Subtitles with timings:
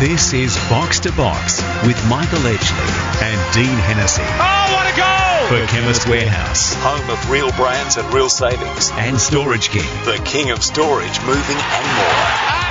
[0.00, 4.22] This is Box to Box with Michael Edgley and Dean Hennessy.
[4.24, 5.46] Oh, what a goal!
[5.46, 6.72] For Chemist Warehouse.
[6.76, 8.90] Home of real brands and real savings.
[8.92, 9.84] And Storage King.
[10.06, 12.24] The king of storage, moving and more.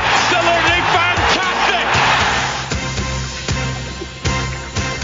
[0.10, 1.86] Absolutely fantastic!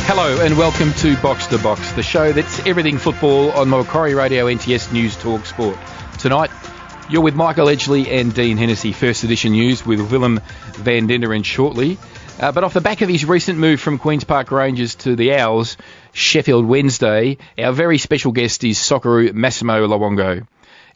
[0.08, 4.48] Hello and welcome to Box to Box, the show that's everything football on Macquarie Radio
[4.48, 5.78] NTS News Talk Sport.
[6.18, 6.50] Tonight,
[7.08, 8.94] you're with Michael Edgley and Dean Hennessy.
[8.94, 10.42] First edition news with Willem
[10.74, 12.00] van Denderen shortly.
[12.38, 15.36] Uh, but off the back of his recent move from Queen's Park Rangers to the
[15.36, 15.78] Owls,
[16.12, 20.46] Sheffield Wednesday, our very special guest is Socceroo Massimo Luongo.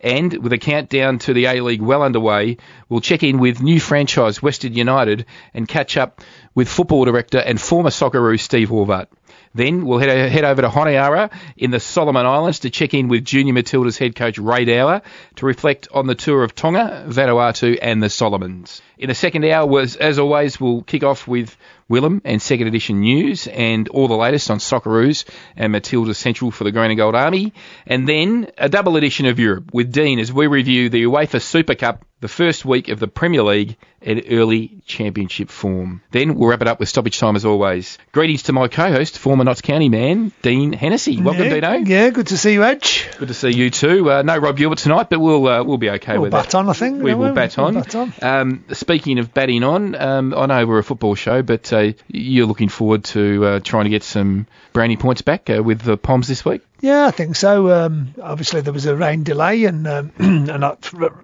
[0.02, 2.58] And with a countdown to the A League well underway,
[2.90, 6.22] we'll check in with new franchise Western United and catch up
[6.56, 9.08] with football director and former Socceroo Steve Horvath.
[9.56, 13.26] Then we'll head, head over to Honiara in the Solomon Islands to check in with
[13.26, 15.02] Junior Matilda's head coach Ray Dower
[15.36, 18.82] to reflect on the tour of Tonga, Vanuatu and the Solomons.
[18.98, 21.58] In the second hour, was, as always, we'll kick off with
[21.90, 25.26] Willem and second edition news and all the latest on Socceroos
[25.58, 27.54] and Matilda Central for the Green and Gold Army.
[27.88, 31.74] And then a double edition of Europe with Dean as we review the UEFA Super
[31.76, 36.02] Cup, the first week of the Premier League and early championship form.
[36.12, 37.98] Then we'll wrap it up with stoppage time as always.
[38.12, 41.22] Greetings to my co-host, former Notts County man, Dean Hennessy.
[41.22, 41.74] Welcome, yeah, Dino.
[41.90, 43.10] Yeah, good to see you, Edge.
[43.18, 44.10] Good to see you too.
[44.12, 46.56] Uh, no Rob Gilbert tonight, but we'll uh, we'll be okay we'll with bat that.
[46.56, 47.02] on, I think.
[47.02, 47.74] We will we'll- bat on.
[47.74, 48.14] bat on.
[48.22, 52.48] Um, speaking of batting on, um, I know we're a football show, but uh, you're
[52.48, 56.28] looking forward to uh, trying to get some brownie points back uh, with the Poms
[56.28, 56.62] this week.
[56.82, 57.72] Yeah, I think so.
[57.72, 60.48] Um, obviously, there was a rain delay, and um, and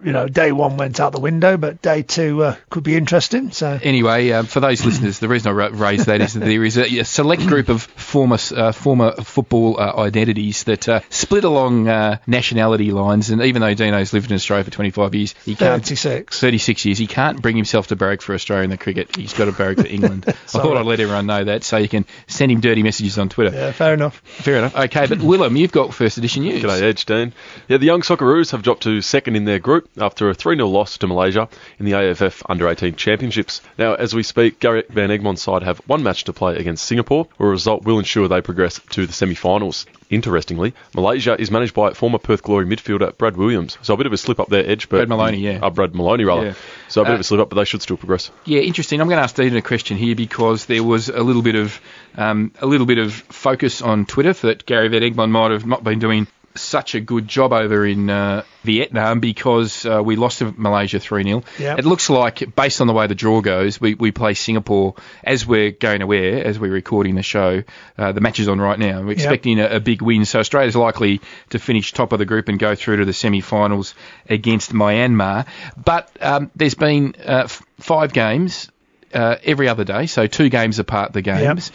[0.04, 3.52] you know, day one went out the window, but day two uh, could be interesting.
[3.52, 6.64] So Anyway, um, for those listeners, the reason I ra- raised that is that there
[6.64, 11.44] is a, a select group of former uh, former football uh, identities that uh, split
[11.44, 15.56] along uh, nationality lines, and even though Dino's lived in Australia for 25 years, he
[15.56, 16.40] can't 36.
[16.40, 16.98] 36 years.
[16.98, 19.16] He can't bring himself to barrack for Australia in the cricket.
[19.16, 20.26] He's got to barrack for England.
[20.28, 23.30] I thought I'd let everyone know that so you can send him dirty messages on
[23.30, 23.56] Twitter.
[23.56, 24.22] Yeah, fair enough.
[24.26, 24.76] Fair enough.
[24.76, 26.64] Okay, but Willem, you've got first edition news.
[26.64, 27.32] G'day, Edge Dean.
[27.68, 30.68] Yeah, the young Socceroos have dropped to second in their group after a 3 0
[30.68, 31.48] loss to Malaysia
[31.78, 33.62] in the AFF Under 18 Championships.
[33.78, 37.28] Now, as we speak, Gary Van Egmond's side have one match to play against Singapore,
[37.38, 39.86] where a result will ensure they progress to the semi finals.
[40.10, 43.78] Interestingly, Malaysia is managed by former Perth Glory midfielder Brad Williams.
[43.82, 44.88] So a bit of a slip up there, Edge.
[44.88, 45.60] But, Brad Maloney, yeah.
[45.62, 46.48] Uh, Brad Maloney, rather.
[46.48, 46.54] Yeah.
[46.88, 48.30] So a bit Uh, of a slip up, but they should still progress.
[48.46, 49.02] Yeah, interesting.
[49.02, 51.80] I'm going to ask Dean a question here because there was a little bit of
[52.18, 55.84] um, a little bit of focus on Twitter that Gary Van Egmond might have not
[55.84, 60.54] been doing such a good job over in uh, Vietnam because uh, we lost to
[60.58, 61.44] Malaysia 3 0.
[61.60, 61.76] Yeah.
[61.78, 65.46] It looks like, based on the way the draw goes, we, we play Singapore as
[65.46, 67.64] we're going aware, as we're recording the show.
[67.98, 69.02] Uh, the match is on right now.
[69.02, 70.26] We're expecting a, a big win.
[70.26, 73.42] So Australia's likely to finish top of the group and go through to the semi
[73.42, 73.94] finals
[74.30, 75.46] against Myanmar.
[75.84, 78.72] But um, there's been uh, f- five games
[79.14, 81.72] uh, every other day, so two games apart the games.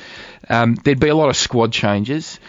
[0.48, 2.40] Um, there'd be a lot of squad changes.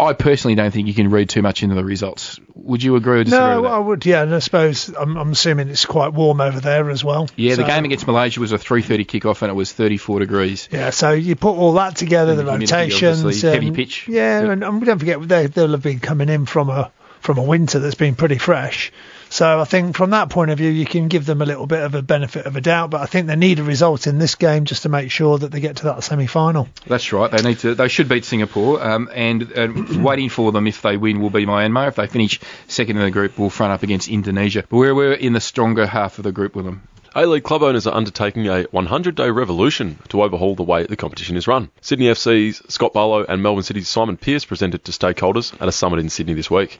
[0.00, 2.38] I personally don't think you can read too much into the results.
[2.54, 3.66] Would you agree or disagree No?
[3.66, 4.04] I would.
[4.06, 7.28] Yeah, and I suppose I'm, I'm assuming it's quite warm over there as well.
[7.36, 10.68] Yeah, the game against Malaysia was a 3:30 kickoff and it was 34 degrees.
[10.70, 14.06] Yeah, so you put all that together, the the rotations, obviously, heavy pitch.
[14.08, 14.50] Yeah, Yep.
[14.50, 16.90] and, and don't forget they, they'll have been coming in from a
[17.20, 18.92] from a winter that's been pretty fresh.
[19.30, 21.82] So I think from that point of view, you can give them a little bit
[21.82, 22.90] of a benefit of a doubt.
[22.90, 25.52] But I think they need a result in this game just to make sure that
[25.52, 26.68] they get to that semi-final.
[26.86, 27.30] That's right.
[27.30, 27.76] They need to.
[27.76, 28.82] They should beat Singapore.
[28.82, 29.68] Um, and uh,
[30.02, 31.88] waiting for them if they win will be Myanmar.
[31.88, 34.64] If they finish second in the group, we'll front up against Indonesia.
[34.68, 36.82] But we're, we're in the stronger half of the group with them.
[37.14, 41.48] A-League club owners are undertaking a 100-day revolution to overhaul the way the competition is
[41.48, 41.68] run.
[41.80, 45.98] Sydney FC's Scott Barlow and Melbourne City's Simon Pearce presented to stakeholders at a summit
[45.98, 46.78] in Sydney this week.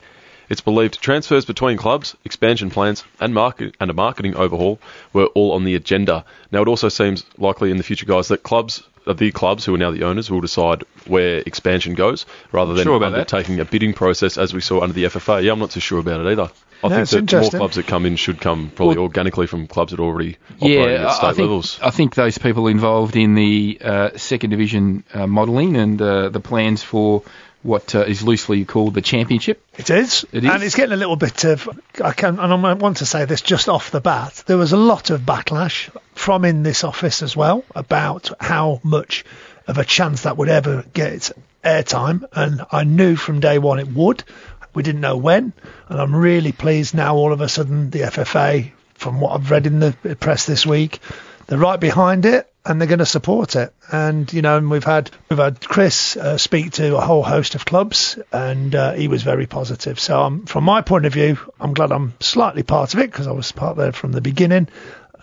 [0.51, 4.79] It's believed transfers between clubs, expansion plans, and market and a marketing overhaul
[5.13, 6.25] were all on the agenda.
[6.51, 9.73] Now, it also seems likely in the future, guys, that clubs, uh, the clubs who
[9.75, 13.19] are now the owners, will decide where expansion goes rather than Sure about that.
[13.31, 15.41] undertaking a bidding process as we saw under the FFA.
[15.41, 16.49] Yeah, I'm not too sure about it either.
[16.83, 19.67] I No, think that more clubs that come in should come probably Well- organically from
[19.67, 21.79] clubs that already operating Yeah, at I- state I think, levels.
[21.81, 26.41] I think those people involved in the uh, second division uh, modelling and uh, the
[26.41, 27.21] plans for
[27.63, 29.63] what uh, is loosely called the championship.
[29.77, 30.25] It is.
[30.31, 30.49] It is.
[30.49, 31.69] And it's getting a little bit of.
[32.03, 34.43] I can, and I want to say this just off the bat.
[34.47, 39.25] There was a lot of backlash from in this office as well about how much
[39.67, 41.31] of a chance that would ever get
[41.63, 44.23] airtime, and I knew from day one it would.
[44.73, 45.53] We didn't know when,
[45.89, 47.15] and I'm really pleased now.
[47.15, 50.99] All of a sudden, the FFA, from what I've read in the press this week,
[51.47, 53.73] they're right behind it and they're going to support it.
[53.91, 57.55] And you know, and we've had we've had Chris uh, speak to a whole host
[57.55, 59.99] of clubs, and uh, he was very positive.
[59.99, 63.27] So um, from my point of view, I'm glad I'm slightly part of it because
[63.27, 64.67] I was part there from the beginning.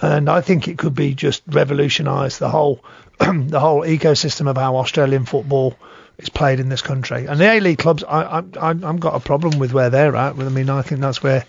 [0.00, 2.84] and I think it could be just revolutionise the whole
[3.18, 5.76] the whole ecosystem of how Australian football
[6.18, 7.26] is played in this country.
[7.26, 10.38] And the A League clubs, I, I, I've got a problem with where they're at.
[10.38, 11.44] I mean, I think that's where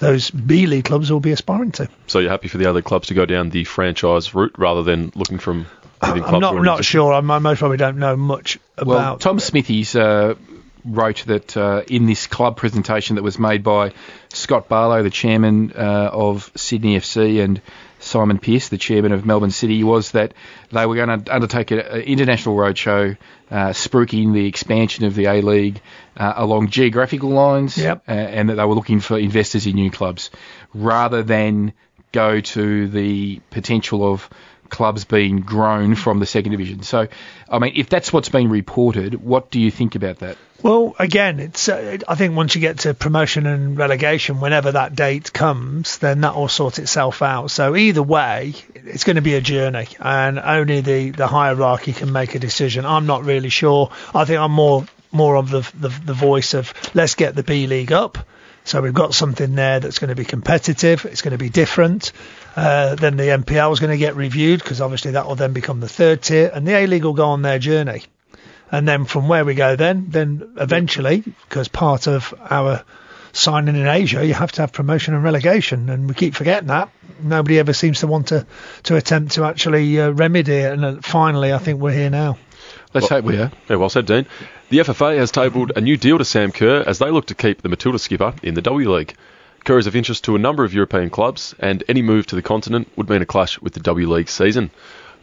[0.00, 1.88] those B League clubs will be aspiring to.
[2.06, 5.12] So you're happy for the other clubs to go down the franchise route rather than
[5.14, 5.66] looking from
[6.00, 7.12] I'm not not sure.
[7.12, 8.86] I, I most probably don't know much about.
[8.86, 9.18] Well.
[9.18, 10.34] Tom Smithies uh,
[10.84, 13.92] wrote that uh, in this club presentation that was made by
[14.30, 17.60] Scott Barlow, the chairman uh, of Sydney FC, and
[18.04, 20.34] Simon Pearce, the chairman of Melbourne City, was that
[20.70, 23.16] they were going to undertake an international roadshow,
[23.50, 25.80] uh, spruiking the expansion of the A League
[26.16, 28.02] uh, along geographical lines, Yep.
[28.06, 30.30] uh, and that they were looking for investors in new clubs
[30.74, 31.72] rather than
[32.12, 34.28] go to the potential of
[34.68, 36.82] clubs being grown from the second division.
[36.82, 37.08] So,
[37.48, 40.36] I mean, if that's what's been reported, what do you think about that?
[40.62, 41.68] Well, again, it's.
[41.68, 46.22] Uh, I think once you get to promotion and relegation, whenever that date comes, then
[46.22, 47.50] that will sort itself out.
[47.50, 52.12] So either way, it's going to be a journey, and only the the hierarchy can
[52.12, 52.86] make a decision.
[52.86, 53.90] I'm not really sure.
[54.14, 57.66] I think I'm more more of the the, the voice of let's get the B
[57.66, 58.16] League up.
[58.64, 61.04] So we've got something there that's going to be competitive.
[61.04, 62.12] It's going to be different.
[62.56, 65.80] Uh, then the NPL is going to get reviewed because obviously that will then become
[65.80, 68.02] the third tier, and the A League will go on their journey.
[68.70, 72.84] And then from where we go, then then eventually, because part of our
[73.32, 76.90] signing in Asia, you have to have promotion and relegation, and we keep forgetting that.
[77.20, 78.46] Nobody ever seems to want to
[78.84, 82.38] to attempt to actually uh, remedy it, and uh, finally, I think we're here now.
[82.92, 83.50] Let's hope we are.
[83.68, 84.26] Yeah, well said, Dean.
[84.70, 87.60] The FFA has tabled a new deal to Sam Kerr as they look to keep
[87.60, 89.14] the Matilda skipper in the W League.
[89.64, 92.42] Kerr is of interest to a number of European clubs, and any move to the
[92.42, 94.70] continent would mean a clash with the W League season.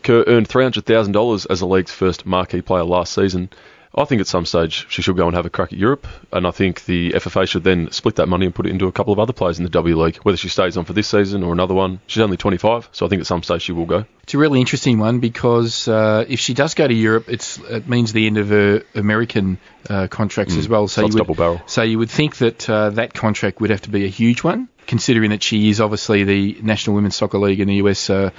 [0.01, 3.51] Kerr earned $300,000 as the league's first marquee player last season.
[3.93, 6.47] I think at some stage she should go and have a crack at Europe, and
[6.47, 9.11] I think the FFA should then split that money and put it into a couple
[9.11, 11.51] of other players in the W League, whether she stays on for this season or
[11.51, 11.99] another one.
[12.07, 14.05] She's only 25, so I think at some stage she will go.
[14.23, 17.89] It's a really interesting one because uh, if she does go to Europe, it's, it
[17.89, 19.59] means the end of her American
[19.89, 20.87] uh, contracts as well.
[20.87, 21.61] So you would, double barrel.
[21.65, 24.69] So you would think that uh, that contract would have to be a huge one,
[24.87, 28.09] considering that she is obviously the National Women's Soccer League in the US.
[28.09, 28.29] Uh,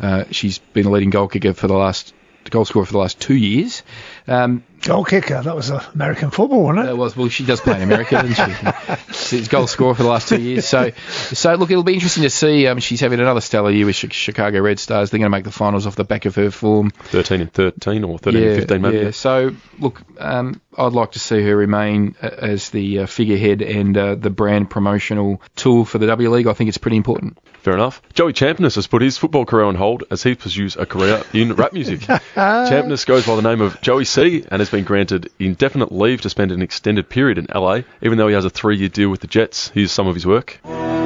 [0.00, 2.12] uh, she's been a leading goal kicker for the last
[2.50, 3.82] goal scorer for the last two years.
[4.26, 6.92] Um, Goal kicker, that was American football, wasn't it?
[6.92, 9.12] uh, well, well, she does play in America, doesn't she?
[9.12, 10.66] She's goal scorer for the last two years.
[10.66, 12.66] So, so look, it'll be interesting to see.
[12.66, 15.10] Um, she's having another stellar year with Chicago Red Stars.
[15.10, 16.88] They're going to make the finals off the back of her form.
[16.90, 18.96] 13 and 13 or 13 and 15 maybe.
[18.96, 19.10] Yeah.
[19.10, 23.96] So, look, um, I'd like to see her remain uh, as the uh, figurehead and
[23.96, 26.46] uh, the brand promotional tool for the W League.
[26.46, 27.38] I think it's pretty important.
[27.62, 28.00] Fair enough.
[28.14, 31.54] Joey Champness has put his football career on hold as he pursues a career in
[31.54, 32.00] rap music.
[32.34, 36.30] Champness goes by the name of Joey C and has been granted indefinite leave to
[36.30, 39.20] spend an extended period in LA, even though he has a three year deal with
[39.20, 39.68] the Jets.
[39.70, 40.60] Here's some of his work.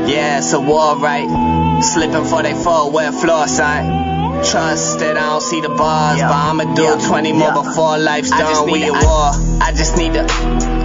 [0.09, 1.83] Yeah, it's a war, right?
[1.83, 4.13] Slipping for they fall, wear floor sign.
[4.45, 8.71] Trust that I don't see the bars, but I'ma do 20 more before life's done.
[8.71, 9.31] We at war.
[9.63, 10.23] I just need the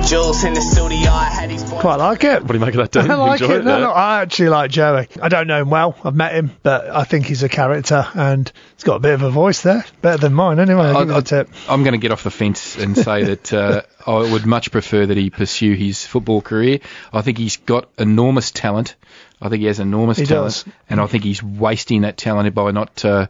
[0.07, 1.09] jewels in the studio.
[1.09, 1.81] I had these boys.
[1.81, 2.43] Quite like it.
[2.43, 3.09] What do you make of that, Dan?
[3.11, 3.65] I like Enjoy it.
[3.65, 5.07] No, no, I actually like Joey.
[5.19, 5.97] I don't know him well.
[6.03, 9.23] I've met him, but I think he's a character and he's got a bit of
[9.23, 9.83] a voice there.
[10.03, 10.85] Better than mine, anyway.
[10.85, 11.49] I'll give you I, a tip.
[11.67, 15.05] am going to get off the fence and say that uh, I would much prefer
[15.05, 16.79] that he pursue his football career.
[17.11, 18.95] I think he's got enormous talent.
[19.41, 20.73] I think he has enormous He talent, does.
[20.89, 23.27] and I think he's wasting that talent by not uh,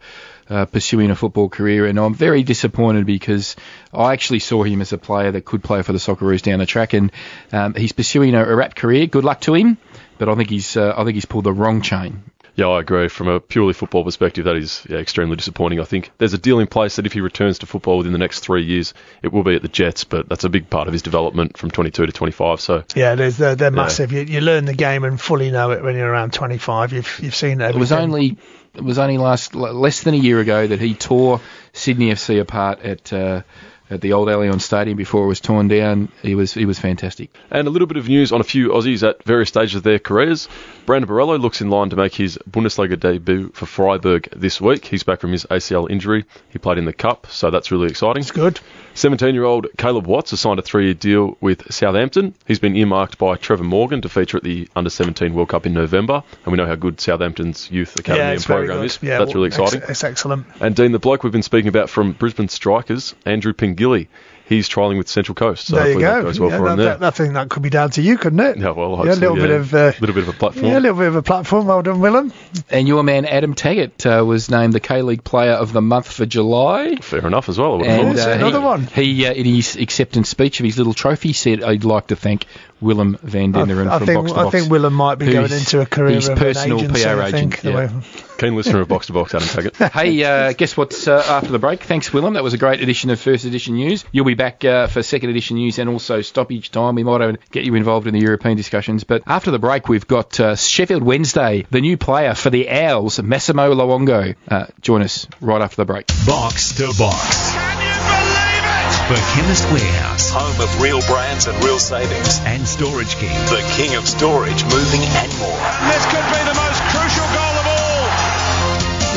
[0.50, 1.86] uh, pursuing a football career.
[1.86, 3.56] And I'm very disappointed because
[3.94, 6.66] I actually saw him as a player that could play for the Socceroos down the
[6.66, 7.12] track, and
[7.52, 9.08] um, he's pursuing a, a rap career.
[9.08, 9.78] Good luck to him,
[10.18, 12.24] but I think he's uh, I think he's pulled the wrong chain.
[12.58, 13.08] Yeah, I agree.
[13.08, 15.80] From a purely football perspective, that is yeah, extremely disappointing.
[15.80, 18.18] I think there's a deal in place that if he returns to football within the
[18.18, 20.94] next three years, it will be at the Jets, but that's a big part of
[20.94, 22.60] his development from 22 to 25.
[22.60, 24.12] So Yeah, they're, they're, they're massive.
[24.12, 26.94] You, you learn the game and fully know it when you're around 25.
[26.94, 27.78] You've you've seen everything.
[27.78, 28.38] It was only
[28.74, 31.42] it was only last less than a year ago that he tore
[31.74, 33.44] Sydney FC apart at uh,
[33.90, 36.12] at the old Allianz Stadium before it was torn down.
[36.22, 37.30] He was he was fantastic.
[37.52, 40.00] And a little bit of news on a few Aussies at various stages of their
[40.00, 40.48] careers.
[40.88, 44.86] Brandon Borrello looks in line to make his Bundesliga debut for Freiburg this week.
[44.86, 46.24] He's back from his ACL injury.
[46.48, 48.22] He played in the Cup, so that's really exciting.
[48.22, 48.62] It's good.
[48.94, 52.36] 17 year old Caleb Watts has signed a three year deal with Southampton.
[52.46, 55.74] He's been earmarked by Trevor Morgan to feature at the Under 17 World Cup in
[55.74, 56.24] November.
[56.46, 58.98] And we know how good Southampton's youth academy yeah, and it's program is.
[59.02, 59.90] Yeah, that's really well, exciting.
[59.90, 60.48] It's excellent.
[60.62, 64.08] And Dean, the bloke we've been speaking about from Brisbane Strikers, Andrew Pingilly,
[64.48, 65.68] he's trialling with Central Coast.
[65.68, 66.16] So there you go.
[66.16, 66.98] that goes well yeah, for him that, there.
[66.98, 68.58] that, I think that could be down to you, couldn't it?
[68.58, 69.56] Yeah, well, yeah, a little hopefully, bit yeah.
[69.56, 70.66] of uh, little bit of a platform.
[70.66, 71.68] yeah, a little bit of a platform.
[71.68, 72.34] Well done, Willem.
[72.70, 76.12] And your man Adam Taggart uh, was named the K League Player of the Month
[76.12, 76.96] for July.
[76.96, 77.84] Fair enough as well.
[77.84, 78.28] I And thought.
[78.28, 78.88] uh, he, another one.
[78.88, 82.46] He, uh, in his acceptance speech of his little trophy, said "I'd like to thank
[82.82, 84.56] Willem van I, Denderen I from think Box to I Box.
[84.56, 87.04] think Willem might be going into a career his of personal an agency.
[87.04, 87.54] PR I think.
[87.60, 88.02] agent, the yeah.
[88.42, 89.76] Way- Keen listener of Box to Box, Adam Taggart.
[89.94, 91.82] Hey, uh, guess what's uh, after the break?
[91.84, 92.34] Thanks, Willem.
[92.36, 94.06] That was a great edition of First Edition News.
[94.12, 96.96] You'll be back uh, for Second Edition News and also stoppage time.
[96.96, 99.04] We might even get you involved in the European discussions.
[99.04, 103.22] But after the break, we've got uh, Sheffield Wednesday, the new player for the Owls,
[103.22, 104.36] Massimo Luongo.
[104.48, 106.08] Uh, join us right after the break.
[106.26, 107.54] Box to Box.
[107.54, 108.94] Can you believe it?
[109.08, 112.40] For Chemist Warehouse Home of real brands and real savings.
[112.46, 113.32] and Storage King.
[113.48, 115.58] The king of storage, moving and more.
[115.90, 117.47] This could be the most crucial goal of all.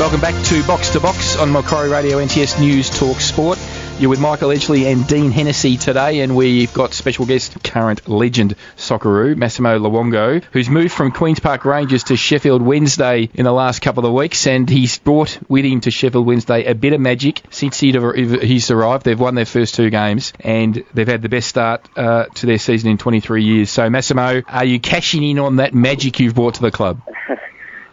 [0.01, 3.59] Welcome back to Box to Box on Macquarie Radio NTS News Talk Sport.
[3.99, 8.55] You're with Michael Edgley and Dean Hennessy today, and we've got special guest, current legend
[8.77, 13.83] Socceroo, Massimo Luongo, who's moved from Queen's Park Rangers to Sheffield Wednesday in the last
[13.83, 17.43] couple of weeks, and he's brought with him to Sheffield Wednesday a bit of magic
[17.51, 19.05] since he's arrived.
[19.05, 22.57] They've won their first two games, and they've had the best start uh, to their
[22.57, 23.69] season in 23 years.
[23.69, 27.01] So, Massimo, are you cashing in on that magic you've brought to the club?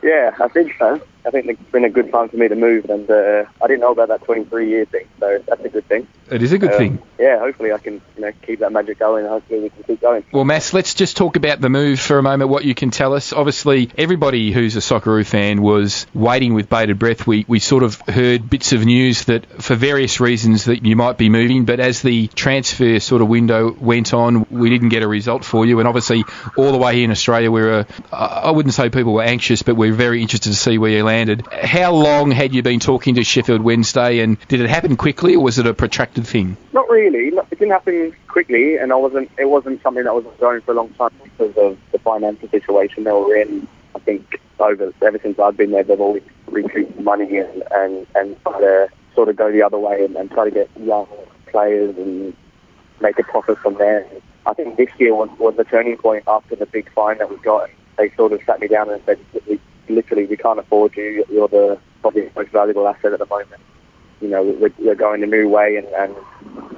[0.01, 1.03] Yeah, I think so.
[1.27, 3.81] I think it's been a good time for me to move, and uh, I didn't
[3.81, 6.07] know about that 23 year thing, so that's a good thing.
[6.31, 7.03] It is a good Um, thing.
[7.19, 10.01] Yeah, hopefully I can you know keep that magic going, and hopefully we can keep
[10.01, 10.25] going.
[10.33, 13.15] Well, Mass, let's just talk about the move for a moment, what you can tell
[13.15, 13.33] us.
[13.33, 17.27] Obviously, everybody who's a Socceroo fan was waiting with bated breath.
[17.27, 21.19] We, we sort of heard bits of news that for various reasons that you might
[21.19, 25.09] be moving, but as the transfer sort of window went on, we didn't get a
[25.09, 25.79] result for you.
[25.81, 26.25] And obviously,
[26.57, 29.75] all the way here in Australia, we were, I wouldn't say people were anxious, but
[29.75, 31.47] we are very interested to see where you landed.
[31.51, 35.43] How long had you been talking to Sheffield Wednesday, and did it happen quickly, or
[35.43, 36.59] was it a protracted thing?
[36.75, 37.29] Not really.
[37.29, 39.31] It didn't happen quickly, and I wasn't.
[39.39, 43.05] It wasn't something that was going for a long time because of the financial situation
[43.05, 43.67] they were in.
[43.95, 48.43] I think over ever since I've been there, they've always recouped money and and and
[48.43, 51.09] try to sort of go the other way and, and try to get young
[51.47, 52.37] players and
[53.01, 54.07] make a profit from there.
[54.45, 57.37] I think this year was was the turning point after the big fine that we
[57.39, 57.71] got.
[57.97, 59.19] They sort of sat me down and said,
[59.89, 61.25] literally, we can't afford you.
[61.31, 63.61] You're the probably most valuable asset at the moment
[64.21, 66.15] you know, we're, we're going a new way, and, and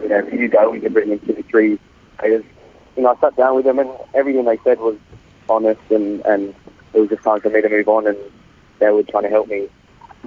[0.03, 1.79] you know, if you go, we can bring in two, three
[2.19, 2.45] players.
[2.97, 4.97] You know, I sat down with them, and everything they said was
[5.49, 6.55] honest, and, and
[6.93, 8.19] it was just time for me to move on, and
[8.79, 9.69] they were trying to help me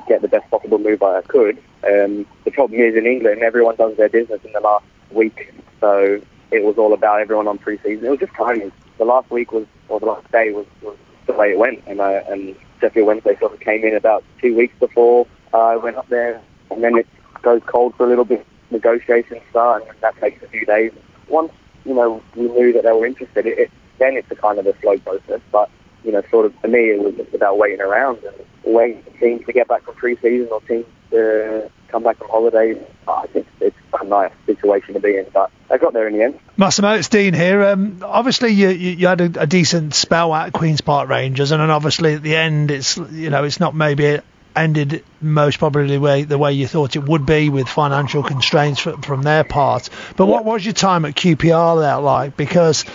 [0.07, 1.57] get the best possible move I could.
[1.83, 6.19] Um, the problem is in England, everyone does their business in the last week, so
[6.51, 8.05] it was all about everyone on pre-season.
[8.05, 8.71] It was just timing.
[8.97, 10.97] The last week was, or the last day was, was
[11.27, 14.55] the way it went, and I, and Sheffield Wednesday sort of came in about two
[14.55, 17.07] weeks before uh, I went up there, and then it
[17.41, 18.45] goes cold for a little bit.
[18.71, 20.91] Negotiations start, and that takes a few days.
[21.29, 21.53] Once
[21.85, 24.67] you know we knew that they were interested, it, it then it's a kind of
[24.67, 25.39] a slow process.
[25.49, 25.69] But
[26.03, 28.35] you know, sort of for me, it was just about waiting around and
[28.65, 32.77] waiting for teams to get back from pre-season or teams to come back from holidays.
[33.07, 36.23] I think it's a nice situation to be in, but I got there in the
[36.23, 36.39] end.
[36.57, 37.63] Massimo, it's Dean here.
[37.63, 41.61] Um, obviously, you, you, you had a, a decent spell at Queens Park Rangers, and
[41.61, 44.19] then obviously at the end, it's you know it's not maybe
[44.55, 48.79] ended most probably the way the way you thought it would be with financial constraints
[48.79, 49.89] from, from their part.
[50.17, 52.35] But what was your time at QPR there like?
[52.35, 52.85] Because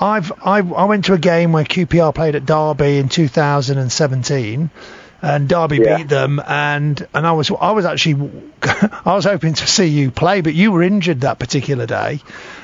[0.00, 4.70] I've I, I went to a game where QPR played at Derby in 2017
[5.22, 5.98] and Derby Yeah.
[5.98, 8.30] beat them, and and I was I was actually
[8.62, 12.20] I was hoping to see you play, but you were injured that particular day,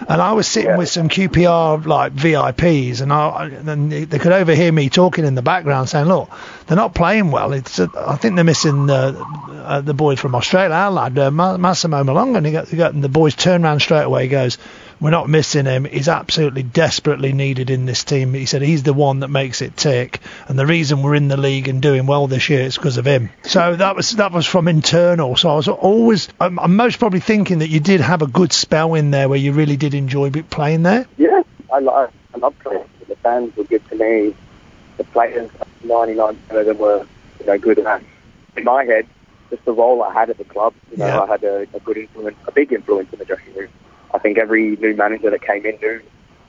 [0.09, 0.77] and I was sitting Yeah.
[0.79, 5.43] with some QPR like VIPs, and I and they could overhear me talking in the
[5.43, 6.31] background saying, look,
[6.67, 7.53] they're not playing well.
[7.53, 11.31] It's uh, I think they're missing uh, uh, the boy from Australia, our lad uh,
[11.31, 14.25] Massimo Luongo, and, he got, he got, and the boys turned around straight away.
[14.25, 14.59] He goes.
[15.03, 15.85] We're not missing him.
[15.85, 18.35] He's absolutely desperately needed in this team.
[18.35, 21.37] He said he's the one that makes it tick, and the reason we're in the
[21.37, 23.31] league and doing well this year is because of him.
[23.43, 25.35] So that was that was from internal.
[25.35, 28.53] So I was always, I'm, I'm most probably thinking that you did have a good
[28.53, 31.07] spell in there where you really did enjoy playing there.
[31.17, 31.43] Yeah,
[31.73, 32.85] I love I love playing.
[33.09, 34.37] The fans were good to me.
[34.99, 35.51] The players,
[35.85, 37.05] 99% of them were
[37.41, 38.05] you know good at.
[38.57, 39.09] In my head,
[39.51, 41.23] just the role I had at the club, you know, Yeah.
[41.23, 43.69] I had a, a good influence, a big influence in the dressing room.
[44.15, 46.03] I think every new manager that came in knew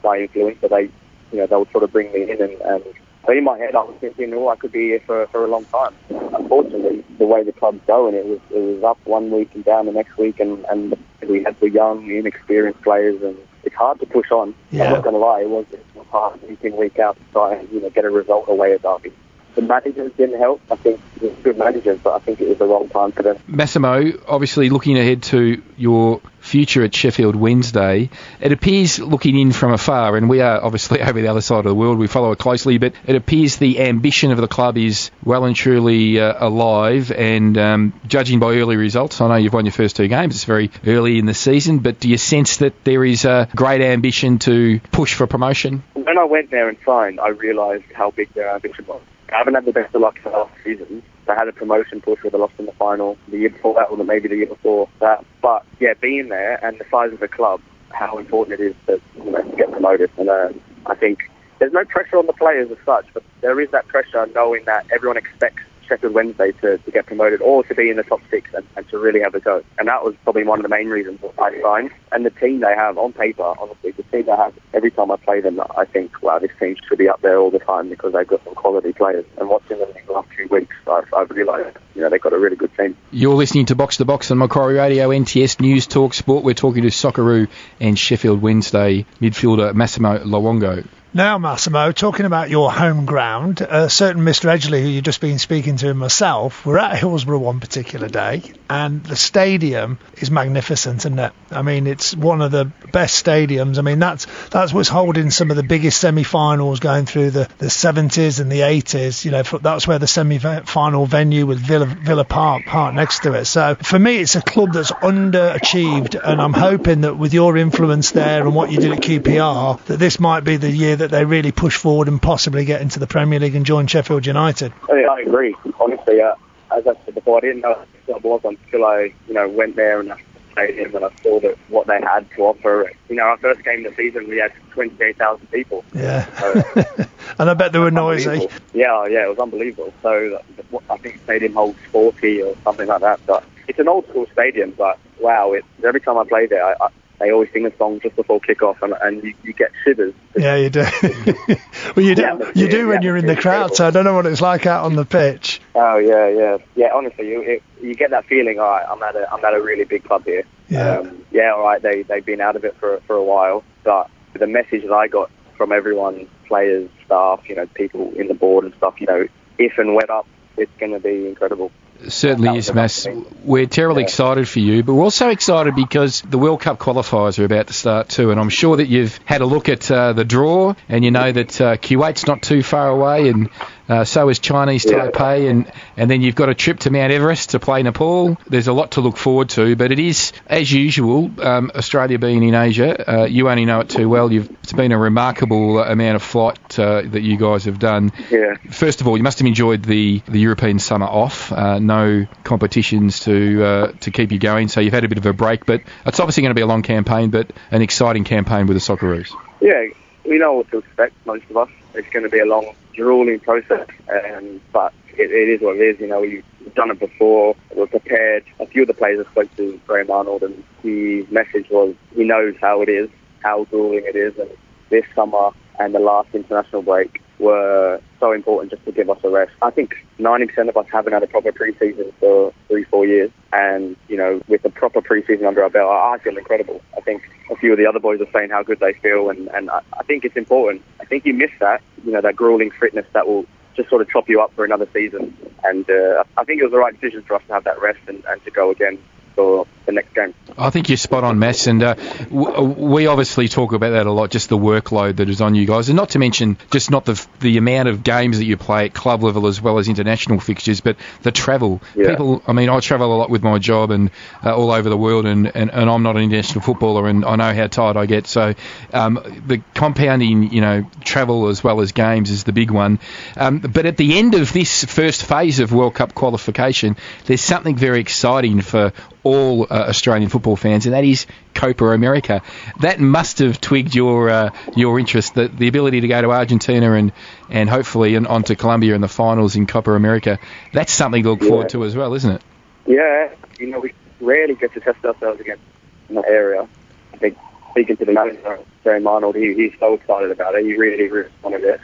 [0.04, 0.84] my influence, so they,
[1.32, 2.62] you know, they would sort of bring me in and.
[2.62, 2.84] and
[3.26, 5.48] so in my head, I was thinking, oh, I could be here for, for a
[5.48, 5.96] long time.
[6.10, 9.86] Unfortunately, the way the club's going, it was it was up one week and down
[9.86, 10.98] the next week, and, and
[11.30, 14.54] we had the young, inexperienced players, and it's hard to push on.
[14.72, 14.88] Yeah.
[14.88, 17.22] I'm not going to lie, it was, it was hard week in, week out to
[17.32, 19.14] try and you know get a result away at Derby.
[19.56, 20.62] The managers didn't help.
[20.72, 21.00] I think
[21.44, 23.38] good managers, but I think it was the wrong time for them.
[23.48, 28.10] Massimo, obviously looking ahead to your future at Sheffield Wednesday,
[28.42, 31.66] it appears looking in from afar, and we are obviously over the other side of
[31.66, 35.12] the world, we follow it closely, but it appears the ambition of the club is
[35.24, 39.66] well and truly uh, alive, and um, judging by early results, I know you've won
[39.66, 42.84] your first two games, it's very early in the season, but do you sense that
[42.84, 45.84] there is a great ambition to push for promotion?
[45.94, 49.02] When I went there and signed, I realised how big their ambition was.
[49.32, 52.02] I haven't had the best of luck in the last season, they had a promotion
[52.02, 54.48] push where they lost in the final the year before that, or maybe the year
[54.48, 55.26] before that.
[55.42, 59.02] But yeah, being there and the size of the club, how important it is to,
[59.24, 60.10] you know, to get promoted.
[60.18, 60.50] And uh,
[60.86, 61.20] I think
[61.60, 64.86] there's no pressure on the players as such, but there is that pressure knowing that
[64.92, 65.64] everyone expects
[65.94, 68.88] Sheffield Wednesday to, to get promoted or to be in the top six and, and
[68.90, 69.64] to really have a go.
[69.78, 71.92] And that was probably one of the main reasons I signed.
[72.12, 75.18] And the team they have on paper, honestly, the team they have, every time I
[75.18, 78.14] play them, I think, wow, this team should be up there all the time because
[78.14, 79.26] they've got some quality players.
[79.38, 82.34] And watching them in the last few weeks, I've, I've realised, you know, they've got
[82.34, 82.98] a really good team.
[83.12, 86.44] You're listening to Box to Box on Macquarie Radio, NTS News Talk Sport.
[86.44, 87.48] We're talking to Socceroo
[87.80, 90.88] and Sheffield Wednesday midfielder Massimo Luongo.
[91.16, 94.50] Now, Massimo, talking about your home ground, uh, a certain Mr.
[94.50, 99.04] Edgley, who you've just been speaking to myself, we're at Hillsborough one particular day, and
[99.04, 101.32] the stadium is magnificent, isn't it?
[101.52, 103.78] I mean, it's one of the best stadiums.
[103.78, 107.68] I mean, that's that's what's holding some of the biggest semi-finals going through the, the
[107.68, 109.24] 70s and the 80s.
[109.24, 113.46] You know, that's where the semi-final venue with Villa, Villa Park Park next to it.
[113.46, 118.10] So for me, it's a club that's underachieved, and I'm hoping that with your influence
[118.10, 121.26] there and what you did at QPR, that this might be the year that they
[121.26, 124.74] really push forward and possibly get into the Premier League and join Sheffield United.
[124.90, 125.56] Yeah, I agree.
[125.80, 126.36] Honestly, uh,
[126.72, 129.76] as I said before, I didn't know what it was until I, you know, went
[129.76, 130.18] there and I
[130.54, 132.92] stadium and I saw that what they had to offer.
[133.10, 135.84] You know, our first game of the season, we had 28,000 people.
[135.94, 136.26] Yeah.
[136.40, 136.86] So,
[137.40, 138.48] and I bet they were noisy.
[138.74, 139.94] Yeah, yeah, it was unbelievable.
[140.02, 140.42] So
[140.90, 143.20] I think stadium holds 40 or something like that.
[143.26, 146.74] But it's an old school stadium, but wow, it, every time I play there, I,
[146.80, 146.90] I
[147.24, 150.14] they always sing a song just before kickoff, and, and you, you get shivers.
[150.36, 150.82] Yeah, you do.
[151.96, 152.52] well, you do.
[152.54, 153.76] You do when you're in the crowd.
[153.76, 155.62] So I don't know what it's like out on the pitch.
[155.74, 156.90] Oh yeah, yeah, yeah.
[156.94, 158.60] Honestly, you it, you get that feeling.
[158.60, 160.44] All right, I'm at a I'm at a really big club here.
[160.68, 160.98] Yeah.
[160.98, 161.54] Um, yeah.
[161.54, 161.82] All right.
[161.82, 165.08] They they've been out of it for for a while, but the message that I
[165.08, 169.28] got from everyone, players, staff, you know, people in the board and stuff, you know,
[169.58, 170.28] if and when up,
[170.58, 171.72] it's going to be incredible
[172.10, 173.08] certainly is, Mass.
[173.44, 174.08] We're terribly yeah.
[174.08, 177.74] excited for you, but we're also excited because the World Cup qualifiers are about to
[177.74, 181.04] start too, and I'm sure that you've had a look at uh, the draw, and
[181.04, 183.50] you know that uh, Kuwait's not too far away, and
[183.90, 185.10] uh, so is Chinese yeah.
[185.10, 188.38] Taipei, and, and then you've got a trip to Mount Everest to play Nepal.
[188.48, 192.44] There's a lot to look forward to, but it is, as usual, um, Australia being
[192.44, 194.32] in Asia, uh, you only know it too well.
[194.32, 198.12] You've, it's been a remarkable amount of flight uh, that you guys have done.
[198.30, 198.56] Yeah.
[198.72, 201.52] First of all, you must have enjoyed the, the European summer off.
[201.52, 205.26] Uh, no competitions to uh, to keep you going, so you've had a bit of
[205.26, 208.68] a break, but it's obviously going to be a long campaign, but an exciting campaign
[208.68, 209.32] with the Socceroos.
[209.62, 209.88] Yeah,
[210.26, 211.70] we know what to expect, most of us.
[211.94, 215.82] It's going to be a long grueling process, um, but it, it is what it
[215.82, 216.00] is.
[216.00, 216.44] You know, we've
[216.76, 217.56] done it before.
[217.76, 218.44] We're prepared.
[218.60, 222.24] A few of the players I spoke to Graham Arnold, and the message was he
[222.24, 223.10] knows how it is,
[223.44, 224.50] how grueling it is, and
[224.90, 229.30] this summer and the last international break were so important just to give us a
[229.30, 229.52] rest.
[229.62, 233.30] I think 90% of us haven't had a proper preseason for three, four years.
[233.52, 236.82] And, you know, with a proper preseason under our belt, I feel incredible.
[236.98, 239.30] I think a few of the other boys are saying how good they feel.
[239.30, 240.82] And, and I, I think it's important.
[241.00, 244.10] I think you miss that, you know, that grueling fitness that will just sort of
[244.10, 245.36] chop you up for another season.
[245.64, 248.00] And uh, I think it was the right decision for us to have that rest
[248.08, 248.98] and, and to go again
[249.36, 250.34] for the next game.
[250.58, 251.96] I think you're spot on, Mass, and uh,
[252.30, 255.90] we obviously talk about that a lot, just the workload that is on you guys,
[255.90, 258.94] and not to mention just not the the amount of games that you play at
[258.94, 261.82] club level as well as international fixtures, but the travel.
[261.96, 262.12] Yeah.
[262.12, 264.12] People, I mean, I travel a lot with my job and
[264.44, 267.36] uh, all over the world, and, and, and I'm not an international footballer, and I
[267.36, 268.28] know how tired I get.
[268.28, 268.54] So
[268.94, 273.00] um, the compounding, you know, travel as well as games is the big one.
[273.36, 277.76] Um, but at the end of this first phase of World Cup qualification, there's something
[277.76, 278.94] very exciting for
[279.24, 282.42] all uh, Australian football fans, and that is Copa America.
[282.82, 286.94] That must have twigged your uh, your interest, the, the ability to go to Argentina
[286.94, 287.12] and,
[287.50, 290.40] and hopefully and on to Colombia in the finals in Copa America.
[290.74, 291.50] That's something to look yeah.
[291.50, 292.42] forward to as well, isn't it?
[292.86, 295.64] Yeah, you know, we rarely get to test ourselves against
[296.10, 296.68] in that area.
[297.14, 297.38] I think
[297.72, 300.66] speaking to the manager, Graham Arnold, he, he's so excited about it.
[300.66, 301.82] He really, really wanted it.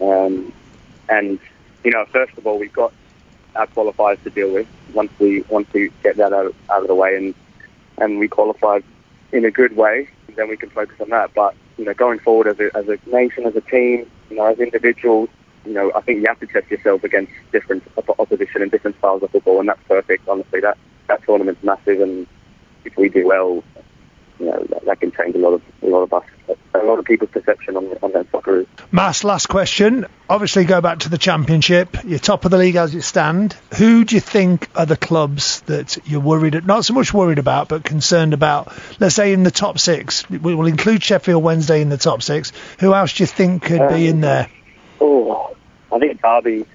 [0.00, 0.52] Um,
[1.08, 1.38] and,
[1.82, 2.92] you know, first of all, we've got
[3.56, 6.94] our qualifiers to deal with once we once we get that out, out of the
[6.94, 7.34] way and
[7.98, 8.80] and we qualify
[9.32, 11.32] in a good way, then we can focus on that.
[11.34, 14.46] But you know, going forward as a as a nation, as a team, you know,
[14.46, 15.28] as individuals,
[15.64, 17.82] you know, I think you have to test yourself against different
[18.18, 20.28] opposition and different styles of football, and that's perfect.
[20.28, 22.26] Honestly, that that tournament's massive, and
[22.84, 23.62] if we do well,
[24.44, 26.24] you know, that, that can change a lot of a lot of us,
[26.74, 28.66] a lot of people's perception on on that soccer.
[28.92, 30.06] Mass, last question.
[30.28, 31.96] Obviously, go back to the championship.
[32.04, 33.54] You're top of the league as you stand.
[33.78, 37.38] Who do you think are the clubs that you're worried, at, not so much worried
[37.38, 38.72] about, but concerned about?
[39.00, 40.28] Let's say in the top six.
[40.28, 42.52] We will include Sheffield Wednesday in the top six.
[42.80, 44.48] Who else do you think could um, be in there?
[45.00, 45.56] Oh,
[45.92, 46.66] I think Derby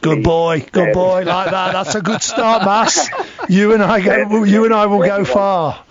[0.00, 1.72] Good boy, good boy, like that.
[1.72, 3.08] That's a good start, Mass.
[3.48, 4.44] You and I go.
[4.44, 5.84] You and I will go far.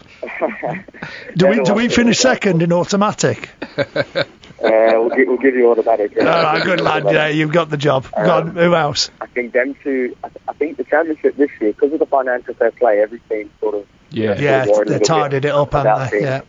[1.35, 1.63] Do we?
[1.63, 3.49] Do we finish second in automatic?
[4.59, 6.17] Uh, we'll, give, we'll give you automatic.
[6.17, 7.05] All right, good lad.
[7.11, 8.07] Yeah, you've got the job.
[8.11, 9.11] Go on, who else?
[9.21, 10.17] I think them two.
[10.23, 13.51] I, I think the championship this year, because of the financial fair play, every team
[13.59, 14.35] sort of Yeah.
[14.39, 16.25] Yeah, they will get tidied it up, without haven't they?
[16.25, 16.41] Yeah.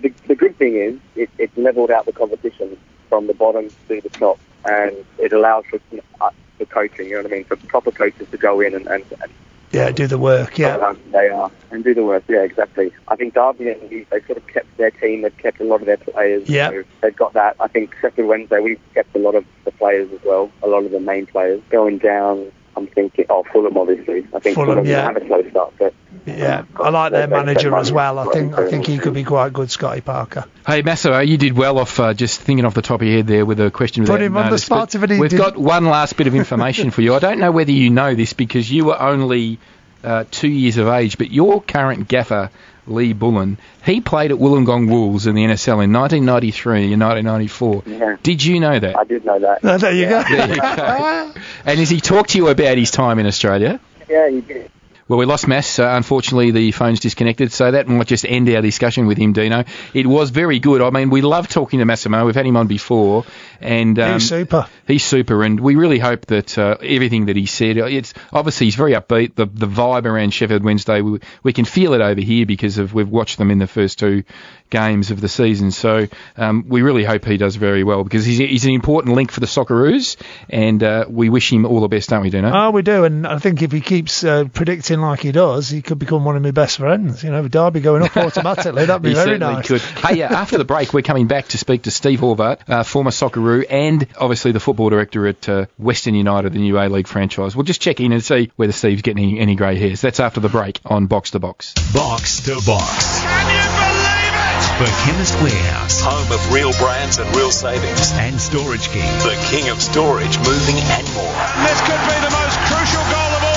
[0.00, 2.78] the, the good thing is it, it leveled out the competition
[3.08, 5.80] from the bottom to the top, and it allows for
[6.20, 7.06] uh, for coaching.
[7.08, 7.44] You know what I mean?
[7.46, 9.32] For proper coaches to go in and and, and
[9.74, 10.58] Yeah, do the work.
[10.58, 10.94] Yeah.
[11.10, 12.24] they are and do the work.
[12.28, 12.92] Yeah, exactly.
[13.08, 15.22] I think Derby and Leeds, they sort of kept their team.
[15.22, 16.48] They've kept a lot of their players.
[16.48, 16.70] Yeah.
[16.70, 17.56] So they've got that.
[17.60, 20.50] I think Sheffield Wednesday, we kept a lot of the players as well.
[20.62, 22.52] A lot of the main players going down.
[22.76, 24.26] I'm thinking, oh, Fulham obviously.
[24.34, 25.02] I think Fulham, Fulham, yeah.
[25.04, 25.94] have a slow start, but
[26.26, 28.18] Yeah, I like their manager as well.
[28.18, 30.44] I think I think he could be quite good, Scotty Parker.
[30.66, 33.26] Hey, Masso, you did well off uh, just thinking off the top of your head
[33.26, 34.04] there with a question.
[34.06, 36.34] Put him on the spot but if he We've did- got one last bit of
[36.34, 37.14] information for you.
[37.14, 39.58] I don't know whether you know this because you were only
[40.02, 42.50] uh, two years of age, but your current gaffer,
[42.86, 47.82] Lee Bullen, he played at Wollongong Wolves in the NSL in 1993 and 1994.
[47.86, 48.16] Yeah.
[48.22, 48.98] Did you know that?
[48.98, 49.64] I did know that.
[49.64, 50.22] Uh, there you go.
[50.22, 51.32] There you go.
[51.64, 53.80] and has he talked to you about his time in Australia?
[54.08, 54.70] Yeah, you did.
[55.06, 55.78] Well, we lost Mass.
[55.78, 59.64] Uh, unfortunately, the phone's disconnected, so that might just end our discussion with him, Dino.
[59.92, 60.80] It was very good.
[60.80, 62.24] I mean, we love talking to Massimo.
[62.24, 63.26] We've had him on before,
[63.64, 64.68] and um, He's super.
[64.86, 67.78] He's super, and we really hope that uh, everything that he said.
[67.78, 69.34] It's obviously he's very upbeat.
[69.34, 72.92] The the vibe around Sheffield Wednesday, we, we can feel it over here because of
[72.92, 74.24] we've watched them in the first two
[74.70, 75.70] games of the season.
[75.70, 79.30] So um, we really hope he does very well because he's, he's an important link
[79.30, 80.16] for the Socceroos,
[80.50, 82.50] and uh, we wish him all the best, don't we, Dino?
[82.52, 85.80] Oh, we do, and I think if he keeps uh, predicting like he does, he
[85.80, 87.22] could become one of my best friends.
[87.22, 89.66] You know, Derby going up automatically, that'd be very nice.
[89.66, 89.80] could.
[89.80, 93.12] Hey, uh, after the break, we're coming back to speak to Steve Horvath, uh, former
[93.54, 97.54] Socceroo, and obviously the football director at uh, Western United, the new A-League franchise.
[97.54, 100.00] We'll just check in and see whether Steve's getting any, any grey hairs.
[100.00, 101.74] That's after the break on Box to Box.
[101.92, 103.20] Box to Box.
[103.20, 104.44] Can you believe it?
[104.74, 108.12] For Chemist Warehouse Home of real brands and real savings.
[108.14, 109.06] and Storage King.
[109.18, 111.34] The king of storage, moving and more.
[111.62, 113.54] This could be the most crucial goal of all.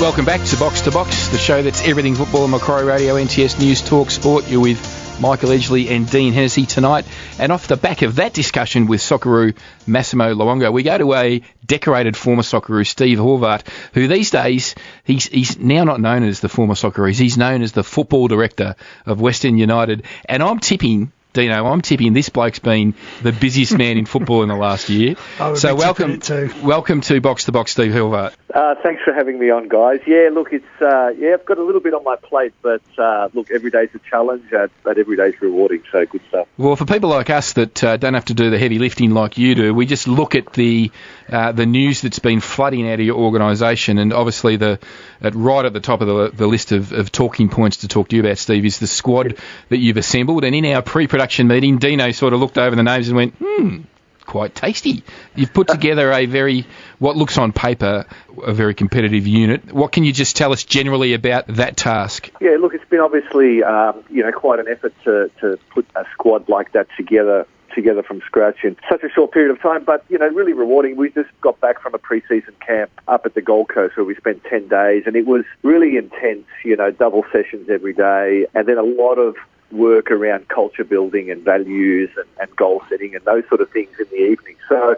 [0.00, 3.60] Welcome back to Box to Box, the show that's everything football on Macquarie Radio, NTS
[3.60, 4.48] News, Talk Sport.
[4.48, 4.78] You're with
[5.20, 7.06] Michael Edgley and Dean Hennessy tonight.
[7.38, 11.42] And off the back of that discussion with Socceroo Massimo Luongo, we go to a
[11.64, 14.74] decorated former Socceroo, Steve Horvath, who these days,
[15.04, 18.74] he's, he's now not known as the former Socceroos, he's known as the football director
[19.06, 20.04] of Western United.
[20.26, 24.48] And I'm tipping, Dino, I'm tipping this bloke's been the busiest man in football in
[24.48, 25.16] the last year.
[25.40, 26.48] I would So be welcome, it too.
[26.62, 28.34] welcome to Box to Box, Steve Horvath.
[28.54, 29.98] Uh, thanks for having me on, guys.
[30.06, 33.28] Yeah, look, it's uh, yeah, I've got a little bit on my plate, but uh,
[33.34, 35.82] look, every day's a challenge, uh, but every day's rewarding.
[35.90, 36.46] So good stuff.
[36.56, 39.36] Well, for people like us that uh, don't have to do the heavy lifting like
[39.36, 40.92] you do, we just look at the
[41.28, 44.78] uh, the news that's been flooding out of your organisation, and obviously the
[45.24, 48.08] at right at the top of the, the list of, of talking points to talk
[48.08, 49.38] to you about, Steve, is the squad
[49.70, 50.44] that you've assembled.
[50.44, 53.80] And in our pre-production meeting, Dino sort of looked over the names and went, "Hmm,
[54.26, 55.02] quite tasty."
[55.34, 56.66] You've put together a very
[56.98, 58.06] what looks on paper
[58.42, 59.72] a very competitive unit.
[59.72, 62.30] What can you just tell us generally about that task?
[62.40, 66.04] Yeah, look, it's been obviously um, you know quite an effort to, to put a
[66.12, 70.04] squad like that together together from scratch in such a short period of time, but
[70.08, 70.96] you know really rewarding.
[70.96, 74.14] We just got back from a pre-season camp up at the Gold Coast where we
[74.14, 76.46] spent ten days, and it was really intense.
[76.64, 79.36] You know, double sessions every day, and then a lot of
[79.70, 83.90] work around culture building and values and, and goal setting and those sort of things
[83.98, 84.56] in the evening.
[84.68, 84.96] So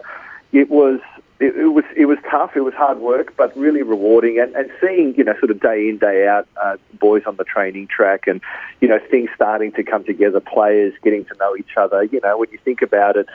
[0.51, 0.99] it was
[1.39, 2.55] it, it was it was tough.
[2.55, 4.39] It was hard work, but really rewarding.
[4.39, 7.43] And, and seeing you know sort of day in day out uh, boys on the
[7.43, 8.41] training track, and
[8.81, 12.03] you know things starting to come together, players getting to know each other.
[12.03, 13.27] You know when you think about it.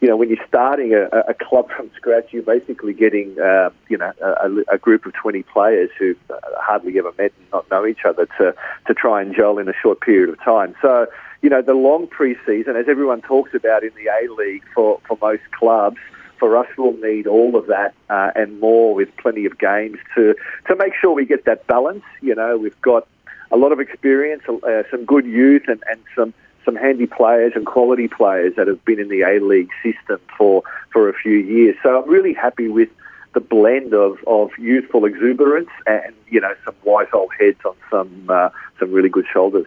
[0.00, 3.96] You know, when you're starting a, a club from scratch, you're basically getting, uh, you
[3.96, 6.16] know, a, a group of 20 players who
[6.56, 8.52] hardly ever met and not know each other to,
[8.88, 10.74] to try and gel in a short period of time.
[10.82, 11.06] So,
[11.40, 15.48] you know, the long pre-season, as everyone talks about in the A-League for, for most
[15.52, 15.98] clubs,
[16.42, 20.34] for us, we'll need all of that uh, and more with plenty of games to,
[20.66, 22.02] to make sure we get that balance.
[22.20, 23.06] You know, we've got
[23.52, 27.64] a lot of experience, uh, some good youth and, and some some handy players and
[27.64, 31.76] quality players that have been in the A-League system for, for a few years.
[31.82, 32.88] So I'm really happy with
[33.34, 38.26] the blend of, of youthful exuberance and, you know, some wise old heads on some,
[38.28, 38.50] uh,
[38.80, 39.66] some really good shoulders.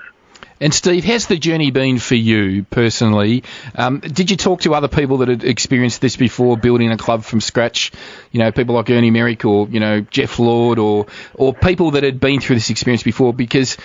[0.61, 3.43] And Steve, how's the journey been for you personally?
[3.75, 7.23] Um, did you talk to other people that had experienced this before, building a club
[7.23, 7.91] from scratch?
[8.31, 12.03] You know, people like Ernie Merrick or you know Geoff Lord, or or people that
[12.03, 13.33] had been through this experience before.
[13.33, 13.75] Because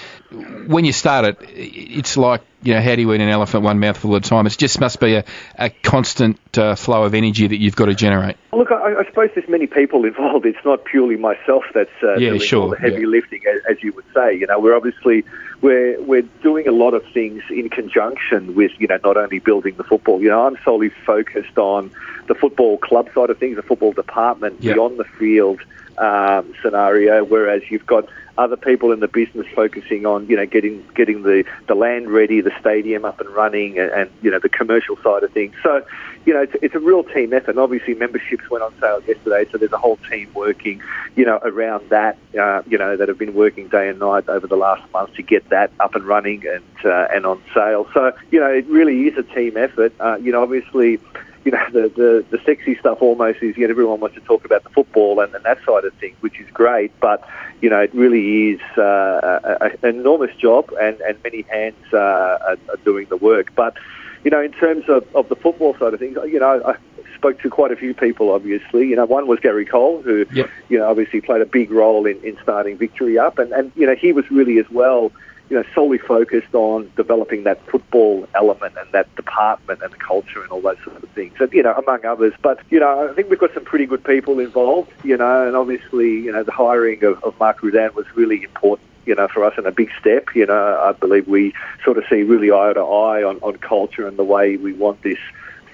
[0.67, 3.81] when you start it, it's like you know, how do you eat an elephant one
[3.81, 4.47] mouthful at a time?
[4.47, 5.25] It just must be a,
[5.57, 8.37] a constant uh, flow of energy that you've got to generate.
[8.53, 10.47] Look, I, I suppose there's many people involved.
[10.47, 13.07] It's not purely myself that's uh, Yeah, doing sure, all the heavy yeah.
[13.09, 14.35] lifting, as, as you would say.
[14.37, 15.25] You know, we're obviously
[15.63, 19.75] we're we're doing a lot of things in conjunction with you know not only building
[19.77, 20.21] the football.
[20.21, 21.91] You know, I'm solely focused on
[22.27, 24.75] the football club side of things, the football department Yeah.
[24.75, 25.61] beyond the field
[26.01, 27.25] um, scenario.
[27.25, 28.09] Whereas you've got
[28.39, 32.41] other people in the business focusing on you know getting getting the, the land ready,
[32.41, 35.55] the stadium up and running, and, and you know the commercial side of things.
[35.63, 35.85] So
[36.25, 37.51] you know it's, it's a real team effort.
[37.51, 40.83] And obviously memberships went on sale yesterday, so there's a whole team working
[41.17, 42.17] you know around that.
[42.39, 45.23] Uh, you know that have been working day and night over the last month to
[45.23, 47.87] get that up and running and uh, and on sale.
[47.93, 49.93] So you know it really is a team effort.
[50.01, 50.99] Uh, you know obviously
[51.45, 54.45] you know, the, the, the sexy stuff almost is, you know, everyone wants to talk
[54.45, 56.93] about the football and, and that side of things, which is great.
[57.01, 57.27] But,
[57.61, 61.77] you know, it really is uh, a, a, an enormous job and, and many hands
[61.93, 63.55] uh, are, are doing the work.
[63.55, 63.77] But,
[64.25, 66.77] you know, in terms of, of the football side of things, you know, I
[67.17, 68.89] spoke to quite a few people, obviously.
[68.89, 70.51] You know, one was Gary Cole, who, Yep.
[70.69, 73.39] you know, obviously played a big role in, in starting Victory up.
[73.39, 75.11] And, and, you know, he was really as well,
[75.51, 80.41] you know, solely focused on developing that football element and that department and the culture
[80.43, 81.35] and all those sort of things.
[81.41, 82.33] And, you know, among others.
[82.41, 85.57] But, you know, I think we've got some pretty good people involved, you know, and
[85.57, 88.87] obviously, you know, the hiring of, of Mark Rudan was really important.
[89.07, 90.29] You know, for us, and a big step.
[90.37, 94.07] You know, I believe we sort of see really eye to eye on, on culture
[94.07, 95.19] and the way we want this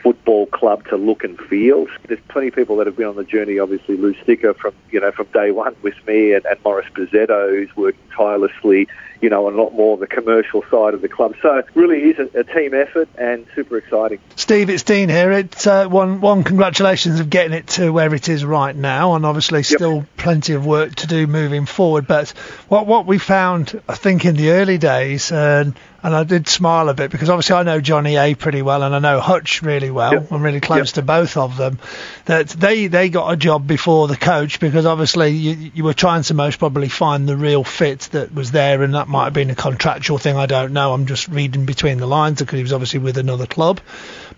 [0.06, 1.88] football club to look and feel.
[2.06, 3.58] There's plenty of people that have been on the journey.
[3.58, 7.50] Obviously, Lou Sticker from you know from day one with me, and, and Morris Bizzetto,
[7.50, 8.86] who's worked tirelessly,
[9.20, 11.35] you know, a lot more of the commercial side of the club.
[11.42, 14.20] So it really is a, a team effort and super exciting.
[14.37, 15.33] Steve, it's Dean here.
[15.33, 19.24] It's uh, one one congratulations of getting it to where it is right now, and
[19.24, 22.07] obviously still plenty of work to do moving forward.
[22.07, 22.31] But
[22.68, 25.74] what what we found, I think, in the early days, and
[26.07, 28.94] and I did smile a bit because obviously I know Johnny A pretty well, and
[28.94, 30.12] I know Hutch really well.
[30.12, 30.31] Yep.
[30.31, 31.81] I'm really close to both of them.
[32.26, 36.22] That they they got a job before the coach because obviously you you were trying
[36.24, 39.51] to most probably find the real fit that was there, and that might have been
[39.51, 40.37] a contractual thing.
[40.37, 40.92] I don't know.
[40.92, 43.81] I'm just reading between the lines because he was obviously with another club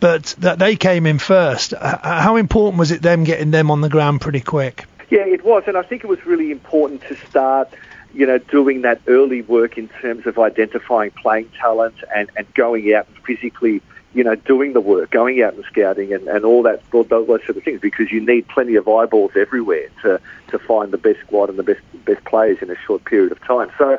[0.01, 1.75] but that they came in first.
[1.81, 4.85] How important was it them getting them on the ground pretty quick?
[5.11, 7.73] Yeah, it was, and I think it was really important to start,
[8.13, 12.93] you know, doing that early work in terms of identifying playing talent and, and going
[12.93, 13.81] out and physically,
[14.13, 17.27] you know, doing the work, going out and scouting and, and all that, all those
[17.27, 21.21] sort of things, because you need plenty of eyeballs everywhere to, to find the best
[21.21, 23.71] squad and the best best players in a short period of time.
[23.79, 23.99] So,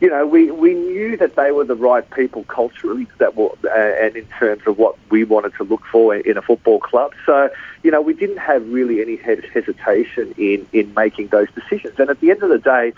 [0.00, 4.04] you know, we, we knew that they were the right people culturally, that were, uh,
[4.04, 7.12] and in terms of what we wanted to look for in a football club.
[7.24, 7.48] So,
[7.82, 11.98] you know, we didn't have really any hesitation in, in making those decisions.
[11.98, 12.92] And at the end of the day,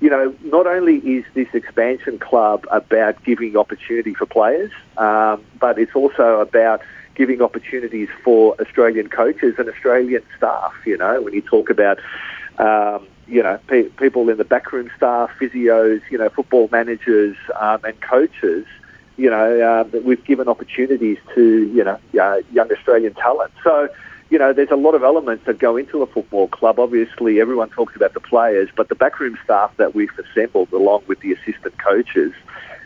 [0.00, 5.78] you know, not only is this expansion club about giving opportunity for players, um, but
[5.78, 6.82] it's also about
[7.14, 10.74] giving opportunities for Australian coaches and Australian staff.
[10.84, 11.98] You know, when you talk about
[12.58, 17.80] um, you know, pe- people in the backroom staff, physios, you know, football managers um,
[17.84, 18.66] and coaches,
[19.16, 23.52] you know, uh, that we've given opportunities to, you know, uh, young Australian talent.
[23.62, 23.88] So,
[24.30, 26.78] you know, there's a lot of elements that go into a football club.
[26.78, 31.20] Obviously, everyone talks about the players, but the backroom staff that we've assembled along with
[31.20, 32.32] the assistant coaches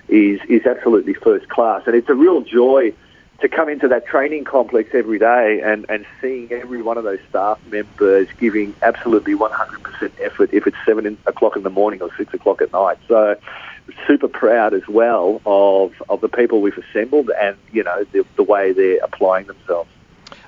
[0.09, 1.83] is, is absolutely first class.
[1.87, 2.93] And it's a real joy
[3.41, 7.19] to come into that training complex every day and, and seeing every one of those
[7.29, 12.33] staff members giving absolutely 100% effort if it's 7 o'clock in the morning or 6
[12.33, 12.99] o'clock at night.
[13.09, 13.37] So
[14.07, 18.43] super proud as well of, of the people we've assembled and, you know, the, the
[18.43, 19.91] way they're applying themselves.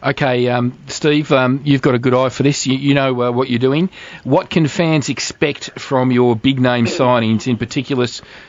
[0.02, 2.66] Okay, um, Steve, um, you've got a good eye for this.
[2.66, 3.90] You, you know uh, what you're doing.
[4.22, 8.06] What can fans expect from your big name signings, in particular,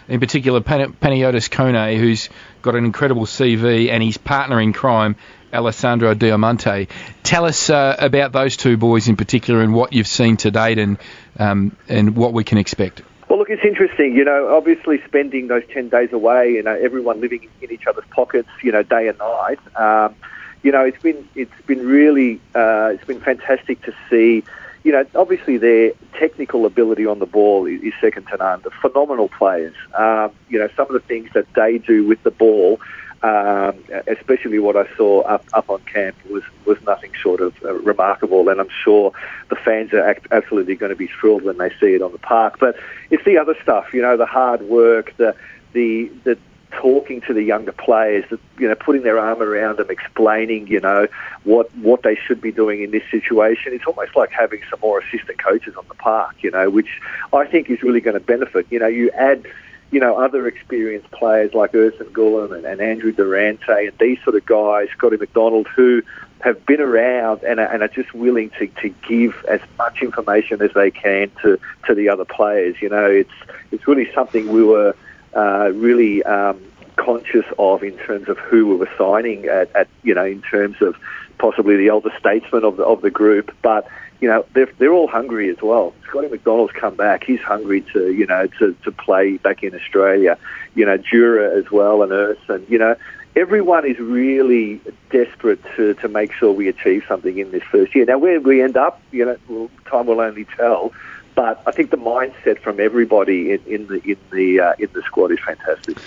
[0.07, 2.29] in particular Pan- Panagiotis Kone, who's
[2.61, 5.15] got an incredible CV, and his partner in crime,
[5.51, 6.87] Alessandro Diamante.
[7.23, 10.77] Tell us uh, about those two boys in particular and what you've seen to date,
[10.77, 10.99] and
[11.39, 13.01] um, and what we can expect.
[13.27, 14.15] Well, look, it's interesting.
[14.15, 18.05] You know, obviously spending those 10 days away, you know, everyone living in each other's
[18.09, 19.59] pockets, you know, day and night.
[19.75, 20.15] Um,
[20.63, 24.43] you know, it's been it's been really uh, it's been fantastic to see.
[24.83, 28.61] You know, obviously their technical ability on the ball is, is second to none.
[28.61, 29.75] They're phenomenal players.
[29.93, 32.79] Um, you know, some of the things that they do with the ball,
[33.21, 37.73] um, especially what I saw up up on camp, was was nothing short of uh,
[37.73, 38.49] remarkable.
[38.49, 39.13] And I'm sure
[39.49, 42.19] the fans are act- absolutely going to be thrilled when they see it on the
[42.19, 42.57] park.
[42.59, 42.75] But
[43.09, 43.93] it's the other stuff.
[43.93, 45.35] You know, the hard work, the
[45.73, 46.37] the the
[46.71, 48.25] talking to the younger players,
[48.57, 51.07] you know, putting their arm around them, explaining, you know,
[51.43, 53.73] what what they should be doing in this situation.
[53.73, 57.01] It's almost like having some more assistant coaches on the park, you know, which
[57.33, 58.67] I think is really going to benefit.
[58.69, 59.45] You know, you add
[59.91, 64.35] you know, other experienced players like Ersan Gulam and, and Andrew Durante and these sort
[64.35, 66.03] of guys, Scotty McDonald, who
[66.41, 70.61] have been around and are, and are just willing to, to give as much information
[70.61, 72.75] as they can to, to the other players.
[72.81, 73.31] You know, it's
[73.71, 74.95] it's really something we were
[75.35, 76.61] uh, really um,
[76.95, 80.81] conscious of in terms of who we were signing at, at you know in terms
[80.81, 80.95] of
[81.37, 83.87] possibly the elder statesman of the of the group, but
[84.19, 85.93] you know they're they're all hungry as well.
[86.07, 90.37] Scotty McDonald's come back; he's hungry to you know to, to play back in Australia.
[90.75, 92.95] You know Dura as well and Earth and you know
[93.35, 98.05] everyone is really desperate to, to make sure we achieve something in this first year.
[98.05, 100.91] Now, where we end up, you know, time will only tell.
[101.35, 105.01] But I think the mindset from everybody in, in the in the uh, in the
[105.03, 105.97] squad is fantastic.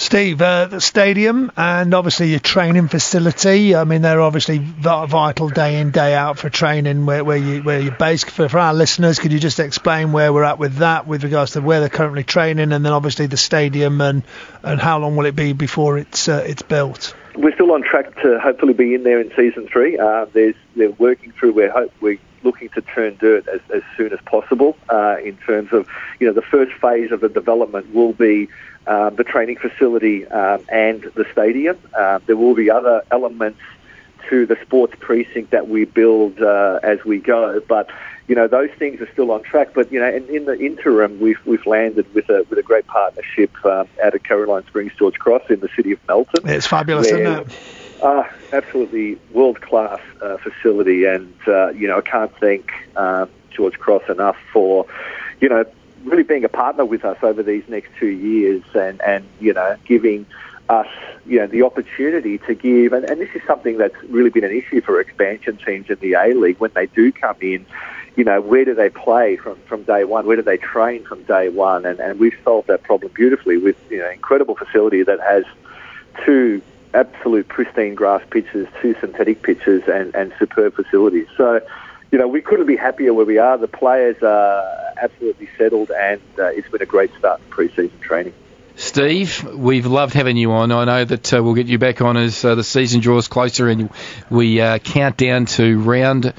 [0.00, 3.74] Steve, uh, the stadium and obviously your training facility.
[3.74, 7.80] I mean, they're obviously vital day in day out for training where, where you where
[7.80, 8.30] you're based.
[8.30, 11.52] For, for our listeners, could you just explain where we're at with that, with regards
[11.52, 14.22] to where they're currently training, and then obviously the stadium and
[14.62, 17.14] and how long will it be before it's uh, it's built?
[17.36, 19.98] We're still on track to hopefully be in there in season three.
[19.98, 21.52] Uh, there's they're working through.
[21.52, 25.72] We're hope we looking to turn dirt as, as soon as possible uh, in terms
[25.72, 28.48] of, you know, the first phase of the development will be
[28.86, 31.78] um, the training facility um, and the stadium.
[31.96, 33.60] Uh, there will be other elements
[34.28, 37.90] to the sports precinct that we build uh, as we go, but
[38.28, 39.70] you know those things are still on track.
[39.74, 42.86] But you know, in, in the interim, we've we've landed with a with a great
[42.86, 46.48] partnership um, out of Caroline Springs George Cross in the city of Melton.
[46.48, 47.56] It's fabulous, where, isn't it?
[48.02, 53.78] Uh, absolutely world class uh, facility, and uh, you know I can't thank uh, George
[53.78, 54.86] Cross enough for
[55.40, 55.64] you know
[56.04, 59.76] really being a partner with us over these next two years, and and you know
[59.84, 60.24] giving
[60.70, 60.88] us
[61.26, 64.52] you know the opportunity to give, and, and this is something that's really been an
[64.52, 67.66] issue for expansion teams in the A League when they do come in.
[68.16, 70.26] You know, where do they play from, from day one?
[70.26, 71.86] Where do they train from day one?
[71.86, 75.44] And, and we've solved that problem beautifully with you know incredible facility that has
[76.24, 76.62] two
[76.94, 81.28] absolute pristine grass pitches, two synthetic pitches, and, and superb facilities.
[81.36, 81.60] So,
[82.10, 83.56] you know, we couldn't be happier where we are.
[83.58, 88.34] The players are absolutely settled, and uh, it's been a great start in pre-season training.
[88.76, 90.72] Steve, we've loved having you on.
[90.72, 93.68] I know that uh, we'll get you back on as uh, the season draws closer
[93.68, 93.90] and
[94.30, 96.32] we uh, count down to round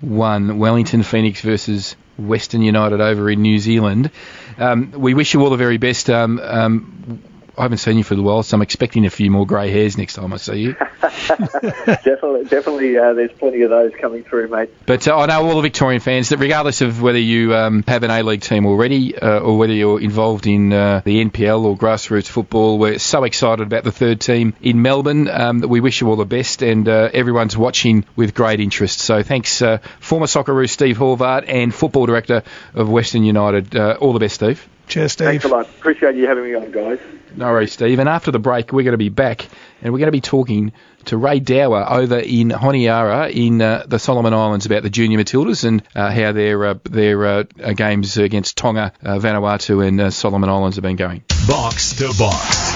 [0.00, 4.12] one Wellington Phoenix versus Western United over in New Zealand.
[4.58, 6.08] Um, we wish you all the very best.
[6.08, 7.22] Um, um,
[7.58, 9.98] I haven't seen you for a while, so I'm expecting a few more grey hairs
[9.98, 10.72] next time I see you.
[11.00, 12.96] definitely, definitely.
[12.96, 14.70] Uh, there's plenty of those coming through, mate.
[14.86, 18.04] But uh, I know all the Victorian fans that, regardless of whether you um, have
[18.04, 22.28] an A-League team already uh, or whether you're involved in uh, the NPL or grassroots
[22.28, 26.08] football, we're so excited about the third team in Melbourne um, that we wish you
[26.08, 29.00] all the best, and uh, everyone's watching with great interest.
[29.00, 32.44] So thanks, uh, former Socceroo Steve Horvath and football director
[32.74, 33.76] of Western United.
[33.76, 34.68] all the best, Steve.
[34.88, 35.26] Cheers, Steve.
[35.26, 35.66] Thanks a lot.
[35.66, 36.98] Appreciate you having me on, guys.
[37.36, 37.98] No worries, Steve.
[37.98, 39.46] And after the break, we're going to be back
[39.82, 40.72] and we're going to be talking
[41.04, 45.64] to Rae Dower over in Honiara in uh, the Solomon Islands about the Junior Matildas
[45.64, 47.42] and uh, how their uh, their uh,
[47.76, 51.22] games against Tonga, uh, Vanuatu, and uh, Solomon Islands have been going.
[51.46, 52.74] Box to box.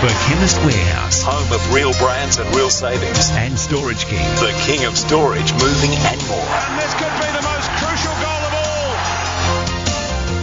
[0.00, 4.84] For Chemist Warehouse, home of real brands and real savings, and Storage King, the king
[4.84, 6.38] of storage, moving, and more.
[6.38, 8.31] And this could be the most crucial goal of all.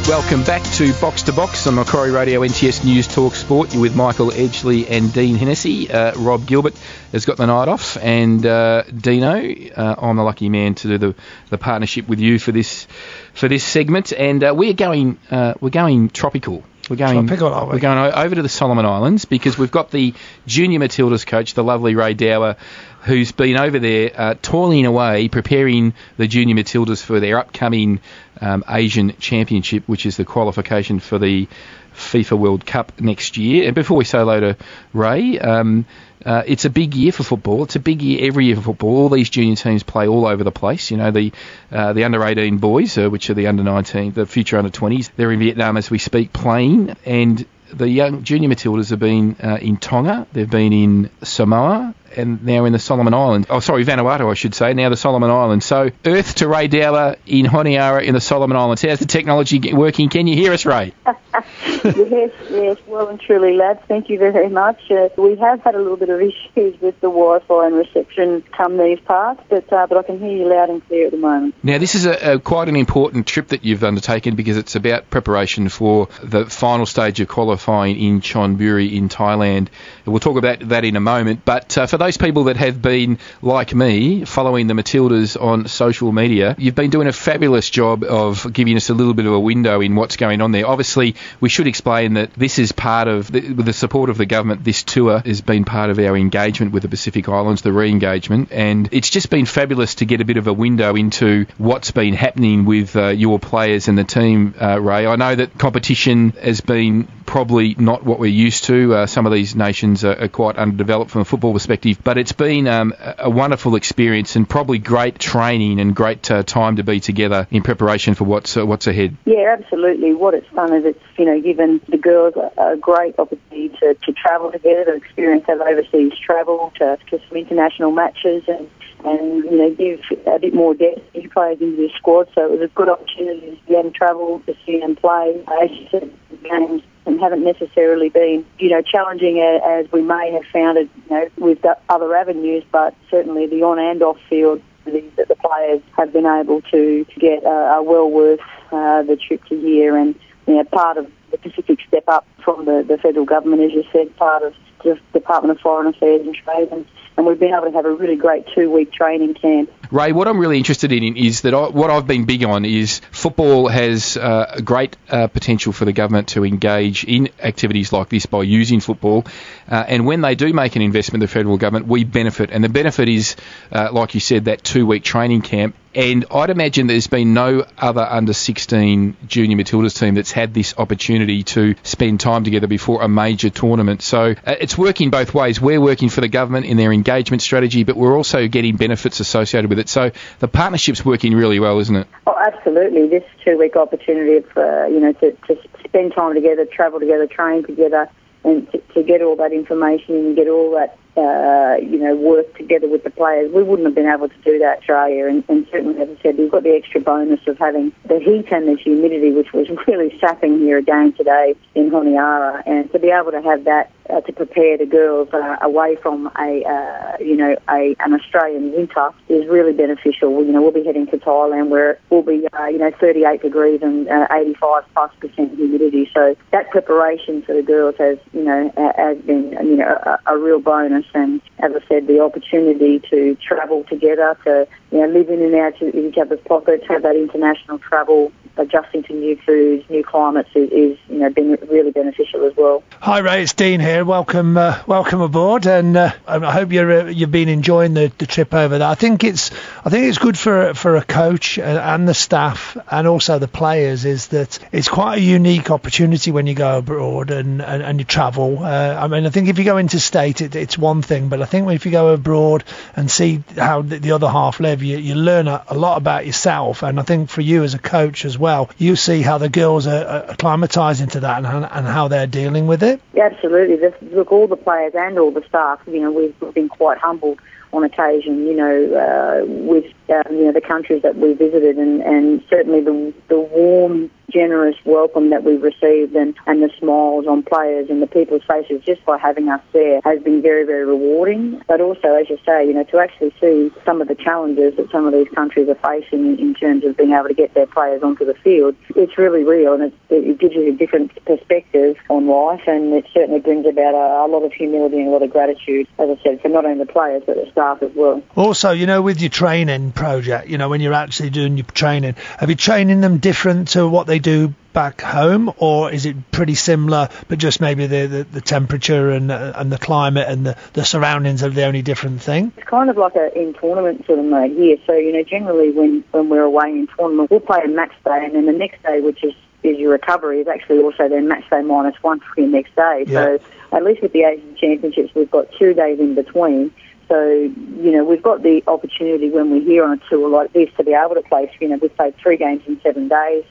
[0.09, 3.73] Welcome back to Box to Box on Macquarie Radio NTS News Talk Sport.
[3.73, 5.91] You're with Michael Edgley and Dean Hennessy.
[5.91, 6.73] Uh, Rob Gilbert
[7.11, 9.35] has got the night off, and uh, Dino,
[9.75, 11.15] uh, I'm the lucky man to do the,
[11.51, 12.87] the partnership with you for this
[13.35, 14.11] for this segment.
[14.11, 16.63] And uh, we're going uh, we're going tropical.
[16.89, 17.73] We're going, Tropical, are we?
[17.73, 20.15] We're going over to the Solomon Islands because we've got the
[20.47, 22.55] junior Matildas coach, the lovely Rae Dower,
[23.01, 27.99] who's been over there uh, toiling away, preparing the junior Matildas for their upcoming
[28.41, 31.47] um, Asian Championship, which is the qualification for the
[31.95, 33.65] FIFA World Cup next year.
[33.65, 34.57] And before we say hello to
[34.93, 35.85] Rae, um,
[36.25, 37.63] uh, it's a big year for football.
[37.63, 38.97] It's a big year every year for football.
[38.97, 40.91] All these junior teams play all over the place.
[40.91, 41.31] You know, the
[41.71, 45.11] uh, the under 18 boys, uh, which are the under 19, the future under 20s,
[45.15, 46.95] they're in Vietnam as we speak playing.
[47.05, 52.43] And the young junior Matildas have been uh, in Tonga, they've been in Samoa, and
[52.43, 53.47] now in the Solomon Islands.
[53.49, 54.73] Oh, sorry, Vanuatu, I should say.
[54.73, 55.65] Now the Solomon Islands.
[55.65, 58.81] So Earth to Rae Dower in Honiara in the Solomon Islands.
[58.81, 60.09] How's the technology working?
[60.09, 60.93] Can you hear us, Rae?
[61.05, 63.79] yes, yes, well and truly, lads.
[63.87, 64.91] Thank you very much.
[64.91, 68.77] Uh, we have had a little bit of issues with the Wi-Fi and reception come
[68.77, 71.55] these parts, but uh, but I can hear you loud and clear at the moment.
[71.63, 75.09] Now this is a, a, quite an important trip that you've undertaken because it's about
[75.09, 79.69] preparation for the final stage of qualifying in Chonburi in Thailand.
[80.05, 81.45] We'll talk about that in a moment.
[81.45, 86.11] But uh, for those people that have been like me following the Matildas on social
[86.11, 89.39] media, you've been doing a fabulous job of giving us a little bit of a
[89.39, 90.65] window in what's going on there.
[90.65, 94.25] Obviously, we should explain that this is part of, the, with the support of the
[94.25, 98.51] government, this tour has been part of our engagement with the Pacific Islands, the re-engagement,
[98.51, 102.13] and it's just been fabulous to get a bit of a window into what's been
[102.13, 105.05] happening with uh, your players and the team, uh, Rae.
[105.05, 108.95] I know that competition has been probably not what we're used to.
[108.95, 112.31] Uh, some of these nations are, are, quite underdeveloped from a football perspective, but it's
[112.31, 116.99] been um, a wonderful experience and probably great training and great uh, time to be
[116.99, 119.15] together in preparation for what's uh, what's ahead.
[119.25, 120.15] Yeah, absolutely.
[120.15, 123.93] What it's done is it's you know given the girls a, a great opportunity to,
[123.93, 128.67] to travel together, to experience that overseas travel, to, to some international matches, and
[129.05, 132.27] and you know give a bit more depth to players into the squad.
[132.33, 135.43] So it was a good opportunity to see them travel, to see them play.
[135.61, 136.11] As you said,
[136.43, 141.15] games and haven't necessarily been you know challenging as we may have found it you
[141.15, 146.11] know with other avenues, but certainly the on and off field that the players have
[146.13, 148.39] been able to, to get are, well worth
[148.71, 149.95] uh, the trip to here.
[149.97, 150.15] And
[150.47, 153.83] you know, part of the Pacific step up from the, the federal government, as you
[153.91, 156.85] said, part of the Department of Foreign Affairs and Trade and
[157.19, 159.69] and we've been able to have a really great two-week training camp.
[159.91, 163.01] Rae, what I'm really interested in is that I, what I've been big on is
[163.11, 168.25] football has uh, great uh, potential for the government to engage in activities like this
[168.25, 169.25] by using football,
[169.67, 172.69] uh, and when they do make an investment, the federal government, we benefit, and the
[172.69, 173.35] benefit is,
[173.73, 178.01] uh, like you said, that two-week training camp and I'd imagine there's been no other
[178.01, 183.07] under 16 junior Matildas team that's had this opportunity to spend time together before a
[183.07, 184.01] major tournament.
[184.01, 185.59] So uh, it's working both ways.
[185.59, 189.69] We're working for the government in their engagement strategy, but we're also getting benefits associated
[189.69, 189.89] with it.
[189.89, 192.07] So the partnership's working really well, isn't it?
[192.27, 193.07] Oh, absolutely.
[193.07, 198.09] This two-week opportunity for you know to, to spend time together, travel together, train together,
[198.43, 202.55] and to, to get all that information and get all that uh, you know, work
[202.55, 203.51] together with the players.
[203.51, 206.37] We wouldn't have been able to do that Australia, and, and certainly, as I said,
[206.37, 210.17] we've got the extra bonus of having the heat and the humidity, which was really
[210.19, 214.33] sapping here again today in Honiara, and to be able to have that uh, to
[214.33, 219.47] prepare the girls uh, away from a, uh, you know, a, an Australian winter is
[219.47, 220.43] really beneficial.
[220.43, 223.41] You know, we'll be heading to Thailand where it will be, uh, you know, 38
[223.41, 226.09] degrees and uh, 85 plus percent humidity.
[226.13, 230.37] So that preparation for the girls has, you know, has been, you know, a, a
[230.37, 231.05] real bonus.
[231.13, 236.17] And as I said, the opportunity to travel together, to, you know, living in each
[236.17, 241.17] other's pockets, have that international travel, adjusting to new foods, new climates is, is, you
[241.17, 242.83] know been really beneficial as well.
[242.99, 244.03] Hi Ray, it's Dean here.
[244.03, 248.25] Welcome, uh, welcome aboard, and uh, I hope you're uh, you've been enjoying the, the
[248.25, 248.87] trip over there.
[248.87, 249.51] I think it's
[249.85, 254.05] I think it's good for for a coach and the staff and also the players
[254.05, 258.05] is that it's quite a unique opportunity when you go abroad and and, and you
[258.05, 258.59] travel.
[258.59, 261.41] Uh, I mean, I think if you go into state, it, it's one thing, but
[261.41, 262.63] I think if you go abroad
[262.95, 266.25] and see how the, the other half live, you, you learn a, a lot about
[266.25, 266.83] yourself.
[266.83, 269.87] And I think for you as a coach as well you see how the girls
[269.87, 273.01] are, acclimatising to that and, and how they're dealing with it.
[273.13, 273.77] Yeah, absolutely.
[274.09, 277.39] Look, all the players and all the staff, you know, we've been quite humbled
[277.71, 282.01] on occasion, you know, uh, with um, you know the countries that we visited, and,
[282.01, 287.43] and certainly the the warm generous welcome that we've received and, and the smiles on
[287.43, 291.61] players and the people's faces just by having us there has been very, very rewarding.
[291.67, 294.89] But also, as you say, you know, to actually see some of the challenges that
[294.91, 298.03] some of these countries are facing in terms of being able to get their players
[298.03, 302.27] onto the field, it's really real and it, it gives you a different perspective on
[302.27, 305.31] life and it certainly brings about a, a lot of humility and a lot of
[305.31, 308.23] gratitude, as I said, for not only the players but the staff as well.
[308.35, 312.15] Also, you know, with your training project, you know, when you're actually doing your training,
[312.37, 316.55] have you training them different to what they do back home, or is it pretty
[316.55, 320.55] similar, but just maybe the, the, the temperature and uh, and the climate and the,
[320.73, 322.53] the surroundings are the only different thing?
[322.55, 324.77] It's kind of like a in tournament sort of mode here.
[324.85, 328.23] So you know, generally when when we're away in tournament, we'll play a match day,
[328.23, 329.33] and then the next day, which is
[329.63, 333.03] is your recovery, is actually also then match day minus one for your next day.
[333.07, 333.37] Yeah.
[333.37, 333.39] So
[333.71, 336.71] at least with the Asian Championships, we've got two days in between.
[337.09, 340.69] So, you know, we've got the opportunity when we're here on a tour like this
[340.77, 343.43] to be able to play, you know, we've played three games in seven days.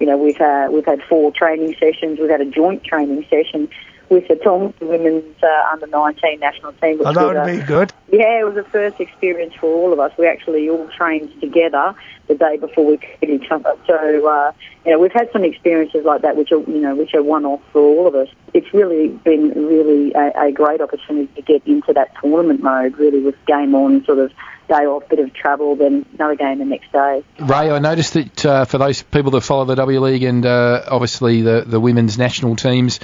[0.00, 2.18] You know, we've had, we've had four training sessions.
[2.18, 3.68] We've had a joint training session
[4.08, 6.98] with the Tonga women's uh, under 19 national team.
[6.98, 7.92] Which oh, that would a, be good.
[8.12, 10.12] Yeah, it was a first experience for all of us.
[10.18, 11.94] We actually all trained together
[12.26, 13.74] the day before we played each other.
[13.86, 14.52] So, uh,
[14.84, 17.60] you know, we've had some experiences like that, which are you know, which are one-off
[17.72, 18.28] for all of us.
[18.52, 23.20] It's really been really a, a great opportunity to get into that tournament mode, really,
[23.20, 24.32] with game on, sort of
[24.68, 27.22] day off, bit of travel, then another game the next day.
[27.38, 30.84] Rae, I noticed that uh, for those people that follow the W League and uh,
[30.88, 33.00] obviously the the women's national teams,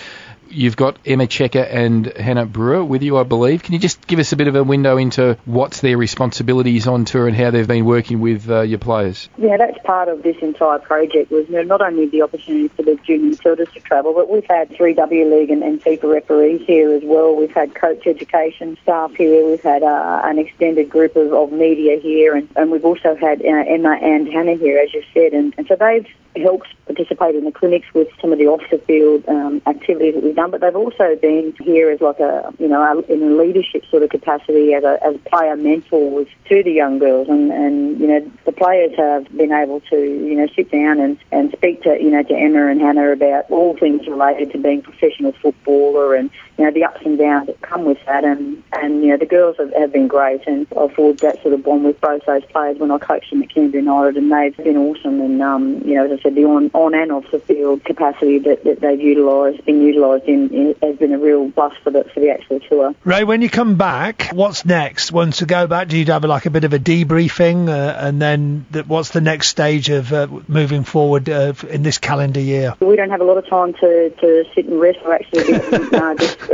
[0.50, 3.62] you've got Emma Checker and Hannah Brewer with you, I believe.
[3.62, 7.04] Can you just give us a bit of a window into what's their responsibilities on
[7.04, 9.28] tour and how they've been working with uh, your players?
[9.38, 13.36] Yeah, that's part of this entire project was not only the opportunity for the junior
[13.36, 17.34] Matildas to travel, but we've had 3W League and, and FIFA referees here as well.
[17.34, 19.46] We've had coach education staff here.
[19.46, 23.40] We've had uh, an extended group of, of media here, and, and we've also had
[23.42, 25.32] uh, Emma and Hannah here, as you said.
[25.32, 26.06] And, and so they've
[26.36, 30.22] helped participate in the clinics with some of the off the field um, activities that
[30.22, 33.84] we've done, but they've also been here as like a you know in a leadership
[33.90, 38.06] sort of capacity as a as player mentors to the young girls, and and you
[38.06, 42.00] know the players have been able to you know sit down and and speak to
[42.00, 46.30] you know to Emma and Hannah about all things related to being professional footballer and
[46.60, 49.24] you know the ups and downs that come with that, and and you know the
[49.24, 52.44] girls have, have been great, and I've forged that sort of bond with both those
[52.44, 55.94] players when I coached them at Canberra United, and they've been awesome, and um you
[55.94, 59.00] know as I said the on on and off the field capacity that, that they've
[59.00, 62.60] utilised, been utilised in, in, has been a real plus for the for the actual
[62.60, 62.94] tour.
[63.04, 65.12] Rae, when you come back, what's next?
[65.12, 68.20] Once you go back, do you have like a bit of a debriefing, uh, and
[68.20, 72.74] then the, what's the next stage of uh, moving forward uh, in this calendar year?
[72.80, 74.98] We don't have a lot of time to, to sit and rest.
[75.02, 75.54] We're actually
[75.98, 76.49] uh, just,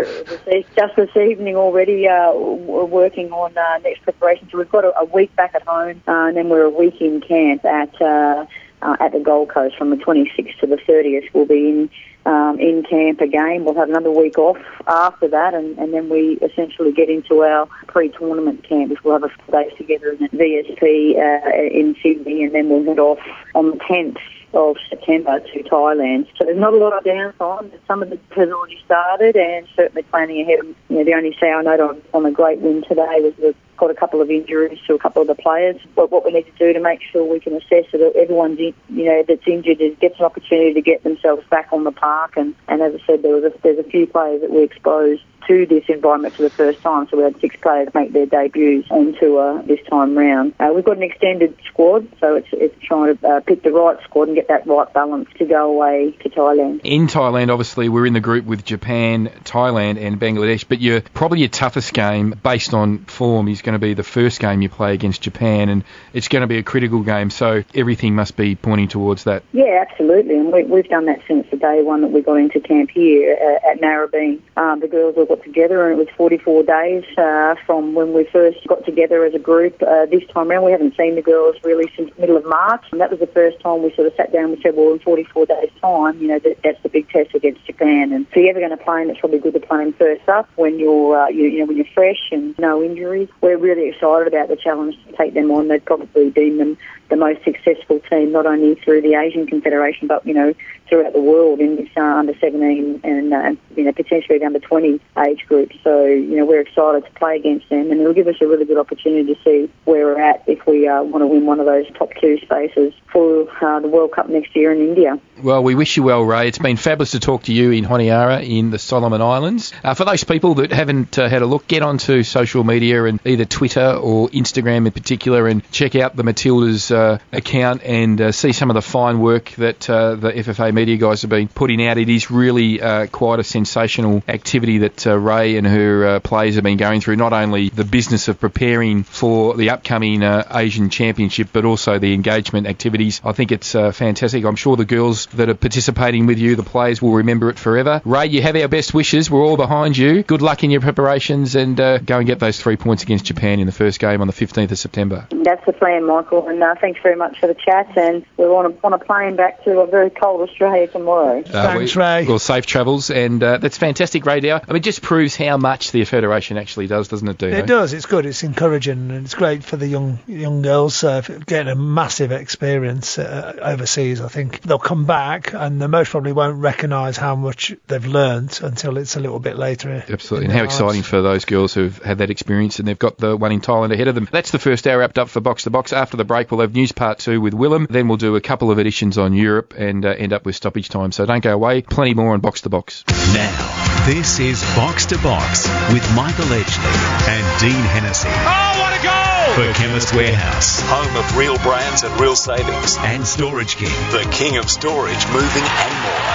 [0.77, 4.49] just this evening already uh, we're working on uh, next preparation.
[4.51, 7.21] So we've got a, a week back at home, and then we're a week in
[7.21, 8.47] camp at uh,
[8.83, 11.33] at the Gold Coast from the 26th to the 30th.
[11.33, 11.91] We'll be in
[12.27, 13.65] um, in camp again.
[13.65, 17.67] We'll have another week off after that, and, and then we essentially get into our
[17.87, 22.55] pre-tournament camp, we'll have a few days together in the VSP uh, in Sydney, and
[22.55, 23.21] then we'll head off
[23.55, 24.19] on the 10th
[24.57, 26.27] of September to Thailand.
[26.37, 27.71] So there's not a lot of downtime.
[27.87, 30.61] Some of it has already started, and certainly planning ahead.
[30.89, 33.91] You know, the only sour note on, on a great win today was the got
[33.91, 35.77] a couple of injuries to a couple of the players.
[35.95, 38.75] But what we need to do to make sure we can assess that everyone's, you
[38.89, 42.37] know, that's injured gets an opportunity to get themselves back on the park.
[42.37, 45.23] And, and as I said, there was a, there's a few players that we exposed
[45.47, 47.07] to this environment for the first time.
[47.09, 50.55] So we had six players make their debuts on tour this time round.
[50.59, 54.03] Uh, we've got an extended squad, so it's, it's trying to uh, pick the right
[54.05, 56.81] squad and get that right balance to go away to Thailand.
[56.85, 61.41] In Thailand, obviously, we're in the group with Japan, Thailand, and Bangladesh, but you're probably
[61.41, 64.95] your toughest game based on form is going to be the first game you play
[64.95, 67.29] against Japan, and it's going to be a critical game.
[67.29, 69.43] So everything must be pointing towards that.
[69.53, 72.61] Yeah, absolutely, and we, have done that since the day one that we got into
[72.61, 74.41] camp here uh, at Narrabeen.
[74.57, 78.25] Um, the girls all got together, and it was 44 days uh, from when we
[78.25, 79.83] first got together as a group.
[79.83, 83.01] Uh, this time around, we haven't seen the girls really since middle of March, and
[83.01, 85.01] that was the first time we sort of sat down and we said, well, in
[85.01, 88.13] 44 days' time, you know, that, that's the big test against Japan.
[88.13, 90.29] And if you're ever going to play them, it's probably good to play them first
[90.29, 93.29] up when you're, uh, you, you know, when you're fresh and no injuries.
[93.41, 95.69] We're really excited about the challenge to take them on.
[95.69, 96.79] They'd probably deem them
[97.09, 100.55] the most successful team, not only through the Asian Confederation, but you know
[100.89, 104.59] throughout the world in this uh, under 17 and uh, you know potentially the under
[104.59, 105.73] 20 age group.
[105.83, 108.65] So you know we're excited to play against them, and it'll give us a really
[108.65, 111.67] good opportunity to see where we're at if we uh, want to win one of
[111.67, 115.19] those top two spaces for uh, the World Cup next year in India.
[115.43, 116.49] Well, we wish you well, Rae.
[116.49, 119.73] It's been fabulous to talk to you in Honiara in the Solomon Islands.
[119.83, 123.21] Uh, for those people that haven't uh, had a look, get onto social media and
[123.25, 128.33] either Twitter or Instagram in particular, and check out the Matildas uh, account and uh,
[128.33, 131.87] see some of the fine work that uh, the FFA media guys have been putting
[131.87, 131.99] out.
[131.99, 136.55] It is really uh, quite a sensational activity that uh, Rae and her uh, players
[136.57, 137.17] have been going through.
[137.17, 142.67] Not only the business of preparing for the upcoming Asian Championship, but also the engagement
[142.67, 143.21] activities.
[143.25, 144.45] I think it's fantastic.
[144.45, 148.01] I'm sure the girls that are participating with you, the players, will remember it forever.
[148.05, 149.31] Rae, you have our best wishes.
[149.31, 150.23] We're all behind you.
[150.23, 153.67] Good luck in your preparations and go and get those three points against Japan in
[153.67, 155.27] the first game on the 15th of September.
[155.31, 156.49] That's the plan, Michael.
[156.49, 159.65] And thanks very much for the chat, and we're on a, on a plane back
[159.65, 161.41] to a very cold Australia tomorrow.
[161.41, 162.25] Uh, Thanks, we, Rae.
[162.29, 164.59] Well, safe travels, and uh, that's fantastic, Rae Dow.
[164.59, 167.57] I mean, it just proves how much the Federation actually does, doesn't it, Dino?
[167.57, 167.93] It does.
[167.93, 168.25] It's good.
[168.25, 173.19] It's encouraging, and it's great for the young young girls uh, getting a massive experience
[173.19, 174.21] uh, overseas.
[174.21, 178.61] I think they'll come back, and they most probably won't recognise how much they've learned
[178.63, 180.05] until it's a little bit later.
[180.09, 180.75] Absolutely, and how lives.
[180.75, 183.93] exciting for those girls who've had that experience, and they've got the one in Thailand
[183.93, 184.29] ahead of them.
[184.31, 185.93] That's the first hour wrapped up for Box to Box.
[185.93, 187.87] After the break, we'll have news part two with Willem.
[187.91, 190.89] Then we'll do a couple of editions on Europe and uh, end up with stoppage
[190.89, 191.11] time.
[191.11, 191.83] So don't go away.
[191.83, 193.03] Plenty more on Box to Box.
[193.35, 198.29] Now, this is Box to Box with Michael Edgley and Dean Hennessy.
[198.29, 199.55] Oh, what a goal!
[199.57, 200.81] For Chemist Warehouse.
[200.83, 202.97] Home of real brands and real savings.
[202.99, 203.95] And Storage King.
[204.13, 206.29] The king of storage, moving and more.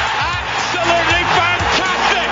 [0.74, 2.30] Absolutely fantastic!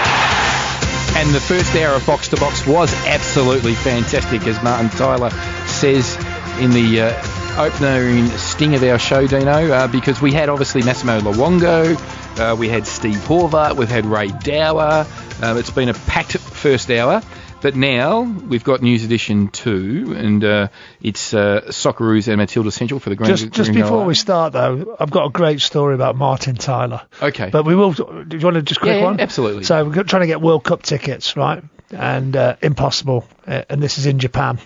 [1.22, 5.30] And the first hour of Box to Box was absolutely fantastic, as Martin Tyler
[5.68, 6.18] says
[6.60, 11.20] in the uh, opening sting of our show, Dino, uh, because we had obviously Massimo
[11.20, 11.99] Luongo,
[12.39, 15.05] Uh, we had Steve Horvath, we've had Rae Dower.
[15.41, 17.22] Um, it's been a packed first hour.
[17.62, 20.68] But now we've got News Edition 2, and uh,
[21.01, 24.95] it's uh, Socceroos and Matilda Central for the Grand Just, just before we start, though,
[24.97, 27.01] I've got a great story about Martin Tyler.
[27.22, 27.49] Okay.
[27.49, 27.91] But we will.
[27.91, 29.20] Do you want to just quick Yeah, one?
[29.20, 29.66] absolutely.
[29.66, 31.62] So we're trying to get World Cup tickets, right?
[31.91, 33.26] And uh, impossible.
[33.45, 34.60] Uh, and this is in Japan.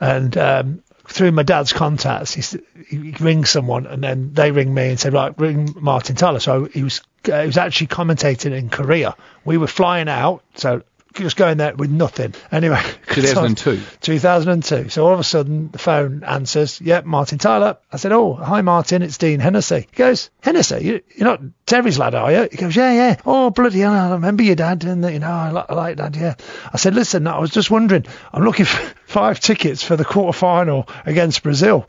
[0.00, 4.90] And um, through my dad's contacts, he, he rings someone, and then they ring me
[4.90, 6.40] and say, right, ring Martin Tyler.
[6.40, 7.00] So he was
[7.30, 9.16] uh, he was actually commentating in Korea.
[9.44, 10.82] We were flying out, so
[11.24, 12.34] just going there with nothing.
[12.52, 13.80] Anyway, 2002.
[14.00, 14.88] 2002.
[14.90, 16.80] So all of a sudden the phone answers.
[16.80, 17.78] Yep, Martin Tyler.
[17.90, 19.86] I said, oh, hi Martin, it's Dean Hennessy.
[19.90, 22.48] He goes, Hennessy, you, you're not Terry's lad, are you?
[22.50, 23.16] He goes, yeah, yeah.
[23.26, 26.14] Oh, bloody hell, I remember your dad, and you know, I, li- I like dad,
[26.14, 26.34] yeah.
[26.72, 30.36] I said, listen, I was just wondering, I'm looking for five tickets for the quarter
[30.36, 31.88] final against Brazil.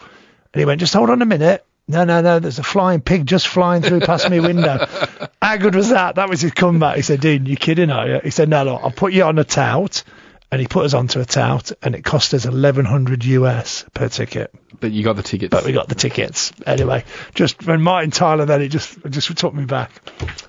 [0.53, 1.65] And he went, just hold on a minute.
[1.89, 4.85] No, no, no, there's a flying pig just flying through past my window.
[5.41, 6.15] How good was that?
[6.15, 6.97] That was his comeback.
[6.97, 8.19] He said, Dean, you kidding, are you?
[8.23, 10.03] He said, no, look, I'll put you on a tout.
[10.49, 14.53] And he put us onto a tout, and it cost us 1100 US per ticket.
[14.79, 15.49] But you got the tickets.
[15.49, 16.53] But we got the tickets.
[16.65, 19.91] Anyway, just when Martin Tyler, then it just it just took me back.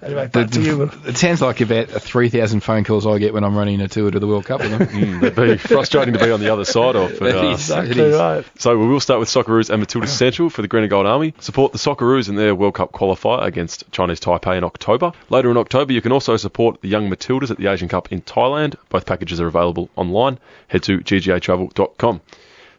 [0.03, 0.79] Anyway, back to you.
[0.79, 0.91] Will.
[1.07, 4.21] It sounds like about 3,000 phone calls I get when I'm running a tour to
[4.21, 4.89] the World Cup with them.
[4.99, 7.19] Mm, that'd be frustrating to be on the other side of.
[7.19, 8.17] But, uh, Exactly it is.
[8.17, 8.45] right.
[8.59, 11.35] So we will start with Socceroos and Matilda Central for the Green and Gold Army.
[11.41, 15.13] Support the Socceroos in their World Cup qualifier against Chinese Taipei in October.
[15.31, 18.23] Later in October, you can also support the Young Matildas at the Asian Cup in
[18.23, 18.75] Thailand.
[18.89, 20.39] Both packages are available online.
[20.69, 22.21] Head to ggatravel.com.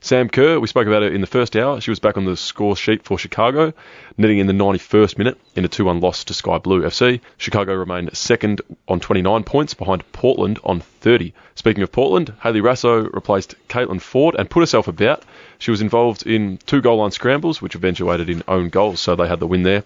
[0.02, 1.82] Sam Kerr, we spoke about her in the first hour.
[1.82, 3.74] She was back on the score sheet for Chicago,
[4.18, 7.20] netting in the 91st minute in a 2-1 loss to Sky Blue FC.
[7.38, 11.34] Chicago remained second on 29 points behind Portland on 30.
[11.56, 15.24] Speaking of Portland, Hayley Raso replaced Caitlin Foord and put herself about.
[15.58, 19.28] She was involved in two goal line scrambles, which eventuated in own goals, so they
[19.28, 19.84] had the win there.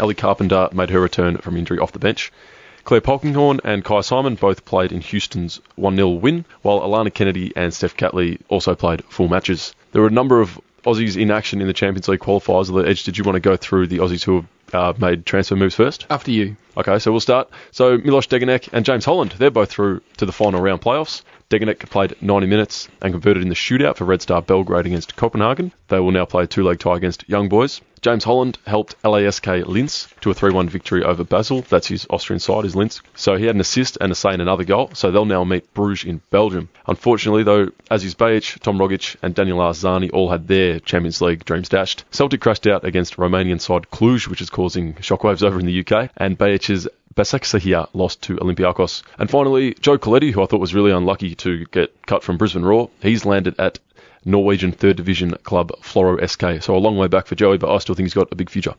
[0.00, 2.32] Ellie Carpenter made her return from injury off the bench.
[2.84, 7.50] Clare Polkinghorne and Kyah Simon both played in Houston's 1 0 win, while Alana Kennedy
[7.56, 9.74] and Steph Catley also played full matches.
[9.92, 12.86] There were a number of Aussies in action in the Champions League qualifiers.
[12.86, 15.74] Edge, did you want to go through the Aussies who have uh, made transfer moves
[15.74, 16.06] first?
[16.10, 16.56] After you.
[16.76, 17.50] Okay, so we'll start.
[17.70, 21.22] So Milos Degenek and James Holland, they're both through to the final round playoffs.
[21.50, 25.72] Degenek played 90 minutes and converted in the shootout for Red Star Belgrade against Copenhagen.
[25.88, 27.80] They will now play a two-leg tie against Young Boys.
[28.04, 31.62] James Holland helped LASK Linz to a 3-1 victory over Basel.
[31.62, 33.00] That's his Austrian side, is Linz.
[33.14, 34.90] So he had an assist and a say in another goal.
[34.92, 36.68] So they'll now meet Bruges in Belgium.
[36.86, 41.70] Unfortunately, though, Aziz Behich, Tom Rogic, and Daniel Arzani all had their Champions League dreams
[41.70, 42.04] dashed.
[42.10, 46.08] Celtic crashed out against Romanian side Cluj, which is causing shockwaves over in the UK,
[46.16, 49.02] and Behich's Basaksehir lost to Olympiacos.
[49.18, 52.64] And finally, Joe Caletti, who I thought was really unlucky to get cut from Brisbane
[52.64, 53.78] Roar, he's landed at
[54.24, 56.62] Norwegian third division club Floro SK.
[56.62, 58.48] So a long way back for Joey, but I still think he's got a big
[58.48, 58.74] future.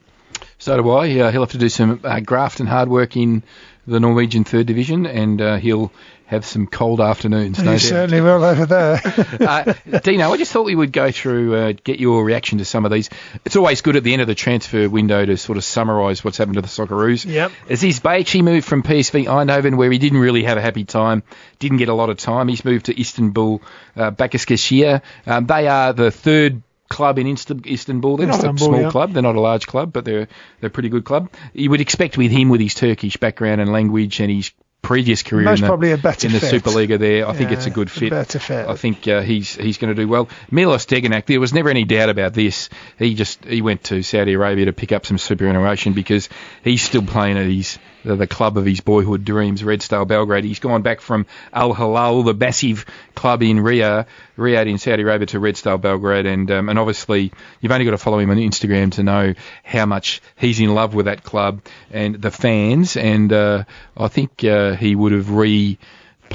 [0.66, 1.20] So do I.
[1.20, 3.44] Uh, he'll have to do some uh, graft and hard work in
[3.86, 5.92] the Norwegian third division, and uh, he'll
[6.26, 7.60] have some cold afternoons.
[7.60, 7.82] No you doubt.
[7.82, 9.00] certainly will over there.
[9.42, 12.84] uh, Dino, I just thought we would go through, uh, get your reaction to some
[12.84, 13.12] of these.
[13.46, 16.40] It's always good at the end of the transfer window to sort of summarise what's
[16.40, 17.32] happened to the Socceroos.
[17.32, 17.52] Yep.
[17.70, 21.22] Aziz Behich moved from PSV Eindhoven, where he didn't really have a happy time,
[21.60, 22.48] didn't get a lot of time.
[22.48, 23.62] He's moved to Istanbul,
[23.96, 25.04] uh, Basaksehir.
[25.28, 28.18] Um, they are the third club in Istanbul.
[28.18, 28.90] They're not a small yeah.
[28.90, 29.14] club.
[29.14, 30.28] They're not a large club, but they're
[30.60, 31.30] they're a pretty good club.
[31.54, 34.52] You would expect with him, with his Turkish background and language and his
[34.86, 36.64] previous career Most in the, probably a better in the fit.
[36.64, 38.12] Superliga there, I think it's a good fit.
[38.12, 38.68] better fit.
[38.68, 40.30] I think uh, he's he's going to do well.
[40.52, 42.70] Milos Degenek, there was never any doubt about this.
[43.00, 46.30] He just he went to Saudi Arabia to pick up some superannuation because
[46.64, 50.44] he's still playing at his the, the club of his boyhood dreams, Red Star Belgrade.
[50.44, 52.86] He's gone back from Al Hilal, the massive
[53.16, 54.06] club in Riyadh,
[54.38, 57.92] Riyadh in Saudi Arabia, to Red Star Belgrade, and um, and obviously you've only got
[57.92, 59.34] to follow him on Instagram to know
[59.64, 62.96] how much he's in love with that club and the fans.
[62.96, 63.64] And uh,
[63.98, 65.78] I think uh, he would have re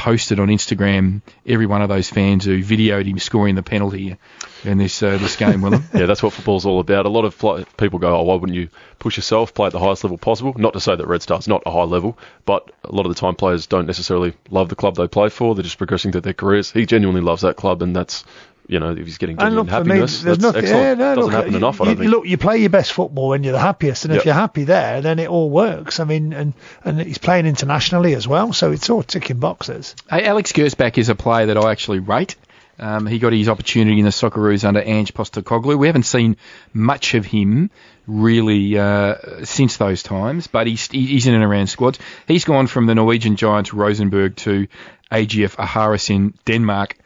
[0.00, 4.16] posted on Instagram every one of those fans who videoed him scoring the penalty
[4.64, 5.84] in this uh, this game, Willem.
[5.94, 7.04] Yeah, that's what football's all about.
[7.04, 9.78] A lot of pl- people go, oh, why wouldn't you push yourself, play at the
[9.78, 10.54] highest level possible?
[10.56, 13.20] Not to say that Red Star's not a high level, but a lot of the
[13.20, 15.54] time players don't necessarily love the club they play for.
[15.54, 16.70] They're just progressing through their careers.
[16.70, 18.24] He genuinely loves that club, and that's,
[18.70, 20.62] you know, if he's getting And genuine look, for me, happiness, there's that's nothing.
[20.62, 20.84] excellent.
[20.84, 22.10] Yeah, no, Doesn't look, happen you, enough, I don't think.
[22.10, 24.20] Look, you play your best football when you're the happiest, and Yep.
[24.20, 25.98] if you're happy there, then it all works.
[26.00, 26.52] I mean, and
[26.84, 29.96] and he's playing internationally as well, so it's all ticking boxes.
[30.08, 32.36] Hey, Alex Gersbach is a player that I actually rate.
[32.78, 35.76] Um, he got his opportunity in the Socceroos under Ange Postecoglou.
[35.76, 36.36] We haven't seen
[36.72, 37.68] much of him
[38.06, 41.98] really uh, since those times, but he's, he's in and around squads.
[42.26, 44.66] He's gone from the Norwegian Giants Rosenborg to
[45.12, 46.96] AGF Aarhus in Denmark.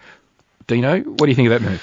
[0.66, 1.82] Dino, what do you think of that move?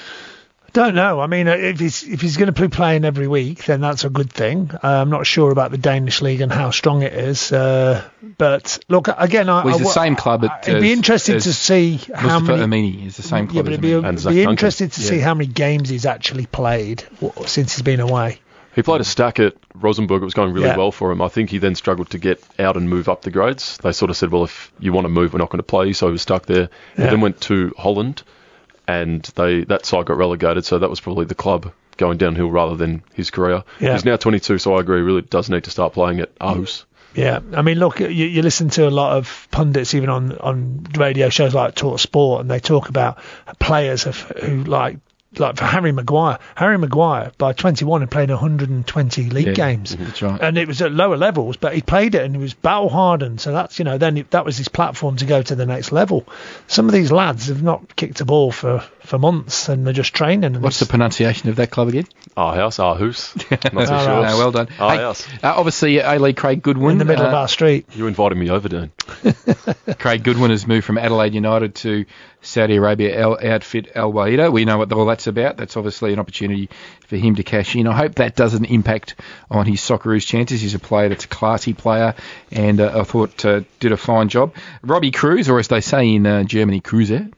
[0.72, 1.20] Don't know.
[1.20, 4.04] I mean, uh, if he's if he's going to be playing every week, then that's
[4.04, 4.70] a good thing.
[4.72, 7.52] Uh, I'm not sure about the Danish league and how strong it is.
[7.52, 8.02] Uh,
[8.38, 11.40] but look, again, I, Well, he's I- the same club at, It'd be as- interesting
[11.40, 12.90] to see how Mustafa many.
[12.94, 14.48] Amini is the same Yeah, club but it'd be, it'd be Duncan.
[14.48, 17.04] interesting to see how many games he's actually played
[17.44, 18.38] since he's been away.
[18.74, 20.22] He played a stack at Rosenborg.
[20.22, 20.78] It was going really Yeah.
[20.78, 21.20] well for him.
[21.20, 23.76] I think he then struggled to get out and move up the grades.
[23.82, 25.88] They sort of said, well, if you want to move, we're not going to play
[25.88, 25.92] you.
[25.92, 26.70] So he was stuck there.
[26.96, 28.22] He then went to Holland,
[28.86, 30.64] and they that side got relegated.
[30.64, 33.64] So that was probably the club going downhill rather than his career.
[33.80, 33.92] Yeah.
[33.92, 35.00] He's now 22, so I agree.
[35.00, 36.84] Really does need to start playing at Aarhus.
[37.14, 40.86] Yeah, I mean, look, you, you listen to a lot of pundits, even on on
[40.96, 43.18] radio shows like Talk Sport, and they talk about
[43.58, 44.98] players of, who like
[45.38, 46.38] like for Harry Maguire.
[46.54, 50.40] Harry Maguire by 21 had played 120 league Yeah, games, that's right.
[50.40, 53.40] and it was at lower levels, but he played it and he was battle hardened.
[53.40, 55.92] So that's you know then it, that was his platform to go to the next
[55.92, 56.26] level.
[56.66, 60.14] Some of these lads have not kicked a ball for for months, and they're just
[60.14, 60.58] training.
[60.62, 62.06] What's the pronunciation of that club again?
[62.34, 63.36] Aarhus, Aarhus.
[63.74, 64.22] Not too sure.
[64.22, 64.30] right.
[64.30, 64.68] No, well done.
[64.68, 65.26] Aarhus.
[65.26, 66.92] Hey, uh, obviously, A League Craig Goodwin.
[66.92, 67.84] in the middle of uh, our street?
[67.94, 68.90] You invited me over, Dan.
[69.98, 72.06] Craig Goodwin has moved from Adelaide United to
[72.40, 74.50] Saudi Arabia Al- outfit Al Wahida.
[74.50, 75.58] We know what all that's about.
[75.58, 76.70] That's obviously an opportunity
[77.06, 77.86] for him to cash in.
[77.86, 79.16] I hope that doesn't impact
[79.50, 80.62] on his Socceroos chances.
[80.62, 82.14] He's a player that's a classy player,
[82.50, 84.54] and uh, I thought uh, did a fine job.
[84.82, 87.28] Robbie Kruse, or as they say in uh, Germany, Cruiser.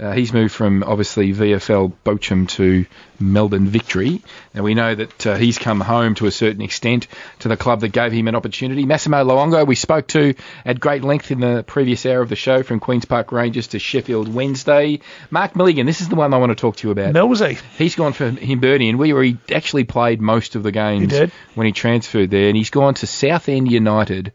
[0.00, 2.86] Uh, he's moved from obviously VFL Bochum to
[3.20, 4.22] Melbourne Victory.
[4.54, 7.06] Now we know that uh, he's come home to a certain extent
[7.40, 8.84] to the club that gave him an opportunity.
[8.84, 10.34] Massimo Luongo, we spoke to
[10.64, 13.78] at great length in the previous hour of the show from Queens Park Rangers to
[13.78, 15.00] Sheffield Wednesday.
[15.30, 17.14] Mark Milligan, this is the one I want to talk to you about.
[17.14, 17.60] Millsy.
[17.76, 21.72] He's gone from Hibernian, where he actually played most of the games He when he
[21.72, 24.32] transferred there, and he's gone to Southend United,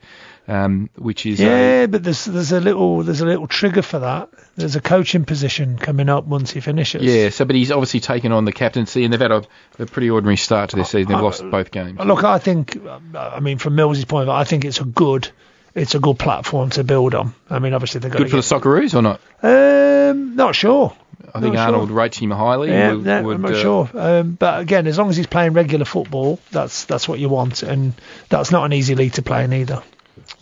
[0.48, 4.00] um, which is a, Yeah, but there's there's a little there's a little trigger for
[4.00, 4.30] that.
[4.56, 7.04] There's a coaching position coming up once he finishes.
[7.04, 9.44] Yeah, so but he's obviously taken on the captaincy, and they've had a,
[9.80, 11.10] a pretty ordinary start to their season.
[11.10, 12.00] They've Uh, lost both games.
[12.00, 12.78] Look, I think,
[13.16, 15.30] I mean, from Mills's point of view, I think it's a good,
[15.76, 17.36] it's a good platform to build on.
[17.50, 19.22] I mean, obviously they've got Good for the Socceroos or not?
[19.44, 20.96] Um, not sure.
[21.36, 21.98] I think Not Arnold sure.
[21.98, 22.70] rates him highly.
[22.70, 23.90] Yeah, Would- yeah, would, I'm not uh, sure.
[23.94, 27.64] Um, but again, as long as he's playing regular football, that's that's what you want,
[27.64, 27.94] and
[28.30, 29.84] that's not an easy league to play in either.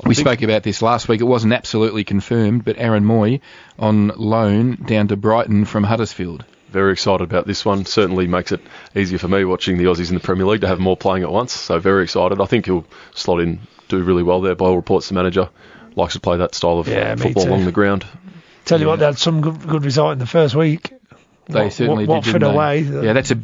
[0.03, 1.21] We spoke about this last week.
[1.21, 3.39] It wasn't absolutely confirmed, but Aaron Mooy
[3.79, 6.43] on loan down to Brighton from Huddersfield.
[6.69, 7.85] Very excited about this one.
[7.85, 8.59] Certainly makes it
[8.95, 11.31] easier for me watching the Aussies in the Premier League to have more playing at
[11.31, 11.53] once.
[11.53, 12.41] So very excited.
[12.41, 14.55] I think he'll slot in, do really well there.
[14.55, 15.49] By all reports, the manager
[15.95, 17.49] likes to play that style of Yeah, football too.
[17.49, 18.05] along the ground.
[18.65, 20.91] Tell you what, they had some good, good result in the first week.
[21.47, 22.09] They certainly did.
[22.09, 22.87] Watford away.
[22.87, 23.35] Uh, yeah, that's a.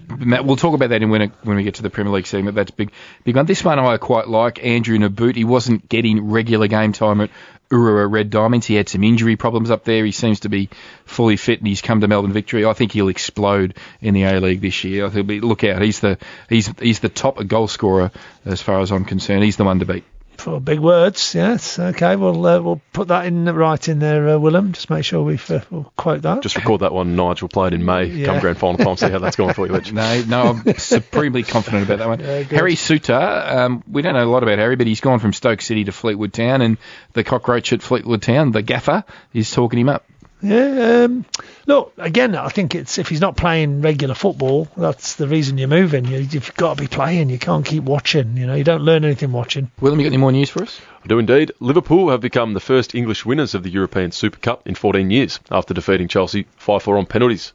[0.44, 2.56] We'll talk about that in when, it, when we get to the Premier League segment.
[2.56, 2.92] That's big,
[3.24, 3.46] big one.
[3.46, 4.64] This one I quite like.
[4.64, 5.36] Andrew Nabbout.
[5.36, 7.30] He wasn't getting regular game time at
[7.72, 8.66] Urawa Red Diamonds.
[8.66, 10.04] He had some injury problems up there.
[10.04, 10.70] He seems to be
[11.06, 12.66] fully fit, and he's come to Melbourne Victory.
[12.66, 15.10] I think he'll explode in the A League this year.
[15.10, 15.82] He'll be look out.
[15.82, 16.18] He's the
[16.50, 18.12] he's he's the top goal scorer
[18.46, 19.44] as far as I'm concerned.
[19.44, 20.04] He's the one to beat.
[20.42, 21.78] For big words, yes.
[21.78, 24.72] Okay, we'll uh, we'll put that in the right in there, uh, Willem.
[24.72, 26.42] Just make sure we uh, we'll quote that.
[26.42, 27.16] Just record that one.
[27.16, 28.06] Nigel played in May.
[28.06, 28.26] Yeah.
[28.26, 28.98] Come grand final time.
[28.98, 29.92] See how that's going for you, Edge.
[30.02, 32.20] No, no, I'm supremely confident about that one.
[32.22, 32.42] Yeah.
[32.42, 35.62] Harry Souttar, um, we don't know a lot about Harry, but he's gone from Stoke
[35.62, 36.78] City to Fleetwood Town, and
[37.14, 40.06] the cockroach at Fleetwood Town, the gaffer, is talking him up.
[40.42, 41.04] Yeah.
[41.04, 41.26] Um,
[41.68, 45.68] look, again, I think it's if he's not playing regular football, that's the reason you're
[45.68, 46.06] moving.
[46.06, 47.30] You, you've got to be playing.
[47.30, 48.38] You can't keep watching.
[48.38, 49.72] You know, you don't learn anything watching.
[49.80, 50.82] Willem, you got any more news for us?
[51.04, 51.52] I do indeed.
[51.60, 55.40] Liverpool have become the first English winners of the European Super Cup in 14 years
[55.50, 57.54] after defeating Chelsea 5 4 on penalties.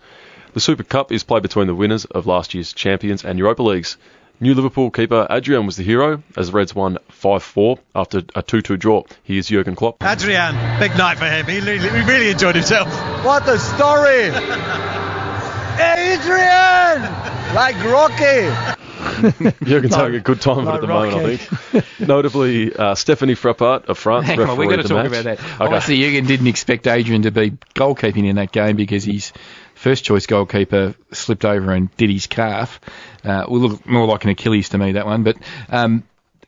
[0.52, 3.98] The Super Cup is played between the winners of last year's Champions and Europa Leagues.
[4.38, 8.42] New Liverpool keeper Adrian was the hero as the Reds won 5 4 after a
[8.42, 9.02] 2 2 draw.
[9.22, 10.02] Here's Jurgen Klopp.
[10.02, 11.46] Adrian, big night for him.
[11.46, 12.88] He really, he really enjoyed himself.
[13.24, 14.30] What a story!
[15.78, 17.02] Adrian!
[17.54, 18.50] Like Rocky!
[19.64, 21.84] Jurgen's Like- having a good time like at the moment, I think.
[22.08, 24.26] Notably, uh, Stephanie Frappart of France.
[24.26, 25.20] Hang on, we're going refereed to the talk match.
[25.20, 25.54] about that.
[25.54, 25.64] Okay.
[25.64, 29.32] Obviously, Jurgen didn't expect Adrian to be goalkeeping in that game because his
[29.76, 32.80] first choice goalkeeper slipped over and did his calf.
[33.22, 35.22] Uh, will look more like an Achilles to me, that one.
[35.22, 35.36] But
[35.68, 36.02] um,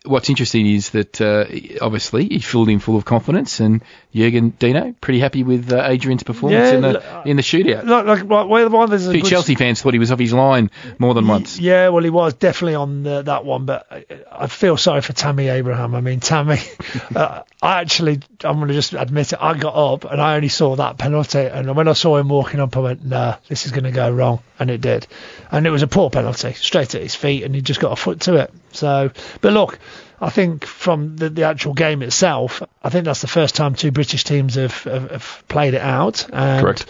[0.08, 1.44] what's interesting is that uh,
[1.80, 3.82] obviously he filled him full of confidence, and
[4.14, 7.84] Jurgen Dino pretty happy with uh, Adrian's performance Yeah, in the in the shootout.
[7.84, 10.10] Like, like, like well, one there's a A few good- Chelsea fans thought he was
[10.10, 11.58] off his line more than once.
[11.58, 15.12] Yeah, well, he was definitely on the, that one, but I, I feel sorry for
[15.12, 15.94] Tammy Abraham.
[15.94, 16.58] I mean, Tammy,
[17.14, 20.48] uh, I actually, I'm going to just admit it, I got up and I only
[20.48, 23.72] saw that penalty, and when I saw him walking up, I went, nah, this is
[23.72, 25.06] going to go wrong, and it did,
[25.50, 27.96] and it was a poor penalty, straight at his feet, and he just got a
[27.96, 28.52] foot to it.
[28.78, 29.10] So,
[29.40, 29.78] but look.
[30.20, 33.92] I think from the, the actual game itself, I think that's the first time two
[33.92, 36.28] British teams have, have, have played it out.
[36.32, 36.86] And, Correct.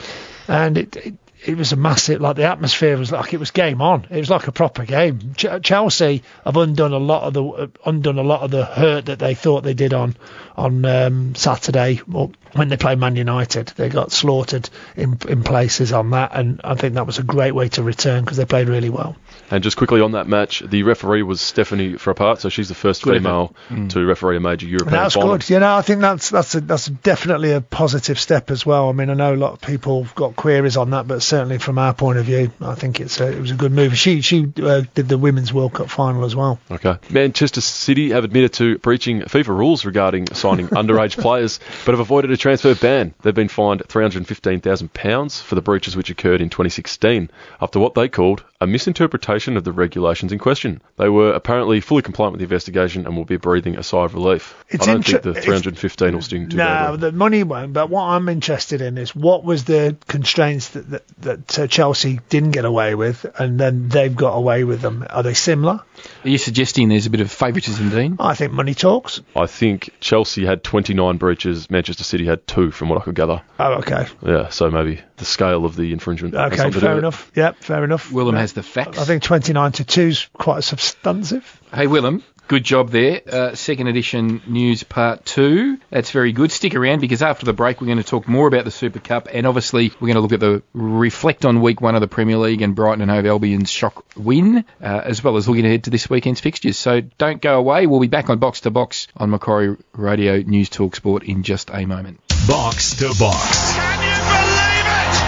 [0.49, 1.15] And it, it
[1.45, 4.07] it was a massive like the atmosphere was like it was game on.
[4.11, 5.35] It was like a proper game.
[5.35, 9.07] Ch- Chelsea have undone a lot of the uh, undone a lot of the hurt
[9.07, 10.17] that they thought they did on
[10.59, 13.69] on um, Saturday when they played Man United.
[13.77, 17.55] They got slaughtered in in places on that, and I think that was a great
[17.55, 19.17] way to return because they played really well.
[19.51, 23.03] And just quickly on that match, the referee was Stephanie Frappart, so she's the first
[23.03, 23.91] Good female effort.
[23.91, 25.39] to referee a major European And that's final.
[25.39, 25.49] good.
[25.49, 28.89] You know, I think that's that's a, that's definitely a positive step as well.
[28.89, 31.59] I mean, I know a lot of people have got queries on that, but certainly
[31.59, 33.97] from our point of view, I think it's a, it was a good move.
[33.97, 36.59] She she uh, did the women's World Cup final as well.
[36.71, 36.97] Okay.
[37.11, 42.31] Manchester City have admitted to breaching FIFA rules regarding signing underage players, but have avoided
[42.31, 43.15] a transfer ban.
[43.23, 47.31] They've been fined £315,000 for the breaches which occurred in 2016
[47.61, 50.83] after what they called a misinterpretation of the regulations in question.
[50.97, 54.15] They were apparently fully compliant with the investigation and will be breathing a sigh of
[54.15, 54.65] relief.
[54.69, 57.73] It's I don't think the it's- 315 will sting too No, the money won't.
[57.73, 62.21] But what I'm interested in is what was the constraints that that, that uh, Chelsea
[62.29, 65.07] didn't get away with, and then they've got away with them.
[65.09, 65.83] Are they similar?
[66.25, 68.17] Are you suggesting there's a bit of favouritism, Dean?
[68.19, 69.21] I think money talks.
[69.37, 73.43] I think Chelsea had 29 breaches, Manchester City had two, from what I could gather.
[73.59, 74.07] Oh, okay.
[74.25, 76.35] Yeah, so maybe the scale of the infringement.
[76.35, 76.99] has Okay, to do fair it.
[76.99, 77.31] enough.
[77.35, 78.11] Yep, fair enough.
[78.13, 78.99] Willem No, has the facts.
[78.99, 81.61] I think 29 to 2 is quite substantive.
[81.73, 83.21] Hey, Willem, good job there.
[83.31, 85.79] Uh, second edition news part two.
[85.91, 86.51] That's very good.
[86.51, 89.29] Stick around because after the break, we're going to talk more about the Super Cup
[89.33, 92.39] and obviously we're going to look at the reflect on week one of the Premier
[92.39, 95.91] League and Brighton and Hove Albion's shock win, uh, as well as looking ahead to
[95.91, 96.79] this weekend's fixtures.
[96.79, 97.87] So don't go away.
[97.87, 101.71] We'll be back on Box to Box on Macquarie Radio News Talk Sport in just
[101.71, 102.21] a moment.
[102.47, 104.08] Box to Box.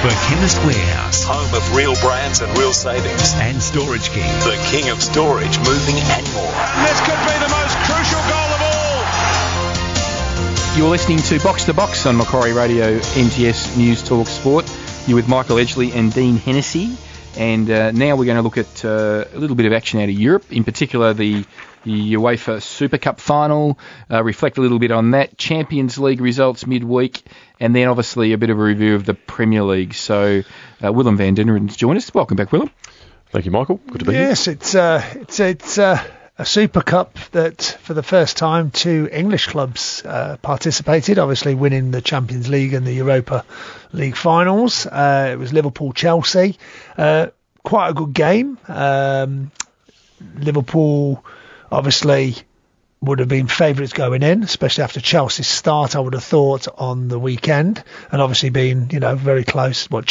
[0.00, 3.34] For Chemist Warehouse Home of real brands and real savings.
[3.34, 4.24] and Storage King.
[4.40, 6.48] The king of storage, moving and more.
[6.48, 9.04] And This could be the most crucial goal of all.
[10.78, 14.64] You're listening to Box to Box on Macquarie Radio NTS News Talk Sport.
[15.06, 16.96] You're with Michael Edgley and Dean Hennessy.
[17.36, 20.08] And uh, now we're going to look at uh, a little bit of action out
[20.08, 21.44] of Europe, in particular the,
[21.84, 23.78] the UEFA Super Cup final,
[24.10, 27.22] uh, reflect a little bit on that, Champions League results midweek,
[27.60, 29.94] and then obviously a bit of a review of the Premier League.
[29.94, 30.42] So
[30.82, 32.12] uh, Willem van Denneren's joined us.
[32.12, 32.70] Welcome back, Willem.
[33.30, 33.76] Thank you, Michael.
[33.76, 34.22] Good to be here.
[34.22, 36.02] Yes, it's uh, it's it's uh,
[36.38, 41.18] a Super Cup that for the first time two English clubs uh, participated.
[41.18, 43.44] Obviously, winning the Champions League and the Europa
[43.92, 44.86] League finals.
[44.86, 46.58] Uh, it was Liverpool Chelsea.
[46.96, 47.28] Uh,
[47.62, 48.58] quite a good game.
[48.66, 49.52] Um,
[50.38, 51.24] Liverpool
[51.70, 52.36] obviously
[53.02, 55.96] would have been favourites going in, especially after Chelsea's start.
[55.96, 57.82] I would have thought on the weekend,
[58.12, 59.90] and obviously being you know very close.
[59.90, 60.02] Well,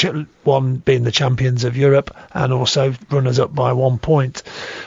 [0.44, 4.42] one being the champions of Europe and also runners up by one point.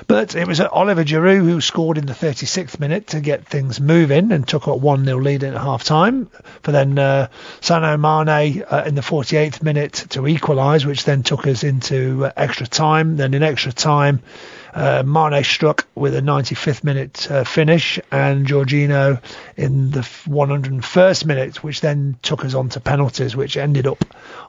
[0.09, 4.33] But it was Oliver Giroud who scored in the 36th minute to get things moving
[4.33, 6.29] and took a 1 0 lead at half time.
[6.63, 7.29] For then uh,
[7.61, 12.33] Sadio Mane uh, in the 48th minute to equalise, which then took us into uh,
[12.37, 13.17] extra time.
[13.17, 14.23] Then in extra time.
[14.75, 19.23] Uh, Mane struck with a 95th minute uh, finish, and Jorginho
[19.57, 24.05] in the 101st minute, which then took us on to penalties, which ended up,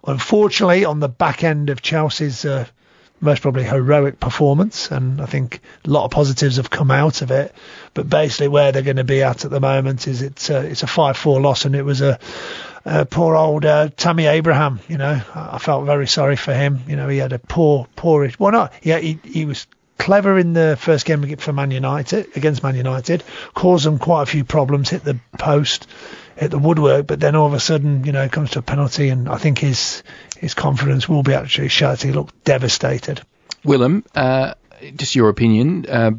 [0.05, 2.65] unfortunately, on the back end of Chelsea's uh,
[3.19, 4.91] most probably heroic performance.
[4.91, 7.53] And I think a lot of positives have come out of it.
[7.93, 10.83] But basically, where they're going to be at at the moment is it's uh, it's
[10.83, 12.19] a 5-4 loss, and it was a
[12.85, 14.79] uh, poor old uh, Tammy Abraham.
[14.87, 16.81] You know, I felt very sorry for him.
[16.87, 18.29] You know, he had a poor, poor.
[18.39, 19.67] Well, not yeah, he he was
[19.97, 23.23] clever in the first game for Man United against Man United,
[23.53, 25.87] caused them quite a few problems, hit the post,
[26.35, 28.61] hit the woodwork, but then all of a sudden, you know, it comes to a
[28.61, 30.03] penalty, and I think his
[30.37, 32.01] his confidence will be actually shot.
[32.01, 33.21] He looked devastated.
[33.63, 34.55] Willem, uh,
[34.95, 36.11] just your opinion, uh,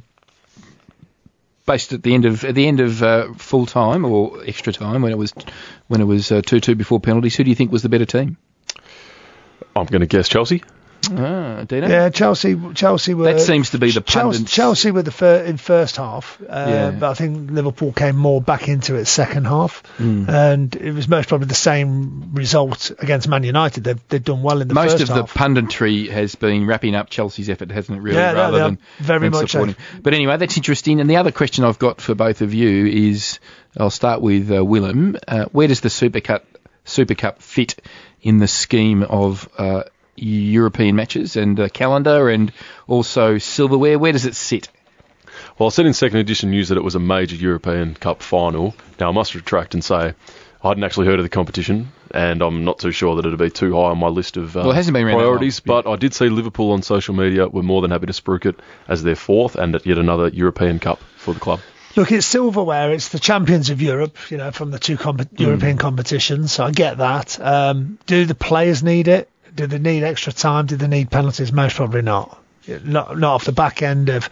[1.66, 5.02] based at the end of at the end of uh, full time or extra time
[5.02, 5.34] when it was
[5.88, 7.36] when it was two two before penalties.
[7.36, 8.36] Who do you think was the better team?
[9.76, 10.62] I'm going to guess Chelsea.
[11.12, 11.88] Ah, Dino?
[11.88, 12.56] Yeah, Chelsea.
[12.74, 13.24] Chelsea were.
[13.32, 14.50] That seems to be the pundits.
[14.52, 16.90] Chelsea were the fir- in first half, uh, Yeah.
[16.92, 20.28] but I think Liverpool came more back into it second half, Mm.
[20.28, 23.84] and it was most probably the same result against Man United.
[23.84, 27.48] They've they've done well in the Most of the punditry has been wrapping up Chelsea's
[27.50, 28.00] effort, hasn't it?
[28.02, 29.58] Really, Yeah, rather than very than much so.
[29.64, 29.76] supporting.
[30.02, 31.00] But anyway, that's interesting.
[31.00, 33.38] And the other question I've got for both of you is,
[33.76, 35.16] I'll start with uh, Willem.
[35.26, 36.44] Uh, where does the Super Cup
[36.84, 37.76] Super Cup fit
[38.22, 39.82] in the scheme of uh,
[40.16, 42.52] European matches and uh, calendar, and
[42.86, 43.98] also silverware?
[43.98, 44.68] Where does it sit?
[45.58, 48.74] Well, I said in second edition news that it was a major European Cup final.
[48.98, 50.14] Now, I must retract and say
[50.62, 53.50] I hadn't actually heard of the competition, and I'm not too sure that it'd be
[53.50, 55.60] too high on my list of uh, Well, hasn't been around that priorities.
[55.60, 58.56] But I did see Liverpool on social media were more than happy to spruik it
[58.88, 61.60] as their fourth and yet another European Cup for the club.
[61.96, 62.90] Look, it's silverware.
[62.92, 65.42] It's the champions of Europe, you know, from the two comp- Hmm.
[65.42, 66.50] European competitions.
[66.50, 67.38] So I get that.
[67.40, 69.28] Um, do the players need it?
[69.54, 70.66] Did they need extra time?
[70.66, 71.52] Did they need penalties?
[71.52, 72.40] Most probably not.
[72.84, 74.28] Not, not off the back end of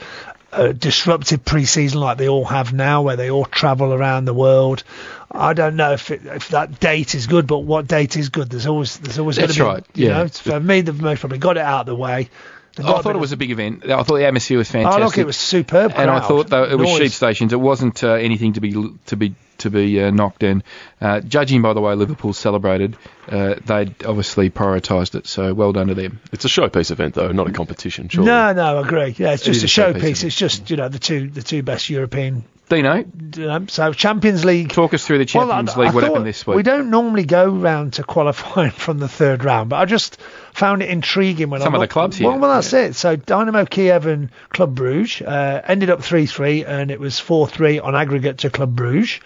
[0.52, 4.84] a disruptive pre-season like they all have now, where they all travel around the world.
[5.30, 8.50] I don't know if it, if that date is good, but what date is good?
[8.50, 10.18] There's always there's always gonna be, right, You yeah.
[10.22, 12.28] know, for me, they've most probably got it out of the way.
[12.76, 13.84] Got I thought it of- was a big event.
[13.88, 15.04] I thought the atmosphere was Oh, fantastic.
[15.04, 15.92] look, it was superb.
[15.94, 16.98] and I thought though it was Noise.
[16.98, 17.52] sheep stations.
[17.52, 18.72] It wasn't uh, anything to be
[19.06, 20.62] to be to be uh, knocked down.
[21.00, 22.96] Uh, judging by the way Liverpool celebrated,
[23.28, 25.26] uh, they'd obviously prioritised it.
[25.26, 26.20] So well done to them.
[26.32, 28.08] It's a showpiece event, though, not a competition.
[28.08, 28.26] Surely.
[28.26, 29.14] No, no, I agree.
[29.16, 30.24] Yeah, it's just is a a showpiece, showpiece.
[30.24, 32.44] It's just you know the two the two best European.
[32.68, 33.04] Dino,
[33.50, 34.70] Um, so Champions League.
[34.72, 35.90] talk us through the Well, Champions I- League.
[35.90, 36.56] I what happened this week?
[36.56, 40.18] We don't normally go round to qualifying from the third round, but I just
[40.54, 42.28] found it intriguing when Some I of the clubs here.
[42.30, 42.94] Well, well, that's it.
[42.94, 47.46] So Dynamo Kiev and Club Bruges uh, ended up three three, and it was four
[47.46, 49.20] three on aggregate to Club Bruges.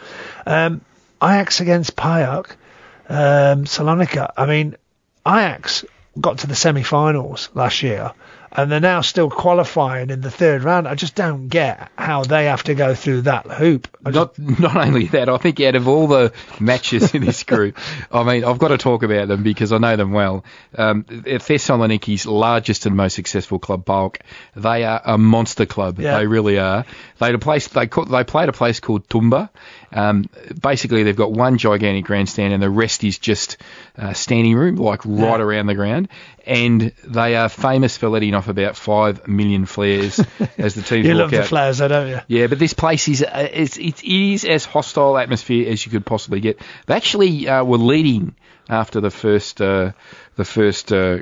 [0.45, 0.81] Um,
[1.23, 2.51] Ajax against Paok,
[3.09, 4.33] um, Salonika.
[4.37, 4.77] I mean,
[5.27, 5.85] Ajax
[6.21, 8.13] got to the semi-finals last year,
[8.57, 10.89] and they're now still qualifying in the third round.
[10.89, 13.87] I just don't get how they have to go through that hoop.
[14.05, 17.43] I just- Not not only that, I think out of all the matches in this
[17.53, 17.79] group,
[18.11, 20.45] I mean, I've got to talk about them because I know them well.
[20.77, 24.19] Um, Thessaloniki's largest and most successful club, PAOK,
[24.55, 25.99] they are a monster club.
[26.01, 26.19] Yeah.
[26.19, 26.85] They really are.
[27.19, 29.51] They a place they call, they played a place called Toumba.
[29.93, 30.29] Um,
[30.61, 33.57] basically, they've got one gigantic grandstand and the rest is just
[33.97, 36.09] uh, standing room, like right around the ground.
[36.47, 40.21] And they are famous for letting off about five million flares
[40.59, 42.21] as the teams you walk love the flares, though, don't you?
[42.29, 46.07] Yeah, but this place is uh, it's, it is as hostile atmosphere as you could
[46.07, 46.61] possibly get.
[46.87, 48.35] They actually uh, were leading
[48.69, 49.93] after the first uh,
[50.37, 51.19] the first uh,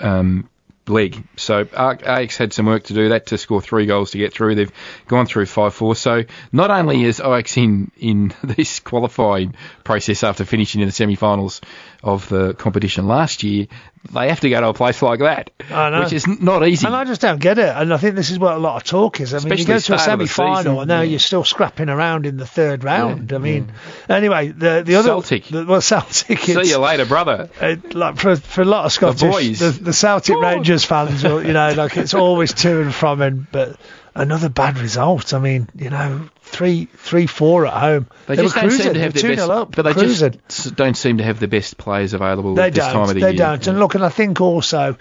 [0.00, 0.48] um,
[0.88, 1.26] leg.
[1.36, 3.10] So Ajax had some work to do.
[3.10, 4.54] That to score three goals to get through.
[4.54, 4.72] They've
[5.06, 5.94] gone through five four.
[5.94, 9.54] So not only is Ajax in in this qualifying
[9.84, 11.60] process after finishing in the semi-finals
[12.02, 13.66] of the competition last year,
[14.12, 16.00] they have to go to a place like that, I know.
[16.00, 16.86] which is not easy.
[16.86, 17.68] And I just don't get it.
[17.68, 19.34] And I think this is what a lot of talk is.
[19.34, 21.10] I mean, Especially you go to a the semi-final and now yeah.
[21.10, 23.32] you're still scrapping around in the third round.
[23.32, 23.72] I mean,
[24.08, 25.44] anyway, the the other Celtic.
[25.46, 26.38] the, well, Celtic.
[26.38, 27.50] See you later, brother.
[27.60, 29.58] uh, like for for a lot of Scottish, boys.
[29.58, 33.50] the, the Celtic Rangers fans, will, you know, like it's always to and from, and
[33.50, 33.78] but
[34.18, 35.32] another bad result.
[35.32, 38.06] I mean, you know, three three four at home.
[38.26, 40.40] They, were just don't seem to have They're their best, up, but they cruising.
[40.48, 42.92] just don't seem to have the best players available They at this don't.
[42.92, 43.32] time of the they year.
[43.32, 43.66] They don't.
[43.66, 44.96] And look, and I think also,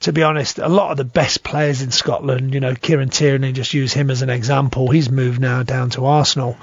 [0.00, 3.52] to be honest, a lot of the best players in Scotland, you know, Kieran Tierney,
[3.52, 4.90] just use him as an example.
[4.90, 6.56] He's moved now down to Arsenal.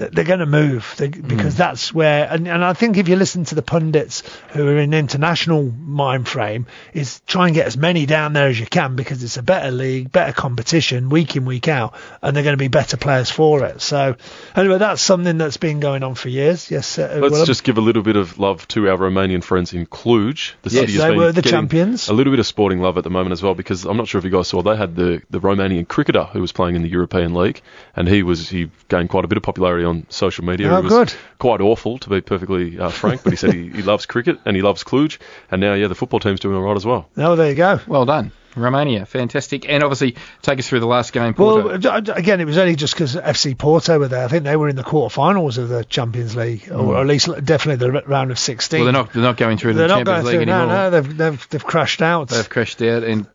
[0.00, 2.26] Th- They're going to move they, because that's where.
[2.30, 6.26] And, and I think if you listen to the pundits who are in international mind
[6.26, 9.42] frame, is try and get as many down there as you can because it's a
[9.42, 13.30] better league, better competition, week in week out, and they're going to be better players
[13.30, 13.80] for it.
[13.80, 14.16] So
[14.56, 16.70] anyway, that's something that's been going on for years.
[16.70, 17.46] Yes, uh, Let's Willem?
[17.46, 20.52] just give a little bit of love to our Romanian friends in Cluj.
[20.62, 22.08] The Yes, city they were the champions.
[22.08, 24.18] A little bit of sporting love at the moment as well, because I'm not sure
[24.18, 26.88] if you guys saw they had the, the Romanian cricketer who was playing in the
[26.88, 27.60] European League,
[27.94, 30.72] and he was he gained quite a bit of popularity on social media.
[30.72, 31.14] Oh, he was good.
[31.38, 34.56] Quite awful, to be perfectly uh, frank, but he said he, he loves cricket and
[34.56, 35.18] he loves Cluj,
[35.50, 37.08] and now yeah, the football team's doing all right as well.
[37.18, 37.80] Oh, there you go.
[37.86, 39.68] Well done, Romania, fantastic.
[39.68, 41.34] And obviously, take us through the last game.
[41.36, 42.00] Well, Porto.
[42.00, 44.24] d- again, it was only just because FC Porto were there.
[44.24, 47.86] I think they were in the quarterfinals of the Champions League, or at least definitely
[47.86, 48.78] the round of 16.
[48.80, 50.52] well, they're not they're not going through to They're the not Champions going League through.
[50.54, 50.76] No, anymore.
[50.76, 53.26] no, they've, they've they've crashed out They've crashed out, and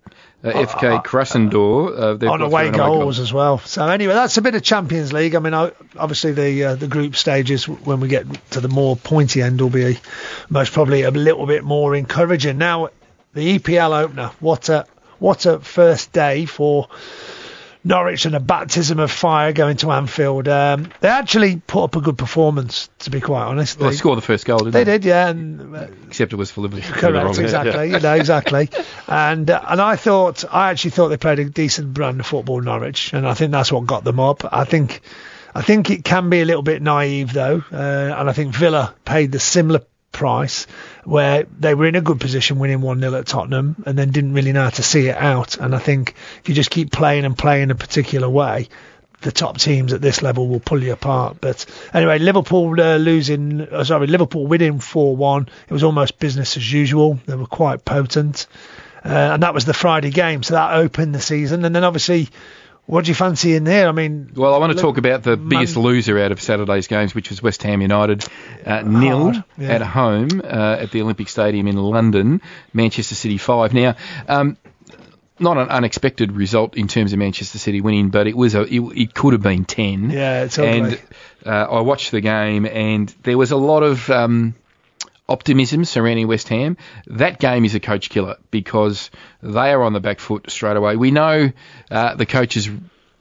[0.45, 3.57] uh, FK Krasnodar uh, on away goals as well.
[3.59, 5.33] So anyway, that's a bit of Champions League.
[5.33, 9.41] I mean, obviously the uh, the group stages when we get to the more pointy
[9.41, 9.97] end will be
[10.49, 12.59] most probably a little bit more encouraging.
[12.59, 12.89] Now,
[13.33, 14.31] the EPL opener.
[14.39, 14.85] What a
[15.17, 16.89] what a first day for
[17.86, 20.47] Norwich and a baptism of fire going to Anfield.
[20.47, 23.79] Um, they actually put up a good performance, to be quite honest.
[23.79, 24.97] Well, They- they scored the first goal, didn't They they?
[24.97, 25.27] did, yeah.
[25.29, 26.81] And, uh, Except it was for Liverpool.
[26.95, 27.71] Correct, exactly.
[27.91, 27.97] yeah.
[27.97, 28.69] You know, exactly.
[29.07, 32.59] And uh, and I thought, I actually thought they played a decent brand of football,
[32.59, 34.43] Norwich, and I think that's what got them up.
[34.51, 35.01] I think,
[35.53, 38.95] I think it can be a little bit naive though, uh, and I think Villa
[39.05, 39.81] paid the similar
[40.16, 40.66] price
[41.03, 44.53] where they were in a good position winning 1-0 at Tottenham and then didn't really
[44.53, 47.38] know how to see it out and I think if you just keep playing and
[47.38, 48.70] playing a particular way
[49.22, 51.38] the top teams at this level will pull you apart.
[51.41, 55.49] But anyway, Liverpool uh, losing, uh, sorry, Liverpool winning 4 1.
[55.68, 57.20] It was almost business as usual.
[57.26, 58.45] They were quite potent.
[59.03, 60.43] Uh, and that was the Friday game.
[60.43, 61.66] So that opened the season.
[61.66, 62.30] And then obviously,
[62.86, 63.88] what do you fancy in there?
[63.88, 66.88] I mean, Well, I want to talk about the Man- biggest loser out of Saturday's
[66.88, 68.25] games, which was West Ham United,
[68.65, 69.69] uh, nil yeah.
[69.69, 72.41] at home uh, at the Olympic Stadium in London,
[72.73, 73.73] Manchester City five.
[73.73, 73.95] Now,
[74.27, 74.57] um,
[75.39, 78.79] not an unexpected result in terms of Manchester City winning, but it was a it,
[78.95, 80.09] it could have been ten.
[80.09, 80.79] Yeah, it's ugly.
[80.79, 81.01] and
[81.45, 84.09] uh, I watched the game, and there was a lot of.
[84.09, 84.55] Um,
[85.28, 86.78] optimism surrounding West Ham.
[87.07, 89.09] That game is a coach killer because
[89.41, 90.95] they are on the back foot straight away.
[90.95, 91.51] We know
[91.91, 92.69] uh, the coaches.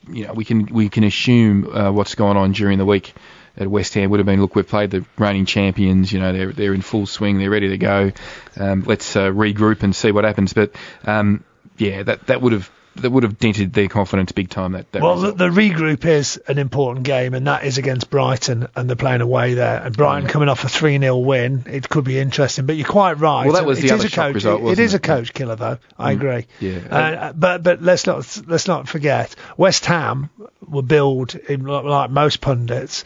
[0.07, 3.15] You know, we can we can assume uh, what's going on during the week
[3.57, 6.13] at West Ham would have been, look, we've played the reigning champions.
[6.13, 7.39] You know, they're they're in full swing.
[7.39, 8.13] They're ready to go.
[8.59, 10.53] Um, let's uh, regroup and see what happens.
[10.53, 10.75] But
[11.05, 11.45] um,
[11.79, 14.73] yeah, that that would have that would have dented their confidence big time.
[14.73, 18.69] That, that well, the, the regroup is an important game, and that is against Brighton,
[18.77, 19.83] and they're playing away there.
[19.85, 22.67] And Brighton coming off a 3 0 win, it could be interesting.
[22.67, 23.45] But you're quite right.
[23.47, 25.33] Well, that was It the is other a coach, result, it wasn't is a coach
[25.35, 25.79] killer, though.
[25.99, 26.17] I Mm.
[26.17, 26.47] agree.
[26.61, 26.79] Yeah.
[26.91, 30.31] Uh, but but let's not let's not forget, West Ham
[30.67, 33.05] were billed in like, most pundits.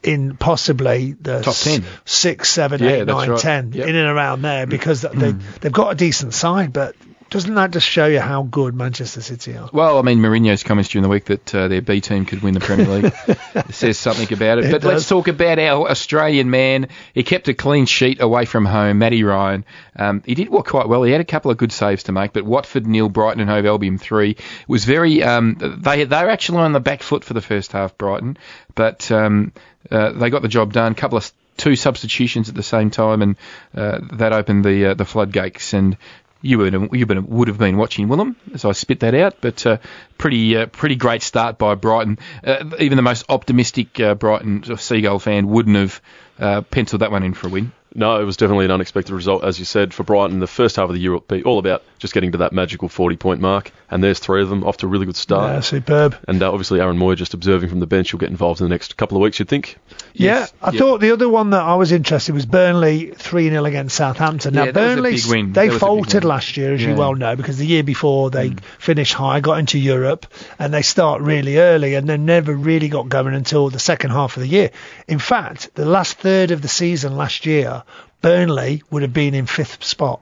[0.00, 1.82] In possibly the Top 10.
[1.82, 3.40] s- six, seven, yeah, eight, nine, right.
[3.40, 3.88] ten, Yep.
[3.88, 6.72] in and around there, because they they've got a decent side.
[6.72, 6.94] But
[7.30, 9.68] doesn't that just show you how good Manchester City are?
[9.72, 12.54] Well, I mean, Mourinho's comments during the week that uh, their B team could win
[12.54, 13.12] the Premier League
[13.70, 14.64] says something about it.
[14.64, 16.88] It but let's talk about our Australian man.
[17.12, 19.64] He kept a clean sheet away from home, Matty Ryan.
[19.96, 21.02] Um, he did well quite well.
[21.02, 23.66] He had a couple of good saves to make, but Watford nil, Brighton and Hove
[23.66, 25.22] Albion three It was very.
[25.22, 28.38] Um, they they were actually on the back foot for the first half, Brighton,
[28.74, 29.52] but um,
[29.90, 30.92] uh, they got the job done.
[30.92, 33.36] A couple of two substitutions at the same time, and
[33.76, 35.98] uh, that opened the uh, the floodgates and.
[36.40, 39.78] You would you would have been watching Willem as I spit that out, but uh,
[40.18, 42.18] pretty uh, pretty great start by Brighton.
[42.44, 46.00] Uh, even the most optimistic uh, Brighton Seagull fan wouldn't have
[46.38, 47.72] uh, penciled that one in for a win.
[47.94, 50.38] No, it was definitely an unexpected result, as you said, for Brighton.
[50.38, 52.88] The first half of the year will be all about just getting to that magical
[52.88, 55.52] 40 point mark, and there's three of them off to a really good start.
[55.52, 56.16] Yeah, superb.
[56.26, 58.70] And uh, obviously, Aaron Mooy just observing from the bench, he'll get involved in the
[58.70, 59.78] next couple of weeks, you'd think.
[60.12, 60.78] Yeah, Yes, I yeah.
[60.78, 64.54] thought the other one that I was interested was Burnley 3 0 against Southampton.
[64.54, 66.82] Now, Yeah, that was a Burnley, they That was a big faltered last year, as
[66.82, 66.94] you Yeah.
[66.94, 66.98] Mm.
[66.98, 70.26] well know, because the year before they finished high, got into Europe,
[70.58, 74.36] and they start really early, and then never really got going until the second half
[74.36, 74.70] of the year.
[75.06, 77.82] In fact, the last third of the season last year,
[78.20, 80.20] Burnley would have been in fifth spot.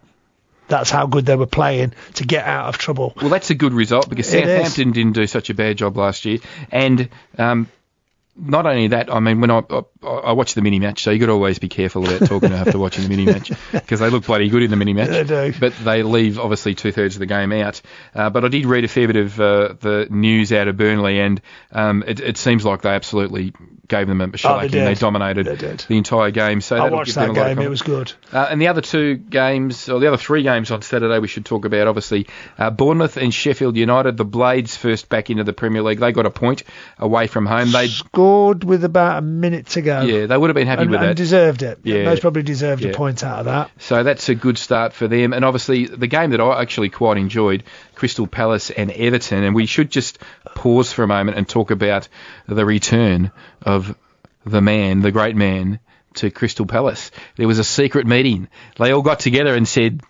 [0.69, 3.13] That's how good they were playing to get out of trouble.
[3.17, 4.57] Well, that's a good result because It is.
[4.57, 6.39] Southampton didn't do such a bad job last year,
[6.71, 7.09] and
[7.39, 7.69] um,
[8.39, 11.19] not only that, I mean, when I, I, I watch the mini match, so you
[11.19, 14.27] got to always be careful about talking after watching the mini match because they look
[14.27, 15.09] bloody good in the mini match.
[15.09, 15.59] They do.
[15.59, 17.81] But they leave obviously two thirds of the game out.
[18.15, 21.21] Uh, but I did read a fair bit of uh, the news out of Burnley,
[21.21, 21.41] and
[21.73, 23.53] um, it, it seems like they absolutely
[23.89, 24.65] gave them a shellacking.
[24.65, 24.87] Oh, did.
[24.87, 26.61] they dominated They the entire game.
[26.61, 28.13] So I watched that game, it was good.
[28.33, 31.45] Uh, and the other two games, or the other three games on Saturday, we should
[31.45, 32.27] talk about obviously
[32.59, 34.17] uh, Bournemouth and Sheffield United.
[34.17, 36.01] The Blades first back into the Premier League.
[36.01, 36.65] They got a point
[36.99, 37.71] away from home.
[37.71, 37.89] They
[38.27, 40.03] Scored with about a minute to go.
[40.03, 41.17] yeah, they would have been happy and, with and that.
[41.17, 41.79] deserved it.
[41.85, 42.05] Yeah.
[42.05, 42.91] Most probably deserved Yeah.
[42.91, 43.71] a point out of that.
[43.79, 45.33] So that's a good start for them.
[45.33, 47.63] And obviously, the game that I actually quite enjoyed,
[47.95, 49.45] Crystal Palace and Everton.
[49.45, 50.19] And we should just
[50.57, 52.09] pause for a moment and talk about
[52.49, 53.31] the return
[53.63, 53.97] of
[54.45, 55.79] the man, the great man,
[56.15, 57.13] to Crystal Palace.
[57.37, 58.49] There was a secret meeting.
[58.79, 60.01] They all got together and said,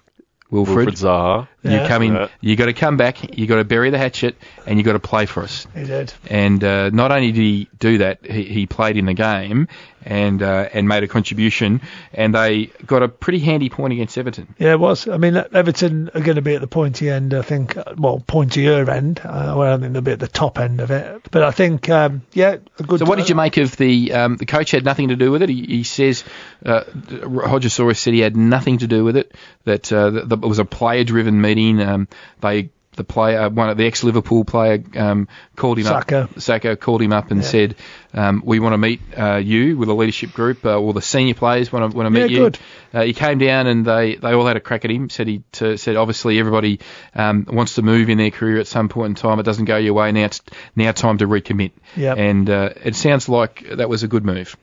[0.51, 1.49] Wilfried, Wilfried Zaha.
[1.63, 1.89] You Yeah.
[1.89, 2.29] come in, Yeah.
[2.41, 4.37] you got to come back, you got to bury the hatchet,
[4.67, 5.67] and you got to play for us.
[5.75, 6.13] He did.
[6.31, 9.69] And uh, not only did he do that, he, he played in the game
[10.09, 11.81] and uh, and made a contribution,
[12.15, 14.55] and they got a pretty handy point against Everton.
[14.57, 15.09] Yeah, it was.
[15.09, 17.77] I mean, Everton are going to be at the pointy end, I think.
[17.77, 19.21] uh, Well, pointier end.
[19.25, 21.23] Uh, well, I think they'll be at the top end of it.
[21.33, 23.01] But I think, um, yeah, a good.
[23.01, 25.43] So what did you make of the um, the coach had nothing to do with
[25.43, 25.49] it?
[25.49, 26.23] He, he says
[26.65, 29.35] uh, Hodgesaurus said he had nothing to do with it.
[29.65, 31.56] That uh, that it was a player driven meeting.
[31.57, 32.09] Um,
[32.41, 36.25] they the player one of the ex Liverpool player um, called him Sakho.
[36.25, 36.35] up.
[36.35, 37.77] Sakho called him up and said,
[38.15, 41.35] um, "We want to meet uh, you with a leadership group, uh, or the senior
[41.35, 42.59] players want to want to Yeah, meet you." good.
[42.93, 45.11] Uh, he came down and they, they all had a crack at him.
[45.11, 46.81] Said he to, said obviously everybody
[47.15, 49.39] um, wants to move in their career at some point in time.
[49.39, 50.25] It doesn't go your way now.
[50.25, 50.41] It's
[50.75, 51.73] now time to recommit.
[51.97, 52.17] Yep.
[52.17, 54.57] And uh, it sounds like that was a good move.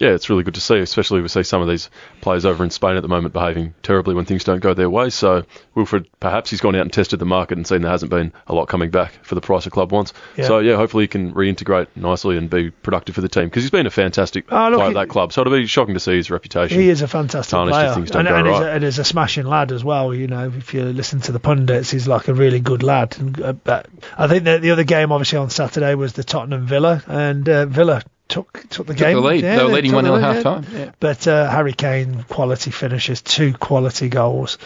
[0.00, 1.90] Yeah, it's really good to see, especially we see some of these
[2.22, 5.10] players over in Spain at the moment behaving terribly when things don't go their way.
[5.10, 5.44] So
[5.76, 8.54] Wilfried, perhaps he's gone out and tested the market and seen there hasn't been a
[8.54, 10.14] lot coming back for the price a club wants.
[10.38, 10.46] Yeah.
[10.46, 13.70] So yeah, hopefully he can reintegrate nicely and be productive for the team because he's
[13.70, 15.34] been a fantastic Oh, look, player at that club.
[15.34, 16.80] So it'll be shocking to see his reputation.
[16.80, 18.68] He is a fantastic player, things don't and, go and, he's right.
[18.68, 20.14] a, and he's a smashing lad as well.
[20.14, 23.18] You know, if you listen to the pundits, he's like a really good lad.
[23.18, 23.86] And, uh, but
[24.16, 27.66] I think that the other game, obviously on Saturday, was the Tottenham Villa, and uh,
[27.66, 29.16] Villa took took the Took game.
[29.16, 29.42] the lead.
[29.42, 30.66] Yeah, they were leading one the 0 at half time.
[30.72, 30.92] Yeah.
[31.00, 34.56] But uh, Harry Kane, quality finishes, two quality goals,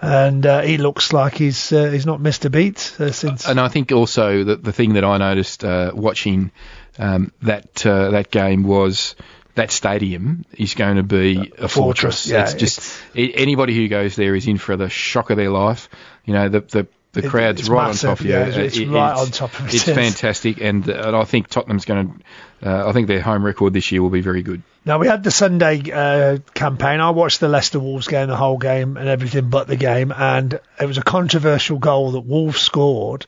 [0.00, 3.46] and uh, he looks like he's uh, he's not missed a beat uh, since.
[3.48, 6.52] And I think also that the thing that I noticed uh, watching
[6.98, 9.16] um, that uh, that game was
[9.56, 11.72] that stadium is going to be a, fortress.
[11.74, 15.36] fortress, yeah, it's just a- anybody who goes there is in for the shock of
[15.36, 15.88] their life.
[16.24, 18.32] You know, the the the It- crowd's it's right massive, on top of you.
[18.32, 21.84] yeah, it's- it's right on top of it, It's fantastic, and, and I think Tottenham's
[21.84, 22.14] going to.
[22.66, 24.62] Uh, I think their home record this year will be very good.
[24.86, 27.00] Now we had the Sunday uh, campaign.
[27.00, 30.12] I watched the Leicester Wolves game, the whole game, and everything but the game.
[30.16, 33.26] And it was a controversial goal that Wolves scored.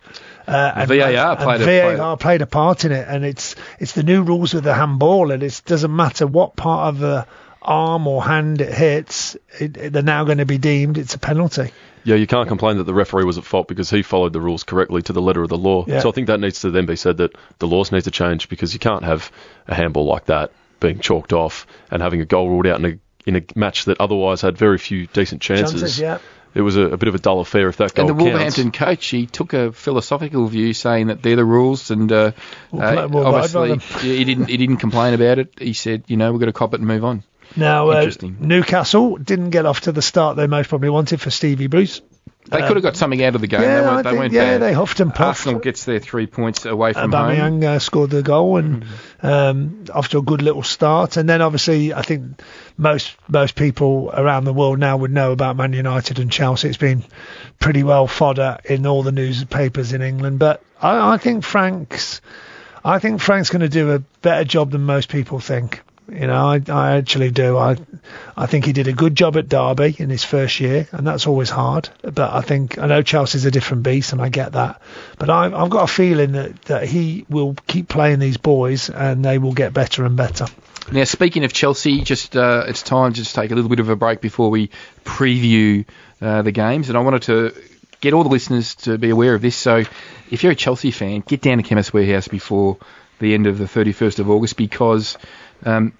[0.48, 3.92] Uh, and, VAR and played a- VAR played a part in it, and it's it's
[3.92, 7.26] the new rules with the handball, and it doesn't matter what part of the
[7.60, 11.18] arm or hand it hits, it, it- they're now going to be deemed it's a
[11.18, 11.72] penalty.
[12.06, 14.62] Yeah, you can't complain that the referee was at fault because he followed the rules
[14.62, 15.84] correctly to the letter of the law.
[15.86, 16.00] Yeah.
[16.00, 18.48] So I think that needs to then be said that the laws need to change
[18.48, 19.32] because you can't have
[19.66, 22.98] a handball like that being chalked off and having a goal ruled out in a
[23.28, 25.80] in a match that otherwise had very few decent chances.
[25.80, 26.18] Chances, yeah.
[26.54, 28.56] It was a, a bit of a dull affair if that goal and the counts.
[28.56, 32.32] Wolverhampton coach, he took a philosophical view, saying that they're the rules, and uh,
[32.70, 35.52] We'll uh, play- we'll abide by obviously he didn't he didn't complain about it.
[35.58, 37.24] He said, you know, we've got to cop it and move on.
[37.55, 38.10] Now, uh,
[38.40, 42.01] Newcastle didn't get off to the start they most probably wanted for Stevie Bruce.
[42.48, 43.60] They Um, could have got something out of the game.
[43.62, 44.62] yeah, they weren't, they think- weren't yeah, bad.
[44.62, 45.40] they huffed and puffed.
[45.40, 47.31] Arsenal gets their three points away from home.
[47.31, 48.85] Aubameyang uh, scored the goal and
[49.20, 51.16] um, off to a good little start.
[51.16, 52.40] And then obviously, I think
[52.77, 56.68] most most people around the world now would know about Man United and Chelsea.
[56.68, 57.02] It's been
[57.59, 60.39] pretty well fodder in all the newspapers in England.
[60.39, 62.20] But I, I think Frank's
[62.85, 65.81] I think Frank's going to do a better job than most people think.
[66.08, 67.58] You know, I, I actually do.
[67.58, 67.76] I
[68.36, 71.26] I think he did a good job at Derby in his first year, and that's
[71.26, 71.88] always hard.
[72.02, 74.80] But I think I know Chelsea's a different beast, and I get that.
[75.18, 79.24] But I've I've got a feeling that, that he will keep playing these boys, and
[79.24, 80.46] they will get better and better.
[80.92, 83.88] Now, speaking of Chelsea, just uh, it's time to just take a little bit of
[83.88, 84.70] a break before we
[85.04, 85.84] preview
[86.22, 87.52] uh, the games, and I wanted to
[88.00, 89.56] get all the listeners to be aware of this.
[89.56, 89.82] So,
[90.30, 92.78] if you're a Chelsea fan, get down to Chemist Warehouse before
[93.18, 95.16] the end of the 31st of August because
[95.66, 95.93] um,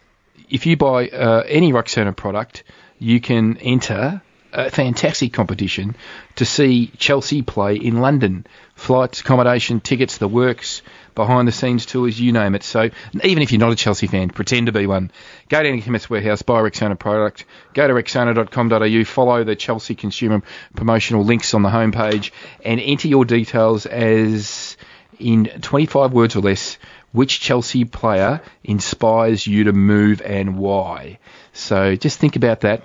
[0.49, 2.65] if you buy uh, any Rexona product,
[2.99, 4.23] you can enter
[4.53, 5.97] a fantastic competition
[6.37, 8.47] to see Chelsea play in London.
[8.75, 10.83] Flights, accommodation, tickets, the works,
[11.15, 12.63] behind the scenes tours, you name it.
[12.63, 12.91] So
[13.23, 15.11] even if you're not a Chelsea fan, pretend to be one.
[15.49, 17.45] Go to Chemist Warehouse, buy a Rexona product,
[17.75, 20.43] go to rexona.com.au, follow the Chelsea consumer
[20.75, 22.31] promotional links on the homepage,
[22.65, 24.77] and enter your details as
[25.19, 26.79] in 25 words or less
[27.13, 31.19] which Chelsea player inspires you to move and why.
[31.53, 32.83] So just think about that.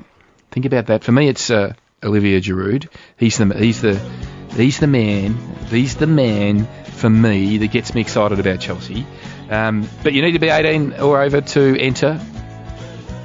[0.52, 1.04] Think about that.
[1.04, 1.74] For me, it's uh,
[2.04, 2.88] Olivier Giroud.
[3.18, 4.00] He's the he's the
[4.56, 5.38] he's the man.
[5.70, 9.06] He's the man for me that gets me excited about Chelsea.
[9.50, 12.20] Um, but you need to be 18 or over to enter.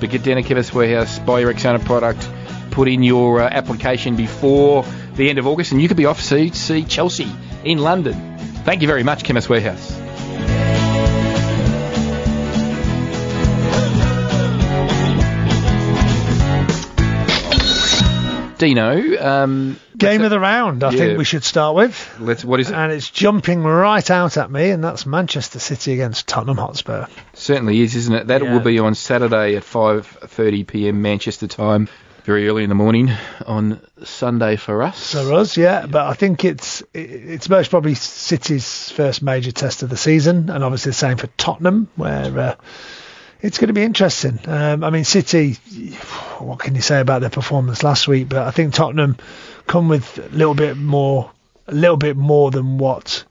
[0.00, 2.28] But get down to Chemist Warehouse, buy your Rexona product,
[2.70, 6.22] put in your uh, application before the end of August, and you could be off
[6.22, 7.30] to see Chelsea
[7.64, 8.36] in London.
[8.64, 10.05] Thank you very much, Chemist Warehouse.
[18.58, 20.98] Dino, um, Game of the round, I Yeah.
[20.98, 22.16] think we should start with.
[22.20, 22.44] let's.
[22.44, 22.74] What is it?
[22.74, 27.06] And it's jumping right out at me, and that's Manchester City against Tottenham Hotspur.
[27.34, 28.26] Certainly is, isn't it?
[28.28, 28.52] That Yeah.
[28.52, 31.02] will be on Saturday at 5:30 p.m.
[31.02, 31.88] Manchester time,
[32.24, 33.10] very early in the morning
[33.46, 35.12] on Sunday for us.
[35.12, 39.90] For us, yeah, but I think it's it's most probably City's first major test of
[39.90, 42.54] the season, and obviously the same for Tottenham, where uh,
[43.40, 44.38] it's going to be interesting.
[44.46, 45.54] Um, I mean, City,
[46.38, 48.28] what can you say about their performance last week?
[48.28, 49.16] But I think Tottenham
[49.66, 51.30] come with a little bit more,
[51.66, 53.24] a little bit more than what.